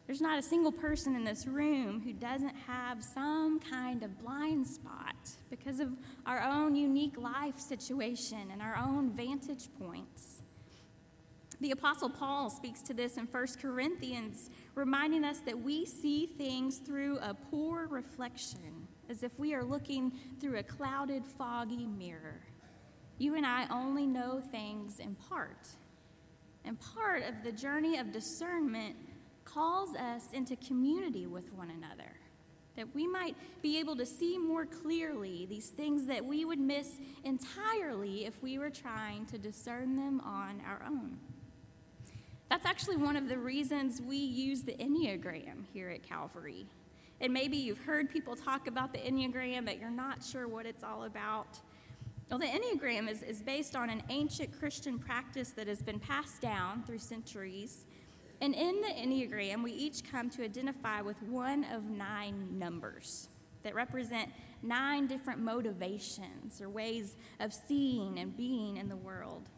there's 0.07 0.19
not 0.19 0.39
a 0.39 0.41
single 0.41 0.71
person 0.71 1.15
in 1.15 1.23
this 1.23 1.45
room 1.45 2.01
who 2.01 2.11
doesn't 2.11 2.55
have 2.65 3.03
some 3.03 3.59
kind 3.59 4.01
of 4.01 4.19
blind 4.19 4.65
spot 4.65 5.15
because 5.51 5.79
of 5.79 5.95
our 6.25 6.41
own 6.41 6.75
unique 6.75 7.19
life 7.19 7.59
situation 7.59 8.49
and 8.51 8.63
our 8.63 8.75
own 8.75 9.11
vantage 9.11 9.69
points. 9.79 10.38
The 11.61 11.71
Apostle 11.71 12.09
Paul 12.09 12.49
speaks 12.49 12.81
to 12.83 12.93
this 12.93 13.17
in 13.17 13.25
1 13.25 13.47
Corinthians, 13.61 14.49
reminding 14.75 15.25
us 15.25 15.39
that 15.39 15.59
we 15.59 15.85
see 15.85 16.25
things 16.25 16.77
through 16.77 17.17
a 17.17 17.33
poor 17.33 17.85
reflection, 17.87 18.87
as 19.09 19.23
if 19.23 19.37
we 19.37 19.53
are 19.53 19.63
looking 19.65 20.13
through 20.39 20.57
a 20.57 20.63
clouded, 20.63 21.25
foggy 21.25 21.85
mirror. 21.85 22.39
You 23.17 23.35
and 23.35 23.45
I 23.45 23.67
only 23.69 24.07
know 24.07 24.41
things 24.51 24.99
in 24.99 25.15
part. 25.15 25.67
And 26.63 26.79
part 26.79 27.23
of 27.23 27.43
the 27.43 27.51
journey 27.51 27.97
of 27.97 28.13
discernment 28.13 28.95
calls 29.43 29.95
us 29.95 30.31
into 30.31 30.55
community 30.55 31.27
with 31.27 31.51
one 31.51 31.71
another, 31.71 32.13
that 32.77 32.95
we 32.95 33.05
might 33.05 33.35
be 33.61 33.79
able 33.79 33.97
to 33.97 34.05
see 34.05 34.37
more 34.37 34.65
clearly 34.65 35.45
these 35.49 35.71
things 35.71 36.05
that 36.05 36.23
we 36.23 36.45
would 36.45 36.59
miss 36.59 36.87
entirely 37.25 38.25
if 38.25 38.41
we 38.41 38.57
were 38.57 38.69
trying 38.69 39.25
to 39.25 39.37
discern 39.37 39.97
them 39.97 40.21
on 40.21 40.61
our 40.65 40.81
own. 40.87 41.17
That's 42.49 42.65
actually 42.65 42.97
one 42.97 43.15
of 43.15 43.29
the 43.29 43.37
reasons 43.37 44.01
we 44.01 44.17
use 44.17 44.63
the 44.63 44.73
Enneagram 44.73 45.65
here 45.71 45.89
at 45.89 46.03
Calvary. 46.03 46.65
And 47.21 47.33
maybe 47.33 47.57
you've 47.57 47.83
heard 47.83 48.09
people 48.09 48.35
talk 48.35 48.67
about 48.67 48.93
the 48.93 48.99
Enneagram, 48.99 49.65
but 49.65 49.79
you're 49.79 49.91
not 49.91 50.23
sure 50.23 50.47
what 50.47 50.65
it's 50.65 50.83
all 50.83 51.03
about. 51.03 51.59
Well, 52.29 52.39
the 52.39 52.45
Enneagram 52.45 53.09
is, 53.09 53.23
is 53.23 53.41
based 53.41 53.75
on 53.75 53.89
an 53.89 54.03
ancient 54.09 54.57
Christian 54.57 54.97
practice 54.97 55.51
that 55.51 55.67
has 55.67 55.81
been 55.81 55.99
passed 55.99 56.41
down 56.41 56.83
through 56.83 56.99
centuries 56.99 57.85
and 58.41 58.55
in 58.55 58.81
the 58.81 58.87
Enneagram, 58.87 59.63
we 59.63 59.73
each 59.73 60.09
come 60.09 60.29
to 60.31 60.43
identify 60.43 61.01
with 61.01 61.21
one 61.23 61.65
of 61.73 61.89
nine 61.89 62.57
numbers 62.57 63.27
that 63.63 63.75
represent 63.75 64.31
nine 64.63 65.07
different 65.07 65.41
motivations 65.41 66.61
or 66.61 66.69
ways 66.69 67.17
of 67.41 67.53
seeing 67.53 68.17
and 68.17 68.35
being 68.37 68.77
in 68.77 68.87
the 68.87 68.95
world. 68.95 69.49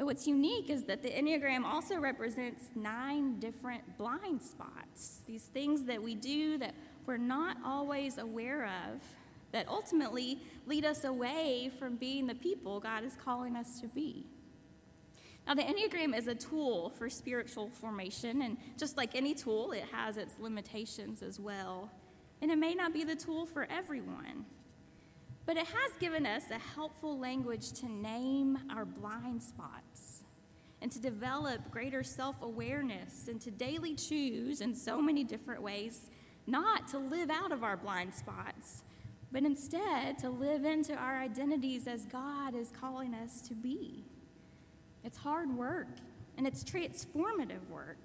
But 0.00 0.06
what's 0.06 0.26
unique 0.26 0.70
is 0.70 0.84
that 0.84 1.02
the 1.02 1.10
Enneagram 1.10 1.62
also 1.62 1.96
represents 1.96 2.70
nine 2.74 3.38
different 3.38 3.98
blind 3.98 4.40
spots, 4.40 5.20
these 5.26 5.42
things 5.42 5.84
that 5.84 6.02
we 6.02 6.14
do 6.14 6.56
that 6.56 6.74
we're 7.04 7.18
not 7.18 7.58
always 7.62 8.16
aware 8.16 8.64
of, 8.64 9.02
that 9.52 9.68
ultimately 9.68 10.38
lead 10.66 10.86
us 10.86 11.04
away 11.04 11.70
from 11.78 11.96
being 11.96 12.26
the 12.26 12.34
people 12.34 12.80
God 12.80 13.04
is 13.04 13.14
calling 13.14 13.54
us 13.56 13.78
to 13.82 13.88
be. 13.88 14.24
Now, 15.46 15.52
the 15.52 15.64
Enneagram 15.64 16.16
is 16.16 16.28
a 16.28 16.34
tool 16.34 16.94
for 16.96 17.10
spiritual 17.10 17.68
formation, 17.68 18.40
and 18.40 18.56
just 18.78 18.96
like 18.96 19.14
any 19.14 19.34
tool, 19.34 19.72
it 19.72 19.84
has 19.92 20.16
its 20.16 20.38
limitations 20.40 21.22
as 21.22 21.38
well. 21.38 21.90
And 22.40 22.50
it 22.50 22.56
may 22.56 22.74
not 22.74 22.94
be 22.94 23.04
the 23.04 23.16
tool 23.16 23.44
for 23.44 23.66
everyone. 23.70 24.46
But 25.46 25.56
it 25.56 25.66
has 25.66 25.92
given 25.98 26.26
us 26.26 26.44
a 26.50 26.58
helpful 26.58 27.18
language 27.18 27.72
to 27.72 27.90
name 27.90 28.58
our 28.70 28.84
blind 28.84 29.42
spots 29.42 30.24
and 30.82 30.90
to 30.92 31.00
develop 31.00 31.70
greater 31.70 32.02
self 32.02 32.42
awareness 32.42 33.28
and 33.28 33.40
to 33.40 33.50
daily 33.50 33.94
choose 33.94 34.60
in 34.60 34.74
so 34.74 35.00
many 35.00 35.24
different 35.24 35.62
ways 35.62 36.08
not 36.46 36.88
to 36.88 36.98
live 36.98 37.30
out 37.30 37.52
of 37.52 37.62
our 37.62 37.76
blind 37.76 38.14
spots, 38.14 38.82
but 39.30 39.44
instead 39.44 40.18
to 40.18 40.30
live 40.30 40.64
into 40.64 40.94
our 40.94 41.18
identities 41.18 41.86
as 41.86 42.06
God 42.06 42.54
is 42.54 42.72
calling 42.80 43.14
us 43.14 43.40
to 43.42 43.54
be. 43.54 44.04
It's 45.04 45.16
hard 45.16 45.56
work, 45.56 45.88
and 46.36 46.46
it's 46.46 46.64
transformative 46.64 47.66
work. 47.70 47.98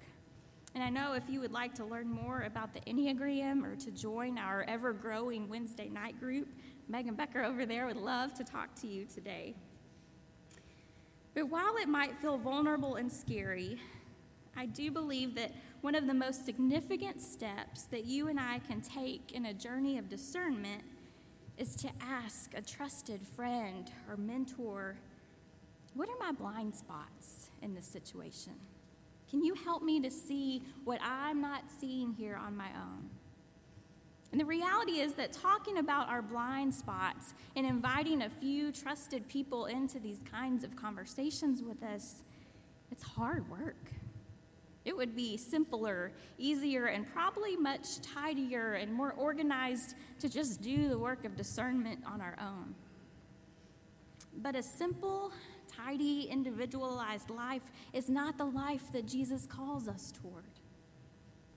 And 0.74 0.84
I 0.84 0.90
know 0.90 1.14
if 1.14 1.24
you 1.28 1.40
would 1.40 1.52
like 1.52 1.74
to 1.76 1.84
learn 1.84 2.08
more 2.08 2.42
about 2.42 2.74
the 2.74 2.80
Enneagram 2.80 3.64
or 3.64 3.76
to 3.76 3.90
join 3.90 4.38
our 4.38 4.62
ever 4.68 4.92
growing 4.92 5.48
Wednesday 5.48 5.88
night 5.88 6.20
group, 6.20 6.48
Megan 6.88 7.14
Becker 7.14 7.42
over 7.42 7.66
there 7.66 7.86
would 7.86 7.96
love 7.96 8.34
to 8.34 8.44
talk 8.44 8.74
to 8.80 8.86
you 8.86 9.04
today. 9.04 9.54
But 11.34 11.50
while 11.50 11.76
it 11.76 11.88
might 11.88 12.16
feel 12.16 12.38
vulnerable 12.38 12.94
and 12.94 13.10
scary, 13.10 13.78
I 14.56 14.66
do 14.66 14.90
believe 14.90 15.34
that 15.34 15.52
one 15.82 15.94
of 15.94 16.06
the 16.06 16.14
most 16.14 16.46
significant 16.46 17.20
steps 17.20 17.82
that 17.84 18.06
you 18.06 18.28
and 18.28 18.40
I 18.40 18.60
can 18.60 18.80
take 18.80 19.32
in 19.32 19.46
a 19.46 19.54
journey 19.54 19.98
of 19.98 20.08
discernment 20.08 20.82
is 21.58 21.76
to 21.76 21.88
ask 22.00 22.52
a 22.54 22.62
trusted 22.62 23.20
friend 23.36 23.90
or 24.08 24.16
mentor 24.16 24.96
what 25.94 26.10
are 26.10 26.18
my 26.20 26.30
blind 26.30 26.74
spots 26.74 27.48
in 27.62 27.74
this 27.74 27.86
situation? 27.86 28.52
Can 29.30 29.42
you 29.42 29.54
help 29.54 29.82
me 29.82 29.98
to 30.00 30.10
see 30.10 30.62
what 30.84 31.00
I'm 31.02 31.40
not 31.40 31.62
seeing 31.80 32.12
here 32.12 32.36
on 32.36 32.54
my 32.54 32.68
own? 32.68 33.08
And 34.32 34.40
the 34.40 34.44
reality 34.44 35.00
is 35.00 35.14
that 35.14 35.32
talking 35.32 35.78
about 35.78 36.08
our 36.08 36.20
blind 36.20 36.74
spots 36.74 37.34
and 37.54 37.66
inviting 37.66 38.22
a 38.22 38.28
few 38.28 38.72
trusted 38.72 39.28
people 39.28 39.66
into 39.66 39.98
these 39.98 40.22
kinds 40.30 40.64
of 40.64 40.76
conversations 40.76 41.62
with 41.62 41.82
us, 41.82 42.22
it's 42.90 43.02
hard 43.02 43.48
work. 43.48 43.76
It 44.84 44.96
would 44.96 45.16
be 45.16 45.36
simpler, 45.36 46.12
easier, 46.38 46.86
and 46.86 47.12
probably 47.12 47.56
much 47.56 48.00
tidier 48.02 48.74
and 48.74 48.92
more 48.92 49.12
organized 49.12 49.96
to 50.20 50.28
just 50.28 50.62
do 50.62 50.88
the 50.88 50.98
work 50.98 51.24
of 51.24 51.36
discernment 51.36 52.00
on 52.06 52.20
our 52.20 52.36
own. 52.40 52.74
But 54.42 54.54
a 54.54 54.62
simple 54.62 55.32
tidy, 55.66 56.28
individualized 56.30 57.30
life 57.30 57.70
is 57.92 58.08
not 58.08 58.38
the 58.38 58.44
life 58.44 58.92
that 58.92 59.06
Jesus 59.06 59.46
calls 59.46 59.88
us 59.88 60.12
toward. 60.12 60.45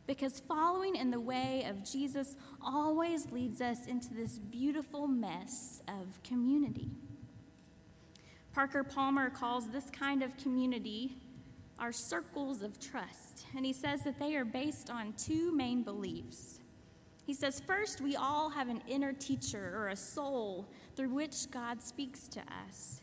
Because 0.10 0.40
following 0.40 0.96
in 0.96 1.12
the 1.12 1.20
way 1.20 1.68
of 1.70 1.86
Jesus 1.86 2.36
always 2.66 3.30
leads 3.30 3.62
us 3.62 3.86
into 3.86 4.12
this 4.12 4.40
beautiful 4.40 5.08
mess 5.08 5.84
of 5.88 6.24
community. 6.24 6.90
Parker 8.52 8.84
Palmer 8.84 9.30
calls 9.30 9.70
this 9.70 9.92
kind 9.92 10.24
of 10.24 10.36
community 10.38 11.16
our 11.78 11.92
circles 11.92 12.64
of 12.64 12.80
trust, 12.80 13.46
and 13.56 13.64
he 13.64 13.72
says 13.72 14.02
that 14.02 14.18
they 14.18 14.36
are 14.36 14.44
based 14.44 14.90
on 14.90 15.14
two 15.14 15.56
main 15.56 15.84
beliefs. 15.84 16.60
He 17.28 17.36
says, 17.36 17.60
first, 17.60 18.02
we 18.02 18.16
all 18.16 18.50
have 18.50 18.68
an 18.68 18.82
inner 18.88 19.14
teacher 19.14 19.76
or 19.76 19.90
a 19.90 19.96
soul 19.96 20.66
through 20.96 21.14
which 21.14 21.52
God 21.52 21.84
speaks 21.84 22.28
to 22.30 22.40
us. 22.68 23.02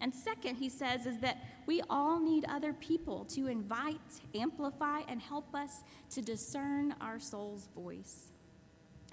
And 0.00 0.14
second, 0.14 0.56
he 0.56 0.68
says, 0.68 1.06
is 1.06 1.18
that 1.20 1.38
we 1.66 1.82
all 1.88 2.20
need 2.20 2.44
other 2.48 2.72
people 2.74 3.24
to 3.26 3.46
invite, 3.46 4.20
amplify, 4.34 5.00
and 5.08 5.20
help 5.20 5.54
us 5.54 5.82
to 6.10 6.20
discern 6.20 6.94
our 7.00 7.18
soul's 7.18 7.68
voice. 7.74 8.30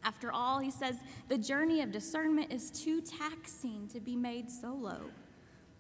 After 0.04 0.32
all, 0.32 0.60
he 0.60 0.70
says, 0.70 0.98
the 1.30 1.38
journey 1.38 1.82
of 1.82 1.92
discernment 1.92 2.52
is 2.52 2.70
too 2.70 3.02
taxing 3.02 3.88
to 3.94 4.02
be 4.02 4.18
made 4.18 4.52
solo. 4.52 5.00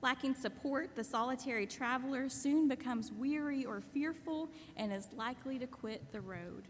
Lacking 0.01 0.35
support, 0.35 0.95
the 0.95 1.03
solitary 1.03 1.67
traveler 1.67 2.29
soon 2.29 2.67
becomes 2.67 3.11
weary 3.11 3.65
or 3.65 3.81
fearful 3.81 4.49
and 4.77 4.91
is 4.91 5.09
likely 5.15 5.59
to 5.59 5.67
quit 5.67 6.11
the 6.11 6.21
road. 6.21 6.63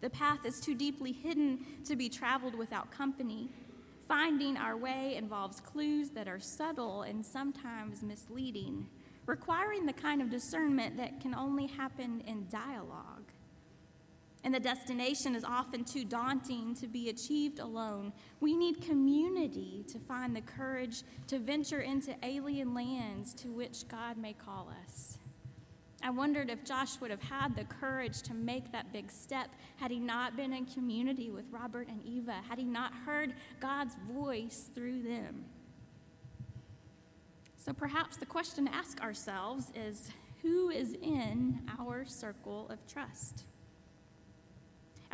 The 0.00 0.10
path 0.10 0.44
is 0.44 0.60
too 0.60 0.74
deeply 0.74 1.12
hidden 1.12 1.64
to 1.86 1.96
be 1.96 2.08
traveled 2.08 2.54
without 2.54 2.90
company, 2.90 3.48
Finding 4.06 4.56
our 4.56 4.76
way 4.76 5.16
involves 5.16 5.58
clues 5.58 6.10
that 6.10 6.28
are 6.28 6.38
subtle 6.38 7.02
and 7.02 7.26
sometimes 7.26 8.04
misleading, 8.04 8.86
requiring 9.26 9.84
the 9.84 9.92
kind 9.92 10.22
of 10.22 10.30
discernment 10.30 10.96
that 10.96 11.20
can 11.20 11.34
only 11.34 11.66
happen 11.66 12.22
in 12.24 12.46
dialogue. 12.48 13.32
And 14.44 14.54
the 14.54 14.60
destination 14.60 15.34
is 15.34 15.42
often 15.42 15.82
too 15.82 16.04
daunting 16.04 16.76
to 16.76 16.86
be 16.86 17.08
achieved 17.08 17.58
alone. 17.58 18.12
We 18.38 18.54
need 18.54 18.80
community 18.80 19.84
to 19.88 19.98
find 19.98 20.36
the 20.36 20.40
courage 20.40 21.02
to 21.26 21.40
venture 21.40 21.80
into 21.80 22.14
alien 22.22 22.74
lands 22.74 23.34
to 23.34 23.48
which 23.48 23.88
God 23.88 24.16
may 24.16 24.34
call 24.34 24.72
us. 24.84 25.18
I 26.06 26.10
wondered 26.10 26.50
if 26.50 26.64
Josh 26.64 27.00
would 27.00 27.10
have 27.10 27.20
had 27.20 27.56
the 27.56 27.64
courage 27.64 28.22
to 28.22 28.32
make 28.32 28.70
that 28.70 28.92
big 28.92 29.10
step 29.10 29.48
had 29.74 29.90
he 29.90 29.98
not 29.98 30.36
been 30.36 30.52
in 30.52 30.64
community 30.64 31.32
with 31.32 31.46
Robert 31.50 31.88
and 31.88 32.00
Eva, 32.06 32.36
had 32.48 32.60
he 32.60 32.64
not 32.64 32.94
heard 33.04 33.34
God's 33.58 33.96
voice 34.08 34.70
through 34.72 35.02
them. 35.02 35.46
So 37.56 37.72
perhaps 37.72 38.18
the 38.18 38.24
question 38.24 38.66
to 38.66 38.72
ask 38.72 39.00
ourselves 39.00 39.72
is 39.74 40.12
who 40.42 40.70
is 40.70 40.92
in 41.02 41.68
our 41.76 42.04
circle 42.04 42.68
of 42.70 42.86
trust? 42.86 43.42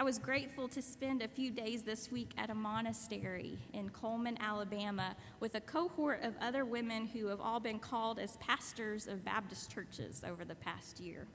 I 0.03 0.05
was 0.05 0.19
grateful 0.19 0.67
to 0.71 0.83
spend 0.83 1.23
a 1.23 1.29
few 1.29 1.53
days 1.53 1.85
this 1.85 2.11
week 2.11 2.33
at 2.37 2.51
a 2.51 2.57
monastery 2.57 3.57
in 3.73 3.89
Cullman, 3.91 4.37
Alabama, 4.41 5.15
with 5.39 5.55
a 5.55 5.61
cohort 5.61 6.25
of 6.25 6.35
other 6.41 6.65
women 6.65 7.07
who 7.07 7.29
have 7.29 7.41
all 7.41 7.61
been 7.61 7.79
called 7.79 8.19
as 8.19 8.37
pastors 8.39 9.07
of 9.07 9.25
Baptist 9.25 9.71
churches 9.71 10.25
over 10.27 10.45
the 10.45 10.57
past 10.57 10.99
year. 10.99 11.29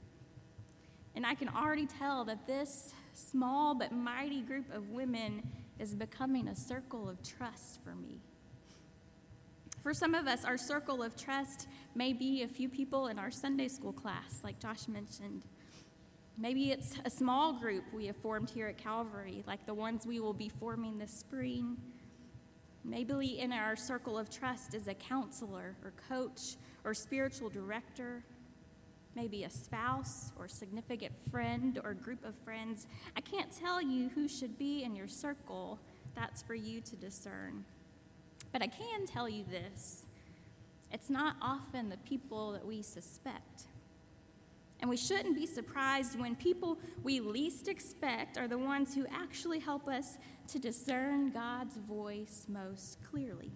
And 1.14 1.24
I 1.24 1.34
can 1.34 1.48
already 1.48 1.86
tell 1.86 2.26
that 2.26 2.46
this 2.46 2.92
small 3.14 3.74
but 3.74 3.90
mighty 3.90 4.42
group 4.42 4.70
of 4.70 4.90
women 4.90 5.48
is 5.78 5.94
becoming 5.94 6.48
a 6.48 6.54
circle 6.54 7.08
of 7.08 7.22
trust 7.22 7.82
for 7.82 7.94
me. 7.94 8.20
For 9.82 9.94
some 9.94 10.14
of 10.14 10.26
us, 10.26 10.44
our 10.44 10.58
circle 10.58 11.02
of 11.02 11.16
trust 11.16 11.68
may 11.94 12.12
be 12.12 12.42
a 12.42 12.48
few 12.48 12.68
people 12.68 13.06
in 13.06 13.18
our 13.18 13.30
Sunday 13.30 13.68
school 13.68 13.94
class, 13.94 14.42
like 14.44 14.60
Josh 14.60 14.88
mentioned 14.88 15.46
Maybe 16.40 16.70
it's 16.70 16.94
a 17.04 17.10
small 17.10 17.52
group 17.52 17.82
we 17.92 18.06
have 18.06 18.16
formed 18.16 18.48
here 18.48 18.68
at 18.68 18.78
Calvary, 18.78 19.42
like 19.48 19.66
the 19.66 19.74
ones 19.74 20.06
we 20.06 20.20
will 20.20 20.32
be 20.32 20.48
forming 20.48 20.96
this 20.96 21.10
spring. 21.10 21.76
Maybe 22.84 23.40
in 23.40 23.52
our 23.52 23.74
circle 23.74 24.16
of 24.16 24.30
trust 24.30 24.72
is 24.72 24.86
a 24.86 24.94
counselor 24.94 25.74
or 25.84 25.92
coach 26.08 26.54
or 26.84 26.94
spiritual 26.94 27.48
director, 27.48 28.22
maybe 29.16 29.42
a 29.42 29.50
spouse 29.50 30.30
or 30.38 30.46
significant 30.46 31.12
friend 31.28 31.80
or 31.82 31.92
group 31.92 32.24
of 32.24 32.36
friends. 32.36 32.86
I 33.16 33.20
can't 33.20 33.50
tell 33.50 33.82
you 33.82 34.08
who 34.10 34.28
should 34.28 34.56
be 34.56 34.84
in 34.84 34.94
your 34.94 35.08
circle, 35.08 35.80
that's 36.14 36.42
for 36.42 36.54
you 36.54 36.80
to 36.82 36.94
discern. 36.94 37.64
But 38.52 38.62
I 38.62 38.68
can 38.68 39.06
tell 39.06 39.28
you 39.28 39.42
this 39.50 40.04
it's 40.92 41.10
not 41.10 41.34
often 41.42 41.88
the 41.88 41.96
people 41.98 42.52
that 42.52 42.64
we 42.64 42.80
suspect. 42.80 43.64
And 44.80 44.88
we 44.88 44.96
shouldn't 44.96 45.34
be 45.34 45.46
surprised 45.46 46.18
when 46.18 46.36
people 46.36 46.78
we 47.02 47.20
least 47.20 47.68
expect 47.68 48.38
are 48.38 48.46
the 48.46 48.58
ones 48.58 48.94
who 48.94 49.06
actually 49.10 49.58
help 49.58 49.88
us 49.88 50.18
to 50.48 50.58
discern 50.58 51.30
God's 51.30 51.76
voice 51.76 52.46
most 52.48 52.98
clearly. 53.02 53.50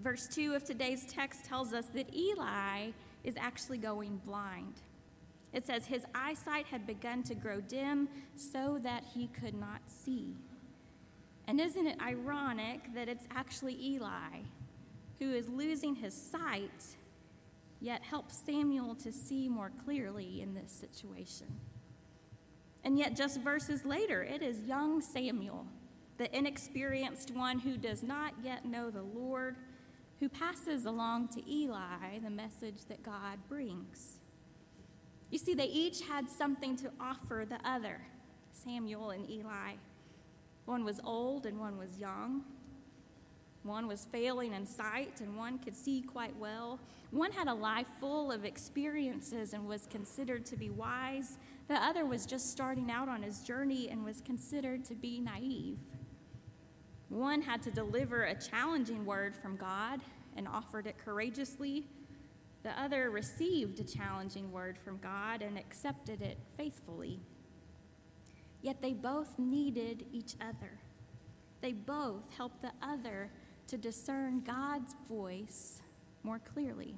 Verse 0.00 0.28
2 0.28 0.54
of 0.54 0.64
today's 0.64 1.04
text 1.06 1.44
tells 1.44 1.72
us 1.72 1.86
that 1.94 2.14
Eli 2.14 2.90
is 3.24 3.34
actually 3.36 3.78
going 3.78 4.20
blind. 4.24 4.74
It 5.52 5.66
says 5.66 5.86
his 5.86 6.04
eyesight 6.14 6.66
had 6.66 6.86
begun 6.86 7.22
to 7.24 7.34
grow 7.34 7.60
dim 7.60 8.08
so 8.36 8.78
that 8.82 9.04
he 9.14 9.28
could 9.28 9.54
not 9.54 9.80
see. 9.86 10.36
And 11.48 11.60
isn't 11.60 11.86
it 11.86 12.00
ironic 12.00 12.94
that 12.94 13.08
it's 13.08 13.26
actually 13.34 13.74
Eli 13.80 14.42
who 15.18 15.32
is 15.32 15.48
losing 15.48 15.94
his 15.94 16.14
sight 16.14 16.96
yet 17.86 18.02
help 18.02 18.32
Samuel 18.32 18.96
to 18.96 19.12
see 19.12 19.48
more 19.48 19.70
clearly 19.84 20.42
in 20.42 20.54
this 20.54 20.72
situation. 20.72 21.46
And 22.82 22.98
yet, 22.98 23.14
just 23.14 23.40
verses 23.40 23.84
later, 23.84 24.24
it 24.24 24.42
is 24.42 24.62
young 24.62 25.00
Samuel, 25.00 25.66
the 26.18 26.36
inexperienced 26.36 27.30
one 27.30 27.60
who 27.60 27.76
does 27.76 28.02
not 28.02 28.34
yet 28.42 28.64
know 28.64 28.90
the 28.90 29.02
Lord, 29.02 29.54
who 30.18 30.28
passes 30.28 30.84
along 30.84 31.28
to 31.28 31.48
Eli 31.48 32.18
the 32.24 32.30
message 32.30 32.86
that 32.88 33.04
God 33.04 33.38
brings. 33.48 34.18
You 35.30 35.38
see, 35.38 35.54
they 35.54 35.66
each 35.66 36.02
had 36.02 36.28
something 36.28 36.76
to 36.78 36.90
offer 37.00 37.46
the 37.48 37.60
other, 37.64 38.00
Samuel 38.50 39.10
and 39.10 39.30
Eli. 39.30 39.74
One 40.64 40.84
was 40.84 41.00
old 41.04 41.46
and 41.46 41.60
one 41.60 41.78
was 41.78 41.98
young. 41.98 42.42
One 43.66 43.88
was 43.88 44.06
failing 44.12 44.52
in 44.52 44.66
sight, 44.66 45.20
and 45.20 45.36
one 45.36 45.58
could 45.58 45.76
see 45.76 46.02
quite 46.02 46.36
well. 46.36 46.78
One 47.10 47.32
had 47.32 47.48
a 47.48 47.54
life 47.54 47.88
full 47.98 48.30
of 48.30 48.44
experiences 48.44 49.52
and 49.52 49.66
was 49.66 49.86
considered 49.86 50.46
to 50.46 50.56
be 50.56 50.70
wise. 50.70 51.38
The 51.68 51.74
other 51.74 52.04
was 52.04 52.26
just 52.26 52.50
starting 52.50 52.90
out 52.90 53.08
on 53.08 53.22
his 53.22 53.40
journey 53.40 53.88
and 53.88 54.04
was 54.04 54.20
considered 54.20 54.84
to 54.86 54.94
be 54.94 55.20
naive. 55.20 55.78
One 57.08 57.42
had 57.42 57.62
to 57.62 57.70
deliver 57.70 58.24
a 58.24 58.34
challenging 58.34 59.04
word 59.04 59.36
from 59.36 59.56
God 59.56 60.00
and 60.36 60.46
offered 60.46 60.86
it 60.86 60.98
courageously. 60.98 61.86
The 62.62 62.78
other 62.80 63.10
received 63.10 63.78
a 63.80 63.84
challenging 63.84 64.50
word 64.50 64.76
from 64.78 64.98
God 64.98 65.42
and 65.42 65.56
accepted 65.56 66.20
it 66.20 66.38
faithfully. 66.56 67.20
Yet 68.60 68.82
they 68.82 68.92
both 68.92 69.38
needed 69.38 70.06
each 70.12 70.34
other. 70.40 70.80
They 71.60 71.72
both 71.72 72.30
helped 72.36 72.62
the 72.62 72.72
other 72.82 73.30
to 73.68 73.76
discern 73.76 74.40
God's 74.40 74.94
voice 75.08 75.80
more 76.22 76.38
clearly. 76.38 76.94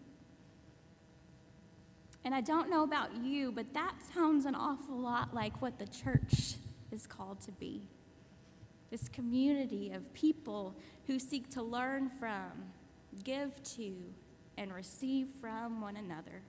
And 2.25 2.35
I 2.35 2.41
don't 2.41 2.69
know 2.69 2.83
about 2.83 3.15
you, 3.17 3.53
but 3.53 3.73
that 3.75 3.95
sounds 4.15 4.45
an 4.45 4.55
awful 4.55 4.99
lot 4.99 5.33
like 5.35 5.63
what 5.63 5.79
the 5.79 5.87
church 5.87 6.55
is 6.91 7.07
called 7.07 7.41
to 7.43 7.53
be 7.53 7.83
this 8.91 9.09
community 9.09 9.91
of 9.93 10.13
people 10.15 10.75
who 11.07 11.19
seek 11.19 11.51
to 11.51 11.63
learn 11.63 12.09
from, 12.09 12.51
give 13.25 13.63
to, 13.63 13.95
and 14.57 14.73
receive 14.73 15.29
from 15.41 15.81
one 15.81 15.97
another 15.97 16.43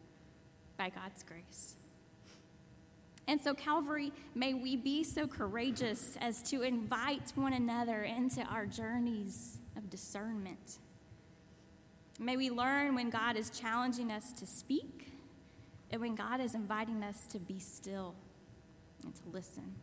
by 0.77 0.89
God's 0.89 1.23
grace. 1.23 1.75
And 3.27 3.39
so, 3.39 3.53
Calvary, 3.53 4.11
may 4.33 4.53
we 4.53 4.75
be 4.75 5.03
so 5.03 5.27
courageous 5.27 6.17
as 6.19 6.41
to 6.49 6.63
invite 6.63 7.31
one 7.35 7.53
another 7.53 8.03
into 8.03 8.41
our 8.43 8.65
journeys 8.65 9.58
of 9.79 9.89
discernment. 9.89 10.77
May 12.19 12.35
we 12.35 12.49
learn 12.49 12.95
when 12.95 13.09
God 13.09 13.37
is 13.37 13.49
challenging 13.49 14.11
us 14.11 14.33
to 14.33 14.45
speak 14.45 15.13
and 15.89 16.01
when 16.01 16.15
God 16.15 16.41
is 16.41 16.53
inviting 16.53 17.01
us 17.01 17.25
to 17.27 17.39
be 17.39 17.59
still 17.59 18.13
and 19.03 19.15
to 19.15 19.21
listen. 19.31 19.75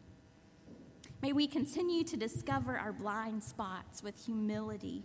May 1.23 1.33
we 1.33 1.47
continue 1.47 2.05
to 2.05 2.17
discover 2.17 2.77
our 2.79 2.93
blind 2.93 3.43
spots 3.43 4.03
with 4.03 4.27
humility, 4.27 5.03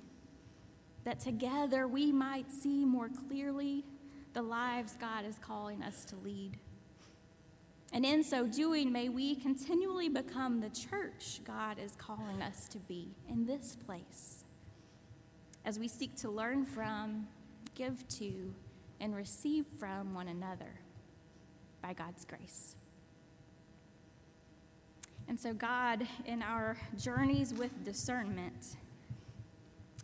that 1.05 1.21
together 1.21 1.87
we 1.87 2.11
might 2.11 2.51
see 2.51 2.83
more 2.83 3.07
clearly 3.07 3.85
the 4.33 4.41
lives 4.41 4.97
God 4.99 5.25
is 5.25 5.39
calling 5.39 5.81
us 5.81 6.03
to 6.05 6.17
lead. 6.17 6.57
And 7.93 8.05
in 8.05 8.23
so 8.23 8.45
doing, 8.45 8.91
may 8.91 9.07
we 9.07 9.35
continually 9.35 10.09
become 10.09 10.59
the 10.59 10.69
church 10.69 11.39
God 11.45 11.77
is 11.79 11.93
calling 11.97 12.41
us 12.41 12.67
to 12.69 12.77
be 12.77 13.15
in 13.29 13.45
this 13.45 13.77
place 13.85 14.40
as 15.65 15.77
we 15.77 15.87
seek 15.87 16.15
to 16.17 16.29
learn 16.29 16.65
from, 16.65 17.27
give 17.75 18.07
to, 18.07 18.53
and 18.99 19.15
receive 19.15 19.65
from 19.79 20.13
one 20.13 20.27
another 20.27 20.79
by 21.81 21.93
God's 21.93 22.25
grace. 22.25 22.75
And 25.27 25.39
so, 25.39 25.53
God, 25.53 26.07
in 26.25 26.41
our 26.41 26.77
journeys 26.97 27.53
with 27.53 27.85
discernment, 27.85 28.75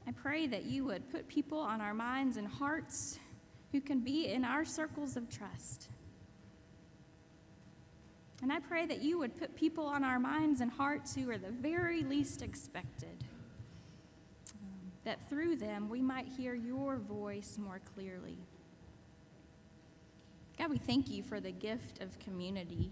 I 0.08 0.12
pray 0.12 0.48
that 0.48 0.66
you 0.66 0.86
would 0.86 1.10
put 1.12 1.28
people 1.28 1.60
on 1.60 1.82
our 1.82 1.94
minds 1.94 2.38
and 2.38 2.48
hearts 2.48 3.20
who 3.72 3.82
can 3.82 4.00
be 4.00 4.28
in 4.28 4.46
our 4.46 4.64
circles 4.64 5.18
of 5.18 5.30
trust. 5.30 5.90
And 8.42 8.54
I 8.54 8.60
pray 8.60 8.86
that 8.86 9.02
you 9.02 9.20
would 9.20 9.38
put 9.38 9.56
people 9.56 9.86
on 9.86 10.04
our 10.04 10.20
minds 10.20 10.62
and 10.62 10.72
hearts 10.72 11.16
who 11.16 11.30
are 11.30 11.38
the 11.38 11.50
very 11.50 12.04
least 12.04 12.42
expected 12.42 13.26
that 15.08 15.30
through 15.30 15.56
them 15.56 15.88
we 15.88 16.02
might 16.02 16.28
hear 16.28 16.54
your 16.54 16.98
voice 16.98 17.58
more 17.58 17.80
clearly. 17.96 18.38
God, 20.60 20.70
we 20.70 20.78
thank 20.78 21.10
you 21.10 21.24
for 21.24 21.40
the 21.40 21.54
gift 21.54 22.02
of 22.02 22.20
community. 22.20 22.90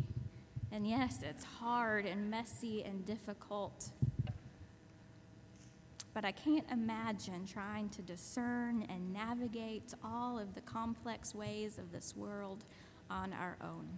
And 0.72 0.88
yes, 0.88 1.18
it's 1.22 1.43
hard 1.43 2.05
and 2.05 2.32
messy 2.32 2.86
and 2.86 3.05
difficult. 3.05 3.89
But 6.13 6.24
I 6.24 6.32
can't 6.32 6.66
imagine 6.72 7.45
trying 7.45 7.89
to 7.89 8.01
discern 8.01 8.86
and 8.88 9.11
navigate 9.11 9.93
all 10.01 10.39
of 10.39 10.55
the 10.55 10.61
complex 10.61 11.36
ways 11.36 11.78
of 11.78 11.91
this 11.91 12.16
world 12.16 12.63
on 13.09 13.34
our 13.34 13.57
own. 13.61 13.89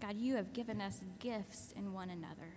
God, 0.00 0.16
you 0.16 0.34
have 0.34 0.52
given 0.52 0.80
us 0.80 1.04
gifts 1.20 1.72
in 1.76 1.92
one 1.92 2.10
another. 2.10 2.56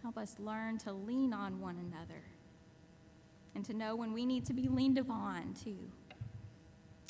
Help 0.00 0.16
us 0.16 0.36
learn 0.38 0.78
to 0.78 0.92
lean 0.92 1.32
on 1.32 1.60
one 1.60 1.78
another 1.90 2.22
and 3.54 3.64
to 3.64 3.74
know 3.74 3.94
when 3.94 4.12
we 4.12 4.26
need 4.26 4.46
to 4.46 4.52
be 4.52 4.68
leaned 4.68 4.98
upon 4.98 5.54
too. 5.54 5.90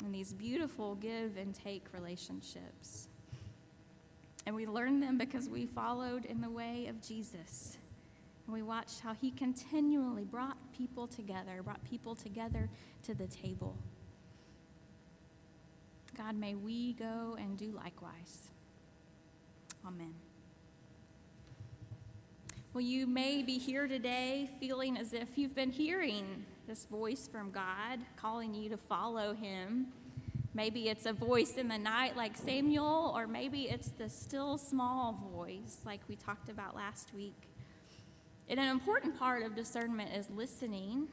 In 0.03 0.11
these 0.11 0.33
beautiful 0.33 0.95
give 0.95 1.37
and 1.37 1.55
take 1.55 1.85
relationships. 1.93 3.07
And 4.45 4.55
we 4.55 4.65
learned 4.65 5.01
them 5.01 5.17
because 5.17 5.47
we 5.47 5.65
followed 5.65 6.25
in 6.25 6.41
the 6.41 6.49
way 6.49 6.87
of 6.87 7.01
Jesus. 7.01 7.77
And 8.45 8.53
we 8.53 8.61
watched 8.61 8.99
how 8.99 9.13
he 9.13 9.31
continually 9.31 10.25
brought 10.25 10.57
people 10.75 11.07
together, 11.07 11.61
brought 11.63 11.83
people 11.85 12.15
together 12.15 12.69
to 13.03 13.13
the 13.13 13.27
table. 13.27 13.77
God, 16.17 16.35
may 16.35 16.53
we 16.55 16.93
go 16.93 17.37
and 17.39 17.57
do 17.57 17.71
likewise. 17.71 18.49
Amen. 19.85 20.13
Well, 22.73 22.81
you 22.81 23.05
may 23.05 23.43
be 23.43 23.59
here 23.59 23.85
today 23.85 24.49
feeling 24.59 24.97
as 24.97 25.13
if 25.13 25.37
you've 25.37 25.53
been 25.53 25.69
hearing 25.69 26.43
this 26.67 26.85
voice 26.85 27.29
from 27.31 27.51
God 27.51 27.99
calling 28.15 28.55
you 28.55 28.67
to 28.69 28.77
follow 28.77 29.35
Him. 29.35 29.89
Maybe 30.55 30.89
it's 30.89 31.05
a 31.05 31.13
voice 31.13 31.57
in 31.57 31.67
the 31.67 31.77
night 31.77 32.17
like 32.17 32.35
Samuel, 32.35 33.13
or 33.15 33.27
maybe 33.27 33.69
it's 33.69 33.89
the 33.89 34.09
still 34.09 34.57
small 34.57 35.19
voice 35.35 35.81
like 35.85 35.99
we 36.07 36.15
talked 36.15 36.49
about 36.49 36.75
last 36.75 37.13
week. 37.13 37.47
And 38.49 38.59
an 38.59 38.69
important 38.69 39.19
part 39.19 39.43
of 39.43 39.55
discernment 39.55 40.09
is 40.15 40.31
listening, 40.31 41.09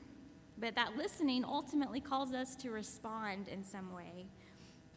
but 0.56 0.74
that 0.76 0.96
listening 0.96 1.44
ultimately 1.44 2.00
calls 2.00 2.32
us 2.32 2.56
to 2.56 2.70
respond 2.70 3.48
in 3.48 3.62
some 3.64 3.92
way. 3.94 4.24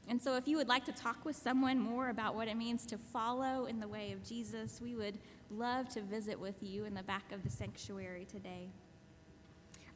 And 0.07 0.21
so, 0.21 0.35
if 0.35 0.47
you 0.47 0.55
would 0.57 0.67
like 0.69 0.85
to 0.85 0.93
talk 0.93 1.25
with 1.25 1.35
someone 1.35 1.79
more 1.79 2.07
about 2.07 2.35
what 2.35 2.47
it 2.47 2.55
means 2.55 2.85
to 2.87 2.97
follow 2.97 3.65
in 3.65 3.81
the 3.81 3.87
way 3.87 4.13
of 4.13 4.23
Jesus, 4.23 4.79
we 4.81 4.95
would 4.95 5.17
love 5.57 5.89
to 5.89 6.01
visit 6.01 6.39
with 6.39 6.55
you 6.61 6.85
in 6.85 6.93
the 6.93 7.03
back 7.03 7.31
of 7.31 7.43
the 7.43 7.49
sanctuary 7.49 8.25
today. 8.25 8.69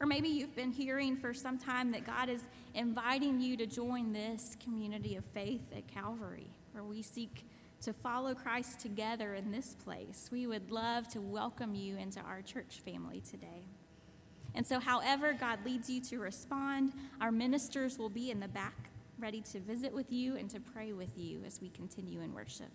Or 0.00 0.06
maybe 0.06 0.28
you've 0.28 0.54
been 0.54 0.70
hearing 0.70 1.16
for 1.16 1.34
some 1.34 1.58
time 1.58 1.90
that 1.90 2.06
God 2.06 2.28
is 2.28 2.42
inviting 2.74 3.40
you 3.40 3.56
to 3.56 3.66
join 3.66 4.12
this 4.12 4.56
community 4.62 5.16
of 5.16 5.24
faith 5.24 5.72
at 5.76 5.88
Calvary, 5.88 6.50
where 6.72 6.84
we 6.84 7.02
seek 7.02 7.44
to 7.82 7.92
follow 7.92 8.34
Christ 8.34 8.80
together 8.80 9.34
in 9.34 9.50
this 9.50 9.74
place. 9.74 10.28
We 10.30 10.46
would 10.46 10.70
love 10.70 11.08
to 11.08 11.20
welcome 11.20 11.74
you 11.74 11.96
into 11.96 12.20
our 12.20 12.42
church 12.42 12.80
family 12.84 13.20
today. 13.28 13.64
And 14.54 14.66
so, 14.66 14.80
however 14.80 15.32
God 15.32 15.64
leads 15.64 15.90
you 15.90 16.00
to 16.02 16.18
respond, 16.18 16.92
our 17.20 17.30
ministers 17.30 17.98
will 17.98 18.08
be 18.08 18.30
in 18.30 18.40
the 18.40 18.48
back 18.48 18.90
ready 19.18 19.40
to 19.40 19.60
visit 19.60 19.92
with 19.92 20.12
you 20.12 20.36
and 20.36 20.48
to 20.50 20.60
pray 20.60 20.92
with 20.92 21.16
you 21.16 21.42
as 21.44 21.60
we 21.60 21.70
continue 21.70 22.20
in 22.20 22.32
worship. 22.32 22.70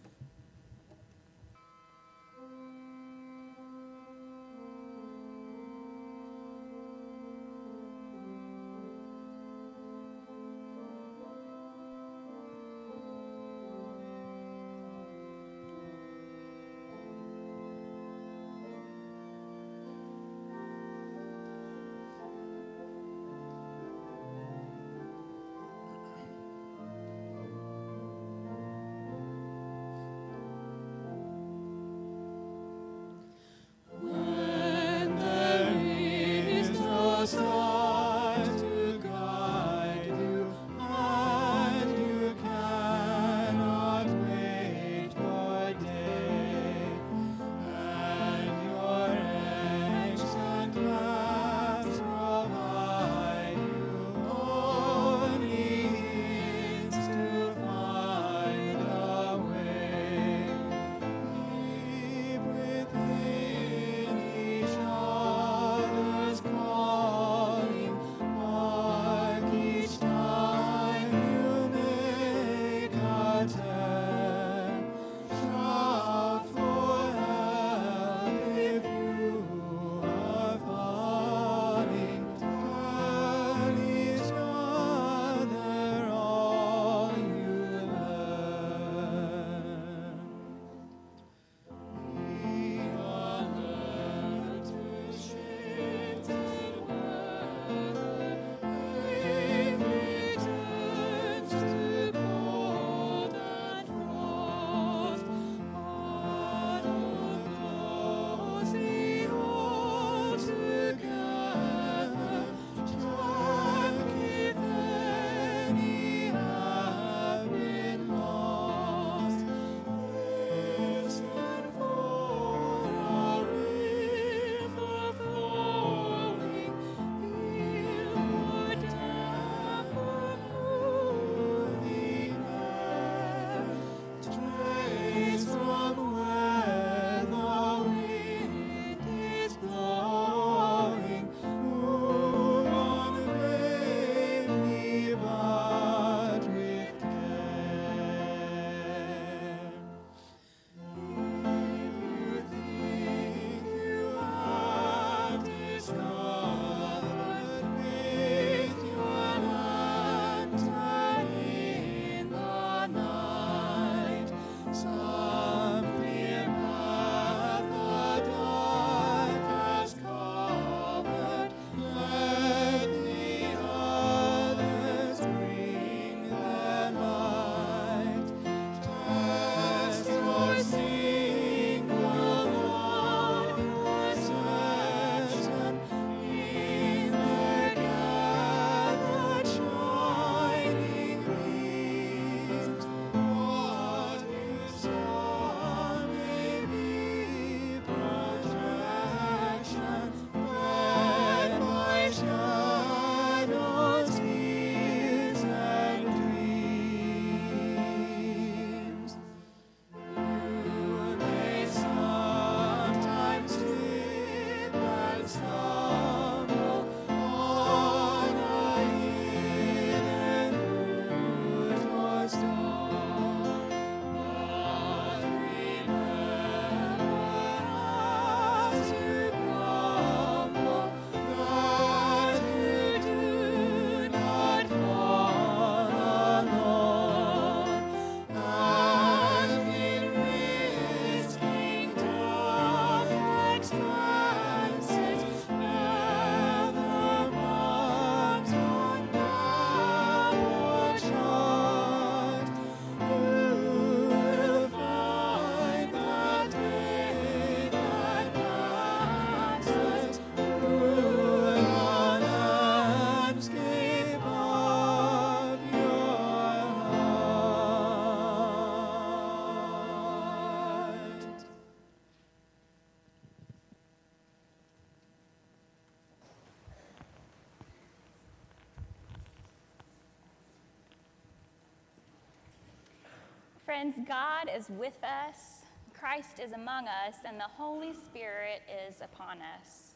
Is 284.53 284.69
with 284.69 285.03
us, 285.03 285.63
Christ 285.93 286.39
is 286.39 286.51
among 286.51 286.87
us, 286.87 287.15
and 287.25 287.39
the 287.39 287.43
Holy 287.43 287.93
Spirit 287.93 288.61
is 288.87 288.95
upon 289.01 289.37
us. 289.37 289.95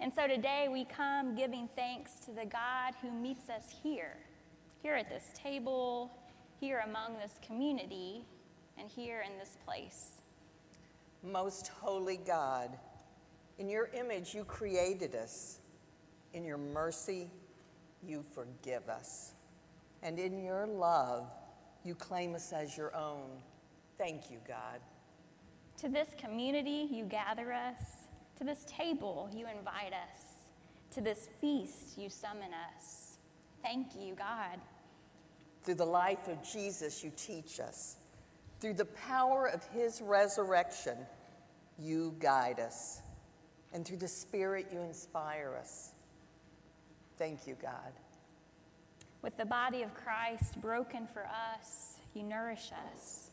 And 0.00 0.12
so 0.12 0.26
today 0.26 0.68
we 0.70 0.84
come 0.84 1.34
giving 1.34 1.68
thanks 1.74 2.16
to 2.26 2.32
the 2.32 2.44
God 2.44 2.94
who 3.00 3.10
meets 3.10 3.48
us 3.48 3.62
here, 3.82 4.18
here 4.82 4.94
at 4.94 5.08
this 5.08 5.30
table, 5.34 6.10
here 6.60 6.82
among 6.84 7.16
this 7.18 7.38
community, 7.46 8.24
and 8.78 8.90
here 8.90 9.24
in 9.26 9.38
this 9.38 9.56
place. 9.64 10.20
Most 11.22 11.68
holy 11.68 12.18
God, 12.18 12.76
in 13.58 13.68
your 13.68 13.88
image 13.94 14.34
you 14.34 14.44
created 14.44 15.14
us. 15.14 15.60
In 16.34 16.44
your 16.44 16.58
mercy, 16.58 17.30
you 18.06 18.22
forgive 18.34 18.88
us. 18.90 19.32
And 20.02 20.18
in 20.18 20.44
your 20.44 20.66
love, 20.66 21.30
you 21.84 21.94
claim 21.94 22.34
us 22.34 22.52
as 22.52 22.76
your 22.76 22.94
own. 22.94 23.30
Thank 23.98 24.30
you, 24.30 24.38
God. 24.46 24.80
To 25.78 25.88
this 25.88 26.08
community, 26.18 26.88
you 26.90 27.04
gather 27.04 27.52
us. 27.52 28.08
To 28.38 28.44
this 28.44 28.64
table, 28.66 29.30
you 29.34 29.46
invite 29.46 29.92
us. 29.92 30.20
To 30.92 31.00
this 31.00 31.28
feast, 31.40 31.98
you 31.98 32.08
summon 32.08 32.50
us. 32.74 33.18
Thank 33.62 33.88
you, 33.98 34.14
God. 34.14 34.60
Through 35.64 35.74
the 35.74 35.86
life 35.86 36.28
of 36.28 36.42
Jesus, 36.42 37.02
you 37.02 37.10
teach 37.16 37.60
us. 37.60 37.96
Through 38.60 38.74
the 38.74 38.84
power 38.84 39.46
of 39.46 39.64
his 39.68 40.00
resurrection, 40.00 40.96
you 41.78 42.14
guide 42.18 42.60
us. 42.60 43.02
And 43.72 43.84
through 43.84 43.98
the 43.98 44.08
Spirit, 44.08 44.68
you 44.72 44.80
inspire 44.80 45.56
us. 45.58 45.92
Thank 47.18 47.46
you, 47.46 47.56
God. 47.60 47.92
With 49.22 49.36
the 49.36 49.44
body 49.44 49.82
of 49.82 49.92
Christ 49.94 50.60
broken 50.60 51.06
for 51.06 51.26
us, 51.26 51.96
you 52.14 52.22
nourish 52.22 52.70
us. 52.92 53.25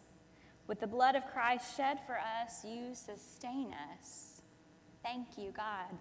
With 0.67 0.79
the 0.79 0.87
blood 0.87 1.15
of 1.15 1.27
Christ 1.27 1.75
shed 1.75 1.99
for 2.05 2.17
us, 2.17 2.63
you 2.63 2.93
sustain 2.93 3.73
us. 3.91 4.41
Thank 5.03 5.37
you, 5.37 5.51
God. 5.51 5.97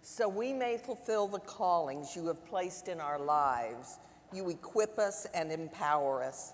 So 0.00 0.28
we 0.28 0.52
may 0.52 0.78
fulfill 0.78 1.28
the 1.28 1.40
callings 1.40 2.16
you 2.16 2.26
have 2.28 2.44
placed 2.46 2.88
in 2.88 3.00
our 3.00 3.18
lives, 3.18 3.98
you 4.32 4.48
equip 4.48 4.98
us 4.98 5.26
and 5.34 5.52
empower 5.52 6.22
us, 6.22 6.52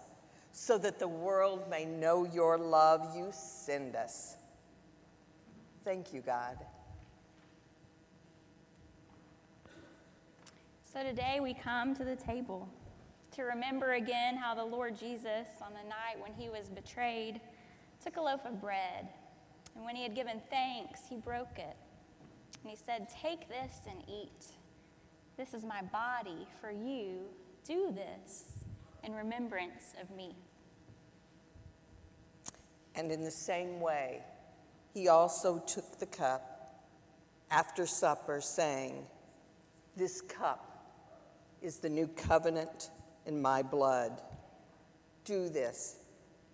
so 0.53 0.79
that 0.79 0.99
the 0.99 1.09
world 1.09 1.69
may 1.71 1.85
know 1.85 2.25
your 2.25 2.59
love 2.59 3.17
you 3.17 3.29
send 3.31 3.95
us. 3.95 4.37
Thank 5.85 6.13
you, 6.13 6.23
God. 6.23 6.59
So 10.93 11.03
today 11.03 11.39
we 11.41 11.55
come 11.55 11.95
to 11.97 12.05
the 12.05 12.17
table 12.17 12.69
to 13.33 13.43
remember 13.45 13.95
again 13.95 14.37
how 14.37 14.55
the 14.55 14.65
Lord 14.65 14.97
Jesus, 14.97 15.49
on 15.65 15.73
the 15.73 15.89
night 15.89 16.21
when 16.21 16.33
he 16.35 16.51
was 16.51 16.69
betrayed, 16.69 17.41
took 18.03 18.17
a 18.17 18.21
loaf 18.21 18.41
of 18.45 18.61
bread. 18.61 19.09
And 19.75 19.85
when 19.85 19.97
he 19.97 20.03
had 20.03 20.15
given 20.15 20.41
thanks, 20.51 21.01
he 21.09 21.17
broke 21.17 21.59
it. 21.59 21.77
And 22.63 22.71
he 22.71 22.77
said, 22.77 23.09
Take 23.09 23.49
this 23.49 23.73
and 23.89 24.03
eat. 24.09 24.47
This 25.37 25.55
is 25.55 25.65
my 25.65 25.83
body 25.83 26.47
for 26.61 26.71
you. 26.71 27.21
Do 27.65 27.93
this 27.95 28.65
in 29.03 29.15
remembrance 29.15 29.95
of 30.01 30.15
me. 30.15 30.35
And 32.95 33.11
in 33.11 33.25
the 33.25 33.31
same 33.31 33.81
way, 33.81 34.21
he 34.93 35.09
also 35.09 35.59
took 35.67 35.99
the 35.99 36.07
cup 36.07 36.83
after 37.51 37.87
supper, 37.87 38.41
saying, 38.43 39.07
This 39.97 40.21
cup 40.21 40.69
is 41.63 41.79
the 41.79 41.89
new 41.89 42.09
covenant 42.09 42.91
in 43.27 43.41
my 43.41 43.63
blood. 43.63 44.21
Do 45.25 45.49
this 45.49 45.97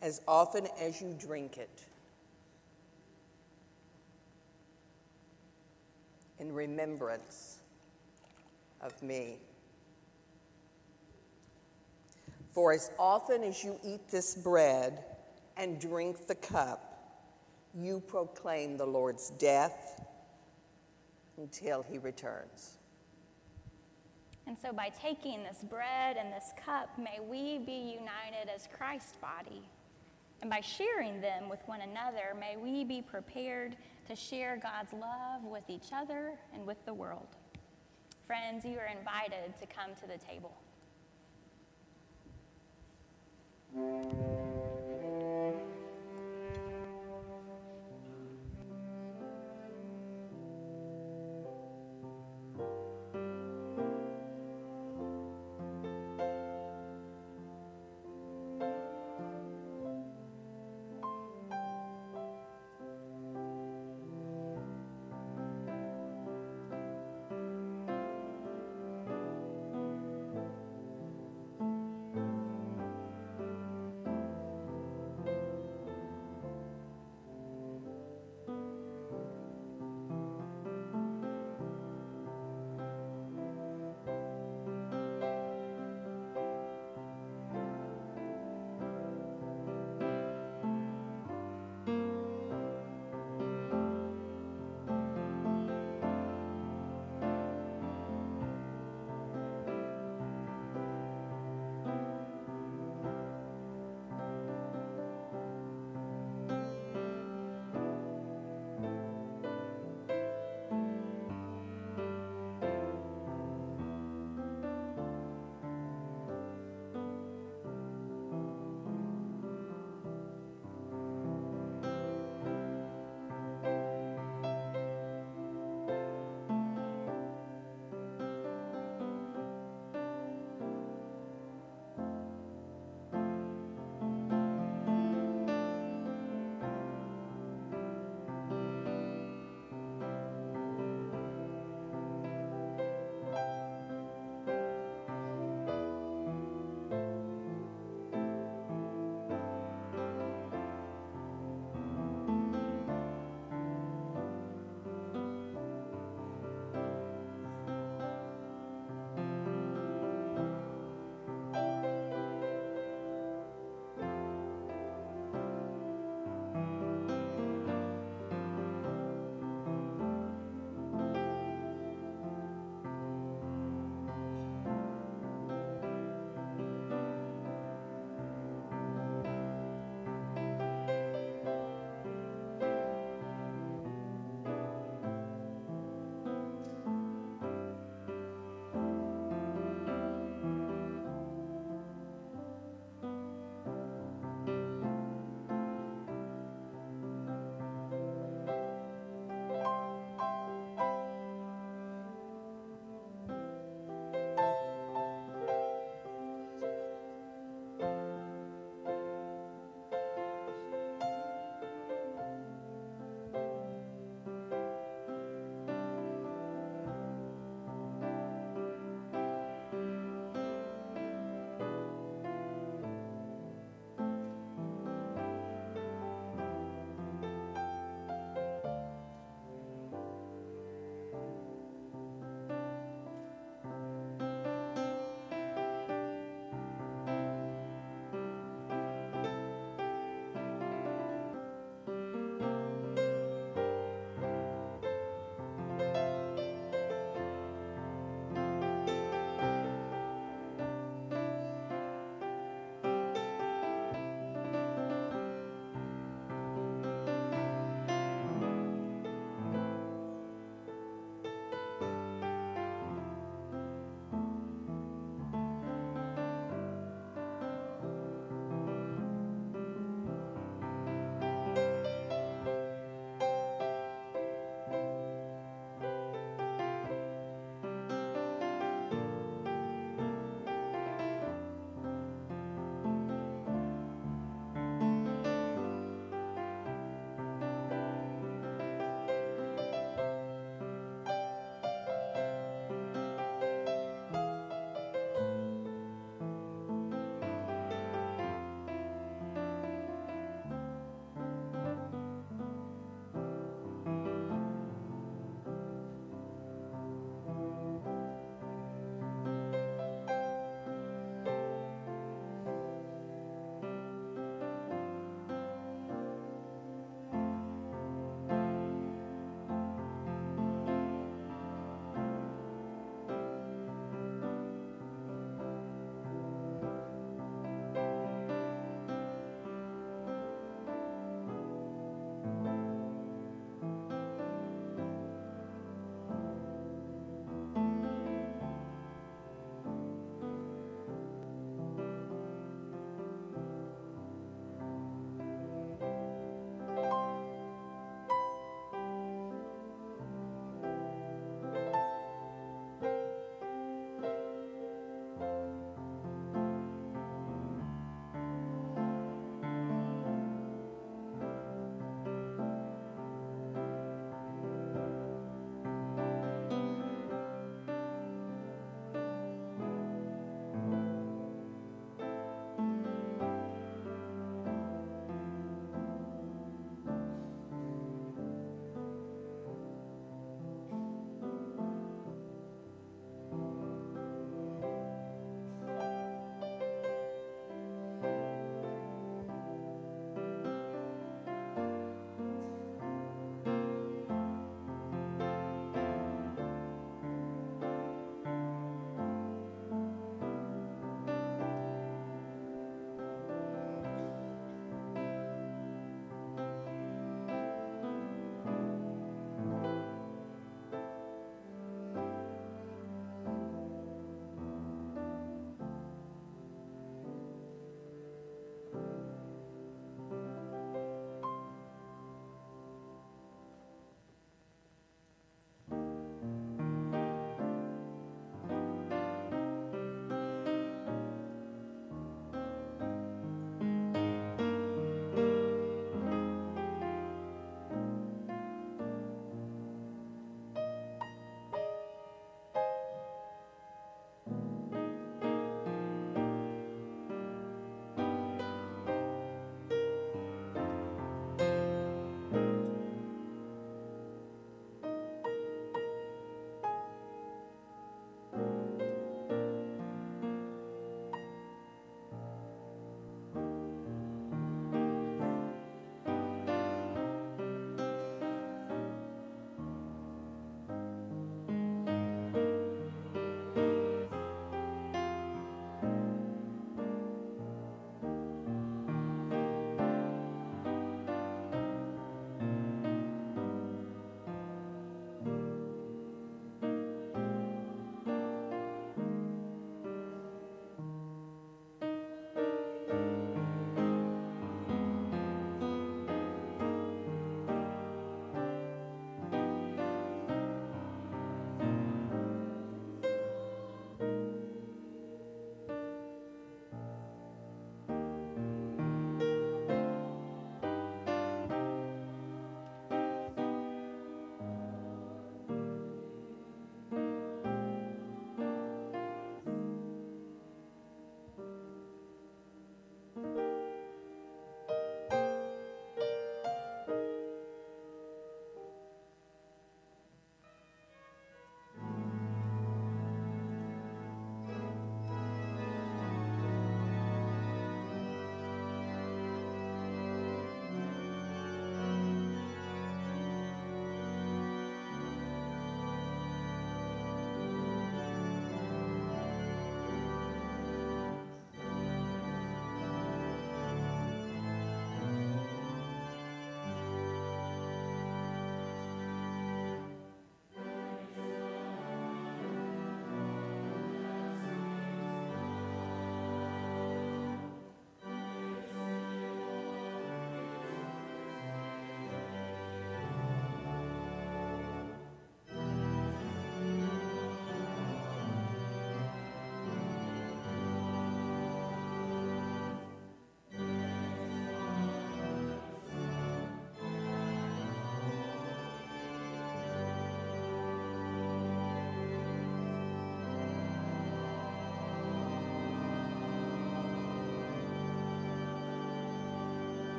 as 0.00 0.20
often 0.26 0.66
as 0.80 1.00
you 1.00 1.16
drink 1.18 1.58
it 1.58 1.84
in 6.38 6.52
remembrance 6.52 7.58
of 8.80 9.00
me. 9.02 9.36
For 12.52 12.72
as 12.72 12.90
often 12.98 13.44
as 13.44 13.62
you 13.64 13.78
eat 13.84 14.08
this 14.10 14.34
bread 14.34 15.04
and 15.56 15.80
drink 15.80 16.26
the 16.26 16.34
cup, 16.34 16.88
you 17.74 18.00
proclaim 18.00 18.76
the 18.76 18.86
Lord's 18.86 19.30
death 19.30 20.04
until 21.38 21.82
he 21.82 21.98
returns. 21.98 22.76
And 24.52 24.60
so, 24.60 24.70
by 24.70 24.90
taking 24.90 25.42
this 25.42 25.62
bread 25.62 26.18
and 26.18 26.30
this 26.30 26.52
cup, 26.62 26.90
may 26.98 27.20
we 27.26 27.56
be 27.64 27.72
united 27.72 28.52
as 28.54 28.68
Christ's 28.76 29.16
body. 29.16 29.62
And 30.42 30.50
by 30.50 30.60
sharing 30.60 31.22
them 31.22 31.48
with 31.48 31.60
one 31.64 31.80
another, 31.80 32.36
may 32.38 32.58
we 32.58 32.84
be 32.84 33.00
prepared 33.00 33.76
to 34.08 34.14
share 34.14 34.60
God's 34.62 34.92
love 34.92 35.42
with 35.42 35.64
each 35.68 35.90
other 35.90 36.34
and 36.52 36.66
with 36.66 36.84
the 36.84 36.92
world. 36.92 37.28
Friends, 38.26 38.66
you 38.66 38.76
are 38.78 38.94
invited 38.94 39.56
to 39.58 39.66
come 39.74 39.92
to 40.02 40.06
the 40.06 40.18
table. 40.18 40.52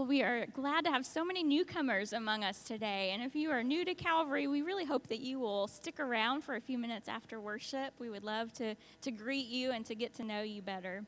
Well, 0.00 0.06
we 0.06 0.22
are 0.22 0.46
glad 0.46 0.86
to 0.86 0.90
have 0.90 1.04
so 1.04 1.26
many 1.26 1.42
newcomers 1.42 2.14
among 2.14 2.42
us 2.42 2.62
today. 2.62 3.10
And 3.12 3.22
if 3.22 3.36
you 3.36 3.50
are 3.50 3.62
new 3.62 3.84
to 3.84 3.94
Calvary, 3.94 4.46
we 4.46 4.62
really 4.62 4.86
hope 4.86 5.08
that 5.08 5.20
you 5.20 5.38
will 5.38 5.68
stick 5.68 6.00
around 6.00 6.40
for 6.40 6.56
a 6.56 6.60
few 6.62 6.78
minutes 6.78 7.06
after 7.06 7.38
worship. 7.38 7.92
We 7.98 8.08
would 8.08 8.24
love 8.24 8.50
to, 8.54 8.76
to 9.02 9.10
greet 9.10 9.48
you 9.48 9.72
and 9.72 9.84
to 9.84 9.94
get 9.94 10.14
to 10.14 10.24
know 10.24 10.40
you 10.40 10.62
better. 10.62 11.04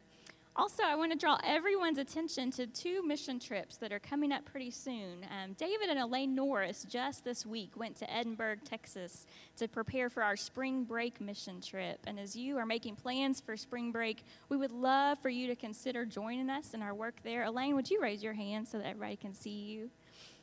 Also, 0.54 0.82
I 0.82 0.94
want 0.96 1.10
to 1.12 1.18
draw 1.18 1.38
everyone's 1.44 1.96
attention 1.96 2.50
to 2.52 2.66
two 2.66 3.02
mission 3.02 3.40
trips 3.40 3.76
that 3.76 3.90
are 3.90 3.98
coming 3.98 4.32
up 4.32 4.44
pretty 4.44 4.70
soon. 4.70 5.24
Um, 5.30 5.54
David 5.54 5.88
and 5.88 5.98
Elaine 5.98 6.34
Norris 6.34 6.84
just 6.90 7.24
this 7.24 7.46
week 7.46 7.70
went 7.74 7.96
to 7.96 8.12
Edinburg, 8.12 8.62
Texas 8.62 9.26
to 9.56 9.66
prepare 9.66 10.10
for 10.10 10.22
our 10.22 10.36
spring 10.36 10.84
break 10.84 11.22
mission 11.22 11.62
trip. 11.62 12.00
And 12.06 12.20
as 12.20 12.36
you 12.36 12.58
are 12.58 12.66
making 12.66 12.96
plans 12.96 13.40
for 13.40 13.56
spring 13.56 13.92
break, 13.92 14.24
we 14.50 14.58
would 14.58 14.72
love 14.72 15.18
for 15.20 15.30
you 15.30 15.46
to 15.46 15.56
consider 15.56 16.04
joining 16.04 16.50
us 16.50 16.74
in 16.74 16.82
our 16.82 16.94
work 16.94 17.14
there. 17.22 17.44
Elaine, 17.44 17.74
would 17.74 17.90
you 17.90 18.02
raise 18.02 18.22
your 18.22 18.34
hand 18.34 18.68
so 18.68 18.76
that 18.76 18.88
everybody 18.88 19.16
can 19.16 19.32
see 19.32 19.50
you? 19.50 19.90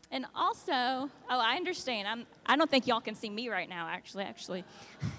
And 0.10 0.26
also, 0.36 0.72
oh, 0.74 1.10
I 1.30 1.56
understand. 1.56 2.08
I'm, 2.08 2.26
I 2.48 2.56
don't 2.56 2.70
think 2.70 2.88
y'all 2.88 3.00
can 3.00 3.14
see 3.14 3.30
me 3.30 3.48
right 3.50 3.70
now, 3.70 3.88
actually, 3.88 4.24
actually. 4.24 4.64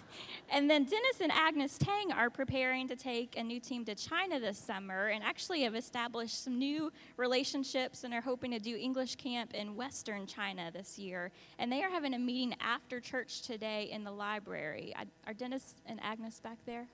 and 0.52 0.68
then 0.68 0.84
Dennis 0.84 1.20
and 1.20 1.30
Agnes 1.32 1.78
Tang 1.78 2.12
are 2.12 2.28
preparing 2.28 2.88
to 2.88 2.96
take 2.96 3.36
a 3.36 3.42
new 3.42 3.60
team 3.60 3.84
to 3.84 3.94
China 3.94 4.40
this 4.40 4.58
summer 4.58 5.08
and 5.08 5.22
actually 5.22 5.62
have 5.62 5.74
established 5.74 6.42
some 6.44 6.58
new 6.58 6.92
relationships 7.16 8.04
and 8.04 8.12
are 8.12 8.20
hoping 8.20 8.50
to 8.50 8.58
do 8.58 8.76
English 8.76 9.16
camp 9.16 9.54
in 9.54 9.76
Western 9.76 10.26
China 10.26 10.70
this 10.72 10.98
year. 10.98 11.30
And 11.58 11.70
they 11.70 11.82
are 11.82 11.90
having 11.90 12.14
a 12.14 12.18
meeting 12.18 12.54
after 12.60 13.00
church 13.00 13.42
today 13.42 13.90
in 13.92 14.02
the 14.02 14.10
library. 14.10 14.94
Are 15.26 15.34
Dennis 15.34 15.74
and 15.86 16.00
Agnes 16.02 16.40
back 16.40 16.58
there? 16.66 16.86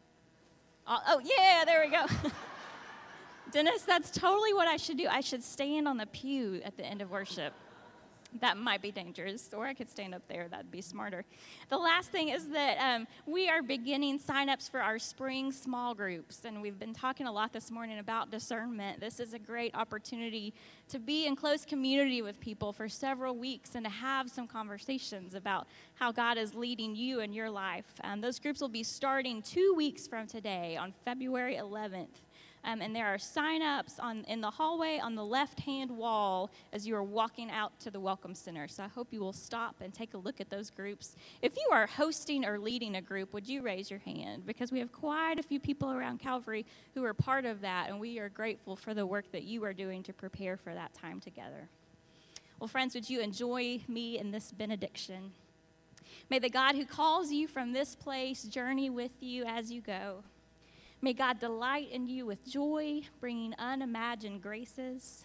Oh, 0.86 0.98
oh 1.08 1.20
yeah, 1.24 1.64
there 1.64 1.84
we 1.84 1.90
go. 1.90 2.06
Dennis, 3.52 3.82
that's 3.82 4.10
totally 4.10 4.52
what 4.52 4.68
I 4.68 4.76
should 4.76 4.98
do. 4.98 5.08
I 5.08 5.20
should 5.20 5.42
stand 5.42 5.88
on 5.88 5.96
the 5.96 6.06
pew 6.06 6.60
at 6.64 6.76
the 6.76 6.84
end 6.84 7.00
of 7.00 7.10
worship 7.10 7.54
that 8.40 8.56
might 8.56 8.82
be 8.82 8.90
dangerous, 8.90 9.50
or 9.52 9.66
I 9.66 9.74
could 9.74 9.88
stand 9.90 10.14
up 10.14 10.22
there. 10.28 10.48
That'd 10.48 10.70
be 10.70 10.80
smarter. 10.80 11.24
The 11.68 11.78
last 11.78 12.10
thing 12.10 12.28
is 12.28 12.48
that 12.50 12.78
um, 12.78 13.06
we 13.26 13.48
are 13.48 13.62
beginning 13.62 14.18
signups 14.18 14.70
for 14.70 14.80
our 14.80 14.98
spring 14.98 15.52
small 15.52 15.94
groups, 15.94 16.44
and 16.44 16.60
we've 16.60 16.78
been 16.78 16.94
talking 16.94 17.26
a 17.26 17.32
lot 17.32 17.52
this 17.52 17.70
morning 17.70 17.98
about 17.98 18.30
discernment. 18.30 19.00
This 19.00 19.20
is 19.20 19.32
a 19.32 19.38
great 19.38 19.74
opportunity 19.74 20.54
to 20.88 20.98
be 20.98 21.26
in 21.26 21.36
close 21.36 21.64
community 21.64 22.22
with 22.22 22.38
people 22.40 22.72
for 22.72 22.88
several 22.88 23.36
weeks 23.36 23.74
and 23.74 23.84
to 23.84 23.90
have 23.90 24.30
some 24.30 24.46
conversations 24.46 25.34
about 25.34 25.66
how 25.94 26.12
God 26.12 26.38
is 26.38 26.54
leading 26.54 26.94
you 26.94 27.20
in 27.20 27.32
your 27.32 27.50
life. 27.50 27.86
Um, 28.04 28.20
those 28.20 28.38
groups 28.38 28.60
will 28.60 28.68
be 28.68 28.82
starting 28.82 29.42
two 29.42 29.74
weeks 29.76 30.06
from 30.06 30.26
today 30.26 30.76
on 30.76 30.92
February 31.04 31.56
11th. 31.56 32.25
Um, 32.66 32.82
and 32.82 32.94
there 32.94 33.06
are 33.06 33.16
sign-ups 33.16 34.00
on, 34.00 34.24
in 34.24 34.40
the 34.40 34.50
hallway 34.50 34.98
on 34.98 35.14
the 35.14 35.24
left-hand 35.24 35.88
wall 35.88 36.50
as 36.72 36.84
you 36.84 36.96
are 36.96 37.02
walking 37.04 37.48
out 37.48 37.78
to 37.78 37.92
the 37.92 38.00
Welcome 38.00 38.34
Center. 38.34 38.66
So 38.66 38.82
I 38.82 38.88
hope 38.88 39.12
you 39.12 39.20
will 39.20 39.32
stop 39.32 39.76
and 39.80 39.94
take 39.94 40.14
a 40.14 40.18
look 40.18 40.40
at 40.40 40.50
those 40.50 40.68
groups. 40.70 41.14
If 41.42 41.56
you 41.56 41.68
are 41.70 41.86
hosting 41.86 42.44
or 42.44 42.58
leading 42.58 42.96
a 42.96 43.00
group, 43.00 43.32
would 43.32 43.48
you 43.48 43.62
raise 43.62 43.88
your 43.88 44.00
hand? 44.00 44.46
Because 44.46 44.72
we 44.72 44.80
have 44.80 44.90
quite 44.90 45.38
a 45.38 45.44
few 45.44 45.60
people 45.60 45.92
around 45.92 46.18
Calvary 46.18 46.66
who 46.94 47.04
are 47.04 47.14
part 47.14 47.44
of 47.44 47.60
that, 47.60 47.88
and 47.88 48.00
we 48.00 48.18
are 48.18 48.28
grateful 48.28 48.74
for 48.74 48.94
the 48.94 49.06
work 49.06 49.30
that 49.30 49.44
you 49.44 49.64
are 49.64 49.72
doing 49.72 50.02
to 50.02 50.12
prepare 50.12 50.56
for 50.56 50.74
that 50.74 50.92
time 50.92 51.20
together. 51.20 51.68
Well, 52.58 52.66
friends, 52.66 52.96
would 52.96 53.08
you 53.08 53.20
enjoy 53.20 53.82
me 53.86 54.18
in 54.18 54.32
this 54.32 54.50
benediction? 54.50 55.30
May 56.28 56.40
the 56.40 56.50
God 56.50 56.74
who 56.74 56.84
calls 56.84 57.30
you 57.30 57.46
from 57.46 57.72
this 57.72 57.94
place 57.94 58.42
journey 58.42 58.90
with 58.90 59.12
you 59.20 59.44
as 59.44 59.70
you 59.70 59.80
go. 59.80 60.24
May 61.02 61.12
God 61.12 61.38
delight 61.38 61.90
in 61.92 62.08
you 62.08 62.26
with 62.26 62.48
joy, 62.48 63.02
bringing 63.20 63.54
unimagined 63.58 64.42
graces. 64.42 65.24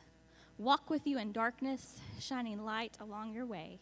Walk 0.57 0.89
with 0.89 1.07
you 1.07 1.18
in 1.18 1.31
darkness, 1.31 1.99
shining 2.19 2.64
light 2.64 2.98
along 2.99 3.34
your 3.34 3.45
way. 3.45 3.80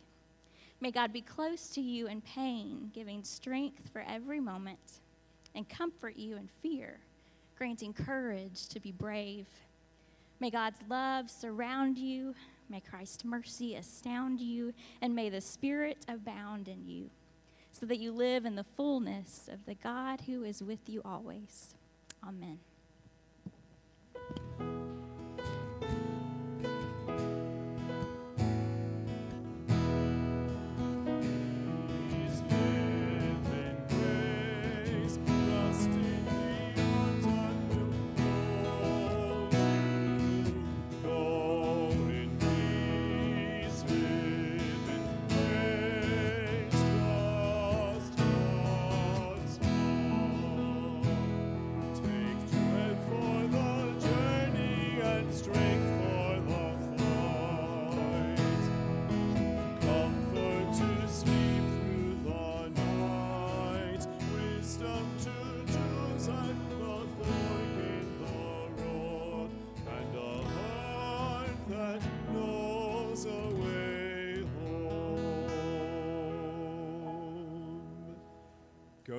May 0.80 0.92
God 0.92 1.12
be 1.12 1.22
close 1.22 1.70
to 1.72 1.82
you 1.82 2.08
in 2.08 2.22
pain, 2.22 2.92
giving 2.94 3.24
strength 3.24 3.90
for 3.92 4.06
every 4.08 4.40
moment, 4.40 5.02
and 5.56 5.68
comfort 5.68 6.16
you 6.16 6.38
in 6.38 6.48
fear, 6.62 7.00
granting 7.58 7.92
courage 7.92 8.68
to 8.70 8.80
be 8.80 8.92
brave. 8.92 9.48
May 10.40 10.52
God's 10.52 10.80
love 10.88 11.30
surround 11.30 11.98
you. 11.98 12.34
May 12.70 12.82
Christ's 12.82 13.26
mercy 13.26 13.76
astound 13.76 14.40
you, 14.40 14.74
and 15.02 15.16
may 15.16 15.30
the 15.30 15.42
Spirit 15.42 16.06
abound 16.08 16.68
in 16.68 16.88
you, 16.88 17.10
so 17.72 17.88
that 17.88 17.98
you 17.98 18.12
live 18.12 18.46
in 18.46 18.56
the 18.56 18.64
fullness 18.64 19.50
of 19.52 19.66
the 19.66 19.76
God 19.76 20.22
who 20.28 20.44
is 20.44 20.62
with 20.62 20.88
you 20.88 21.02
always. 21.04 21.74
Amen. 22.24 22.60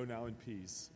Go 0.01 0.05
now 0.05 0.25
in 0.25 0.33
peace. 0.33 0.89